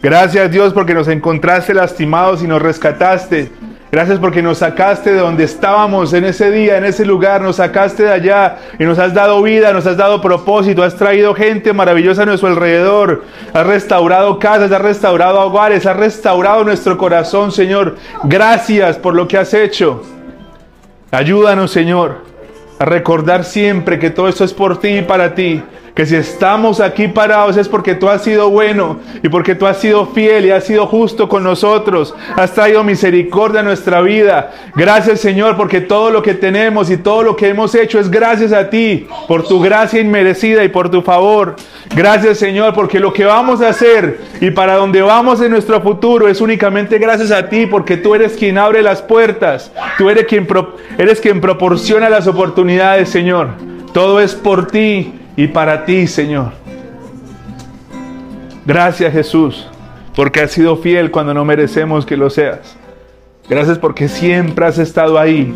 Gracias 0.04 0.52
Dios 0.52 0.72
porque 0.72 0.94
nos 0.94 1.08
encontraste 1.08 1.74
lastimados 1.74 2.44
y 2.44 2.48
nos 2.48 2.62
rescataste. 2.62 3.52
Gracias 3.92 4.20
porque 4.20 4.44
nos 4.44 4.60
sacaste 4.60 5.14
de 5.14 5.20
donde 5.20 5.46
estábamos 5.46 6.14
en 6.14 6.26
ese 6.26 6.52
día, 6.52 6.78
en 6.78 6.86
ese 6.86 7.08
lugar, 7.08 7.42
nos 7.42 7.56
sacaste 7.56 8.04
de 8.04 8.12
allá 8.12 8.58
y 8.78 8.84
nos 8.84 9.00
has 9.00 9.16
dado 9.16 9.42
vida, 9.42 9.74
nos 9.74 9.88
has 9.88 9.98
dado 9.98 10.22
propósito, 10.22 10.84
has 10.84 10.96
traído 10.96 11.34
gente 11.34 11.74
maravillosa 11.74 12.22
a 12.22 12.26
nuestro 12.28 12.50
alrededor, 12.50 13.24
has 13.52 13.66
restaurado 13.66 14.38
casas, 14.38 14.72
has 14.72 14.82
restaurado 14.82 15.40
hogares, 15.42 15.88
has 15.88 15.98
restaurado 15.98 16.64
nuestro 16.64 17.00
corazón, 17.00 17.52
Señor. 17.52 17.96
Gracias 18.26 18.98
por 19.00 19.16
lo 19.16 19.28
que 19.28 19.40
has 19.40 19.56
hecho. 19.56 20.04
Ayúdanos, 21.10 21.72
Señor, 21.72 22.18
a 22.78 22.86
recordar 22.86 23.44
siempre 23.44 23.98
que 23.98 24.12
todo 24.12 24.28
esto 24.28 24.44
es 24.44 24.54
por 24.54 24.80
ti 24.80 24.90
y 24.90 25.02
para 25.02 25.34
ti 25.34 25.64
que 25.94 26.08
si 26.08 26.16
estamos 26.16 26.80
aquí 26.80 27.08
parados 27.08 27.56
es 27.56 27.70
porque 27.70 27.94
tú 27.94 28.10
has 28.10 28.24
sido 28.24 28.50
bueno 28.50 29.00
y 29.22 29.30
porque 29.30 29.54
tú 29.54 29.68
has 29.68 29.78
sido 29.78 30.08
fiel 30.08 30.46
y 30.46 30.52
has 30.52 30.64
sido 30.64 30.88
justo 30.88 31.30
con 31.30 31.44
nosotros. 31.44 32.16
Has 32.36 32.54
traído 32.54 32.84
misericordia 32.84 33.60
a 33.60 33.64
nuestra 33.64 34.02
vida. 34.02 34.52
Gracias 34.76 35.20
Señor 35.20 35.56
porque 35.56 35.82
todo 35.82 36.10
lo 36.10 36.24
que 36.24 36.34
tenemos 36.34 36.90
y 36.90 36.98
todo 36.98 37.22
lo 37.22 37.36
que 37.36 37.50
hemos 37.50 37.76
hecho 37.76 38.00
es 38.00 38.10
gracias 38.10 38.54
a 38.54 38.72
ti, 38.72 39.08
por 39.28 39.48
tu 39.48 39.62
gracia 39.62 40.02
inmerecida 40.02 40.64
y 40.64 40.70
por 40.70 40.90
tu 40.90 41.04
favor. 41.04 41.58
Gracias 41.96 42.40
Señor 42.40 42.74
porque 42.74 43.00
lo 43.00 43.14
que 43.14 43.26
vamos 43.26 43.62
a 43.62 43.70
hacer 43.70 44.20
y 44.42 44.50
para 44.50 44.76
donde 44.76 45.04
vamos 45.04 45.42
en 45.42 45.52
nuestro 45.52 45.80
futuro 45.82 46.28
es 46.28 46.42
únicamente 46.42 46.98
gracias 46.98 47.30
a 47.30 47.50
ti 47.50 47.68
porque 47.68 47.98
tú 47.98 48.16
eres 48.16 48.34
quien 48.34 48.58
abre 48.58 48.82
las 48.82 49.04
puertas. 49.04 49.72
Tú 50.00 50.10
eres 50.10 50.26
quien, 50.26 50.48
eres 50.98 51.22
quien 51.22 51.40
proporciona 51.40 52.10
las 52.10 52.26
oportunidades 52.26 53.10
Señor. 53.10 53.50
Todo 53.94 54.20
es 54.20 54.34
por 54.34 54.66
ti 54.72 55.20
y 55.36 55.48
para 55.48 55.86
ti, 55.86 56.08
Señor. 56.08 56.52
Gracias 58.66 59.12
Jesús, 59.12 59.68
porque 60.16 60.42
has 60.42 60.52
sido 60.52 60.78
fiel 60.78 61.12
cuando 61.12 61.34
no 61.34 61.44
merecemos 61.44 62.06
que 62.06 62.18
lo 62.18 62.30
seas. 62.30 62.78
Gracias 63.50 63.78
porque 63.78 64.08
siempre 64.08 64.66
has 64.66 64.78
estado 64.78 65.20
ahí. 65.20 65.54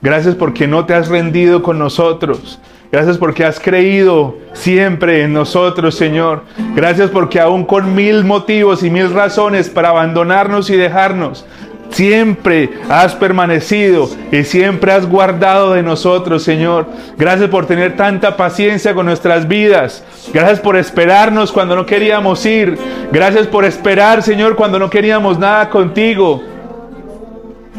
Gracias 0.00 0.36
porque 0.36 0.68
no 0.68 0.84
te 0.86 0.94
has 0.94 1.08
rendido 1.08 1.62
con 1.62 1.78
nosotros. 1.78 2.60
Gracias 2.92 3.18
porque 3.18 3.44
has 3.44 3.58
creído 3.58 4.36
siempre 4.52 5.22
en 5.22 5.32
nosotros, 5.32 5.96
Señor. 5.96 6.44
Gracias 6.76 7.10
porque 7.10 7.40
aún 7.40 7.64
con 7.64 7.94
mil 7.94 8.24
motivos 8.24 8.84
y 8.84 8.90
mil 8.90 9.12
razones 9.12 9.68
para 9.68 9.88
abandonarnos 9.88 10.70
y 10.70 10.76
dejarnos, 10.76 11.44
Siempre 11.90 12.70
has 12.88 13.14
permanecido 13.14 14.08
y 14.30 14.44
siempre 14.44 14.92
has 14.92 15.08
guardado 15.08 15.72
de 15.72 15.82
nosotros, 15.82 16.42
Señor. 16.42 16.86
Gracias 17.16 17.48
por 17.48 17.66
tener 17.66 17.96
tanta 17.96 18.36
paciencia 18.36 18.92
con 18.92 19.06
nuestras 19.06 19.48
vidas. 19.48 20.04
Gracias 20.32 20.60
por 20.60 20.76
esperarnos 20.76 21.52
cuando 21.52 21.74
no 21.74 21.86
queríamos 21.86 22.44
ir. 22.44 22.76
Gracias 23.12 23.46
por 23.46 23.64
esperar, 23.64 24.22
Señor, 24.22 24.56
cuando 24.56 24.78
no 24.78 24.90
queríamos 24.90 25.38
nada 25.38 25.70
contigo. 25.70 26.42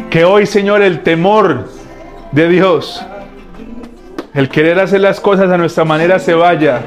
Que 0.09 0.25
hoy, 0.25 0.45
Señor, 0.45 0.81
el 0.81 1.01
temor 1.01 1.65
de 2.31 2.47
Dios, 2.49 3.05
el 4.33 4.49
querer 4.49 4.79
hacer 4.79 5.01
las 5.01 5.19
cosas 5.19 5.51
a 5.51 5.57
nuestra 5.57 5.85
manera 5.85 6.17
se 6.17 6.33
vaya. 6.33 6.81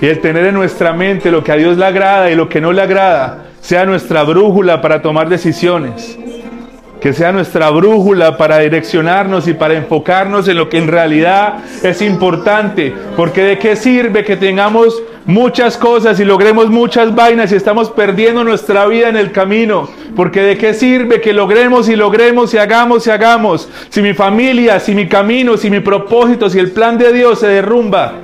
Y 0.00 0.06
el 0.06 0.20
tener 0.20 0.46
en 0.46 0.54
nuestra 0.54 0.92
mente 0.92 1.30
lo 1.30 1.42
que 1.42 1.52
a 1.52 1.56
Dios 1.56 1.76
le 1.76 1.84
agrada 1.84 2.30
y 2.30 2.36
lo 2.36 2.48
que 2.48 2.60
no 2.60 2.72
le 2.72 2.82
agrada 2.82 3.49
sea 3.60 3.84
nuestra 3.84 4.22
brújula 4.22 4.80
para 4.80 5.02
tomar 5.02 5.28
decisiones, 5.28 6.18
que 7.00 7.12
sea 7.12 7.32
nuestra 7.32 7.70
brújula 7.70 8.36
para 8.36 8.58
direccionarnos 8.58 9.48
y 9.48 9.54
para 9.54 9.74
enfocarnos 9.74 10.48
en 10.48 10.56
lo 10.56 10.68
que 10.68 10.78
en 10.78 10.88
realidad 10.88 11.58
es 11.82 12.02
importante, 12.02 12.94
porque 13.16 13.42
de 13.42 13.58
qué 13.58 13.76
sirve 13.76 14.24
que 14.24 14.36
tengamos 14.36 15.02
muchas 15.26 15.76
cosas 15.76 16.18
y 16.20 16.24
logremos 16.24 16.68
muchas 16.68 17.14
vainas 17.14 17.52
y 17.52 17.56
estamos 17.56 17.90
perdiendo 17.90 18.44
nuestra 18.44 18.86
vida 18.86 19.08
en 19.08 19.16
el 19.16 19.32
camino, 19.32 19.88
porque 20.16 20.42
de 20.42 20.58
qué 20.58 20.74
sirve 20.74 21.20
que 21.20 21.32
logremos 21.32 21.88
y 21.88 21.96
logremos 21.96 22.52
y 22.54 22.58
hagamos 22.58 23.06
y 23.06 23.10
hagamos, 23.10 23.68
si 23.88 24.02
mi 24.02 24.14
familia, 24.14 24.80
si 24.80 24.94
mi 24.94 25.08
camino, 25.08 25.56
si 25.56 25.70
mi 25.70 25.80
propósito, 25.80 26.50
si 26.50 26.58
el 26.58 26.72
plan 26.72 26.98
de 26.98 27.12
Dios 27.12 27.40
se 27.40 27.46
derrumba. 27.46 28.14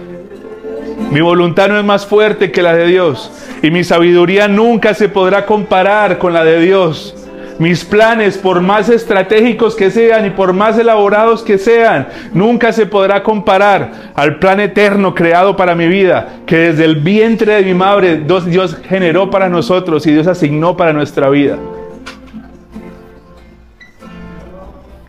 Mi 1.11 1.21
voluntad 1.21 1.69
no 1.69 1.79
es 1.79 1.85
más 1.85 2.07
fuerte 2.07 2.51
que 2.51 2.63
la 2.63 2.75
de 2.75 2.87
Dios 2.87 3.31
y 3.63 3.71
mi 3.71 3.85
sabiduría 3.85 4.49
nunca 4.49 4.95
se 4.95 5.09
podrá 5.09 5.47
comparar 5.47 6.19
con 6.19 6.33
la 6.33 6.45
de 6.45 6.61
Dios. 6.61 7.15
Mis 7.59 7.85
planes, 7.85 8.37
por 8.37 8.61
más 8.61 8.91
estratégicos 8.91 9.75
que 9.77 9.91
sean 9.91 10.27
y 10.27 10.31
por 10.31 10.53
más 10.53 10.79
elaborados 10.79 11.43
que 11.43 11.57
sean, 11.57 12.09
nunca 12.35 12.71
se 12.73 12.85
podrá 12.85 13.23
comparar 13.23 14.13
al 14.15 14.39
plan 14.39 14.61
eterno 14.61 15.15
creado 15.15 15.57
para 15.57 15.75
mi 15.75 15.89
vida, 15.89 16.41
que 16.45 16.57
desde 16.57 16.85
el 16.85 16.97
vientre 16.97 17.55
de 17.55 17.63
mi 17.63 17.73
madre 17.73 18.23
Dios 18.47 18.77
generó 18.87 19.31
para 19.31 19.49
nosotros 19.49 20.07
y 20.07 20.13
Dios 20.13 20.27
asignó 20.27 20.77
para 20.77 20.93
nuestra 20.93 21.31
vida. 21.31 21.57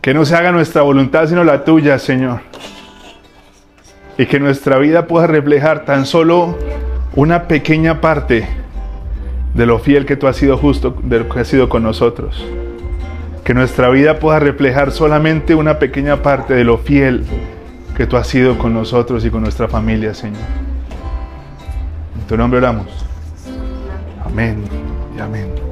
Que 0.00 0.14
no 0.14 0.24
se 0.24 0.34
haga 0.34 0.50
nuestra 0.50 0.80
voluntad 0.80 1.26
sino 1.26 1.44
la 1.44 1.64
tuya, 1.64 1.98
Señor. 1.98 2.40
Y 4.18 4.26
que 4.26 4.38
nuestra 4.40 4.78
vida 4.78 5.06
pueda 5.06 5.26
reflejar 5.26 5.84
tan 5.86 6.04
solo 6.04 6.58
una 7.14 7.48
pequeña 7.48 8.00
parte 8.00 8.46
de 9.54 9.66
lo 9.66 9.78
fiel 9.78 10.06
que 10.06 10.16
tú 10.16 10.26
has 10.26 10.36
sido 10.36 10.58
justo, 10.58 10.96
de 11.02 11.20
lo 11.20 11.28
que 11.28 11.40
has 11.40 11.48
sido 11.48 11.68
con 11.68 11.82
nosotros. 11.82 12.44
Que 13.44 13.54
nuestra 13.54 13.88
vida 13.88 14.18
pueda 14.18 14.38
reflejar 14.38 14.92
solamente 14.92 15.54
una 15.54 15.78
pequeña 15.78 16.22
parte 16.22 16.54
de 16.54 16.64
lo 16.64 16.78
fiel 16.78 17.24
que 17.96 18.06
tú 18.06 18.16
has 18.16 18.26
sido 18.26 18.58
con 18.58 18.74
nosotros 18.74 19.24
y 19.24 19.30
con 19.30 19.42
nuestra 19.42 19.68
familia, 19.68 20.14
Señor. 20.14 20.42
En 22.20 22.26
tu 22.26 22.36
nombre 22.36 22.58
oramos. 22.58 22.86
Amén 24.24 24.62
y 25.16 25.20
amén. 25.20 25.67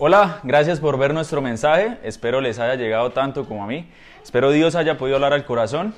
Hola, 0.00 0.40
gracias 0.42 0.80
por 0.80 0.98
ver 0.98 1.14
nuestro 1.14 1.40
mensaje. 1.40 1.98
Espero 2.02 2.40
les 2.40 2.58
haya 2.58 2.74
llegado 2.74 3.12
tanto 3.12 3.46
como 3.46 3.62
a 3.62 3.68
mí. 3.68 3.88
Espero 4.24 4.50
Dios 4.50 4.74
haya 4.74 4.98
podido 4.98 5.14
hablar 5.14 5.32
al 5.32 5.44
corazón 5.44 5.94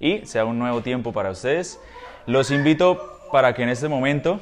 y 0.00 0.24
sea 0.24 0.46
un 0.46 0.58
nuevo 0.58 0.80
tiempo 0.80 1.12
para 1.12 1.30
ustedes. 1.30 1.78
Los 2.24 2.50
invito 2.50 3.20
para 3.30 3.52
que 3.52 3.64
en 3.64 3.68
este 3.68 3.86
momento 3.86 4.40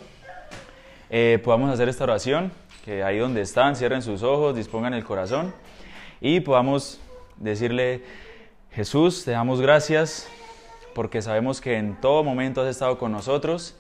eh, 1.11 1.41
podamos 1.43 1.73
hacer 1.73 1.89
esta 1.89 2.05
oración, 2.05 2.53
que 2.85 3.03
ahí 3.03 3.19
donde 3.19 3.41
están, 3.41 3.75
cierren 3.75 4.03
sus 4.03 4.23
ojos, 4.23 4.55
dispongan 4.55 4.95
el 4.95 5.03
corazón 5.03 5.53
y 6.21 6.39
podamos 6.39 7.01
decirle, 7.39 8.05
Jesús, 8.71 9.25
te 9.25 9.33
damos 9.33 9.61
gracias 9.61 10.29
porque 10.95 11.23
sabemos 11.23 11.61
que 11.61 11.77
en 11.77 12.01
todo 12.01 12.23
momento 12.23 12.61
has 12.61 12.69
estado 12.69 12.99
con 12.99 13.11
nosotros. 13.11 13.77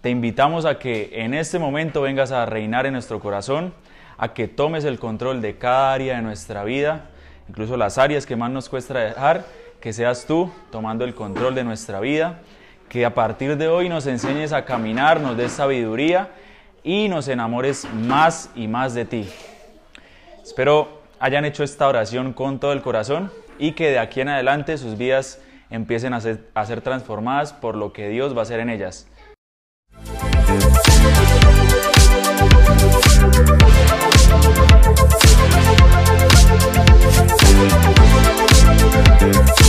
Te 0.00 0.08
invitamos 0.08 0.64
a 0.64 0.78
que 0.78 1.10
en 1.12 1.34
este 1.34 1.58
momento 1.58 2.00
vengas 2.00 2.32
a 2.32 2.46
reinar 2.46 2.86
en 2.86 2.94
nuestro 2.94 3.20
corazón, 3.20 3.74
a 4.18 4.34
que 4.34 4.48
tomes 4.48 4.84
el 4.84 4.98
control 4.98 5.40
de 5.40 5.56
cada 5.56 5.92
área 5.92 6.16
de 6.16 6.22
nuestra 6.22 6.64
vida, 6.64 7.06
incluso 7.48 7.76
las 7.76 7.96
áreas 7.98 8.26
que 8.26 8.36
más 8.36 8.50
nos 8.50 8.68
cuesta 8.68 8.98
dejar, 8.98 9.46
que 9.80 9.92
seas 9.92 10.26
tú 10.26 10.50
tomando 10.70 11.04
el 11.04 11.14
control 11.14 11.54
de 11.54 11.64
nuestra 11.64 12.00
vida, 12.00 12.40
que 12.88 13.06
a 13.06 13.14
partir 13.14 13.56
de 13.56 13.68
hoy 13.68 13.88
nos 13.88 14.06
enseñes 14.06 14.52
a 14.52 14.64
caminar, 14.64 15.20
nos 15.20 15.36
des 15.36 15.52
sabiduría 15.52 16.30
y 16.82 17.08
nos 17.08 17.28
enamores 17.28 17.86
más 17.94 18.50
y 18.56 18.66
más 18.66 18.94
de 18.94 19.04
ti. 19.04 19.28
Espero 20.42 20.98
hayan 21.20 21.44
hecho 21.44 21.62
esta 21.62 21.86
oración 21.88 22.32
con 22.32 22.58
todo 22.58 22.72
el 22.72 22.82
corazón 22.82 23.30
y 23.58 23.72
que 23.72 23.90
de 23.90 23.98
aquí 23.98 24.20
en 24.20 24.28
adelante 24.28 24.78
sus 24.78 24.96
vidas 24.96 25.40
empiecen 25.70 26.14
a 26.14 26.20
ser, 26.20 26.48
a 26.54 26.64
ser 26.64 26.80
transformadas 26.80 27.52
por 27.52 27.76
lo 27.76 27.92
que 27.92 28.08
Dios 28.08 28.34
va 28.34 28.40
a 28.40 28.42
hacer 28.42 28.60
en 28.60 28.70
ellas. 28.70 29.06
Música 39.20 39.67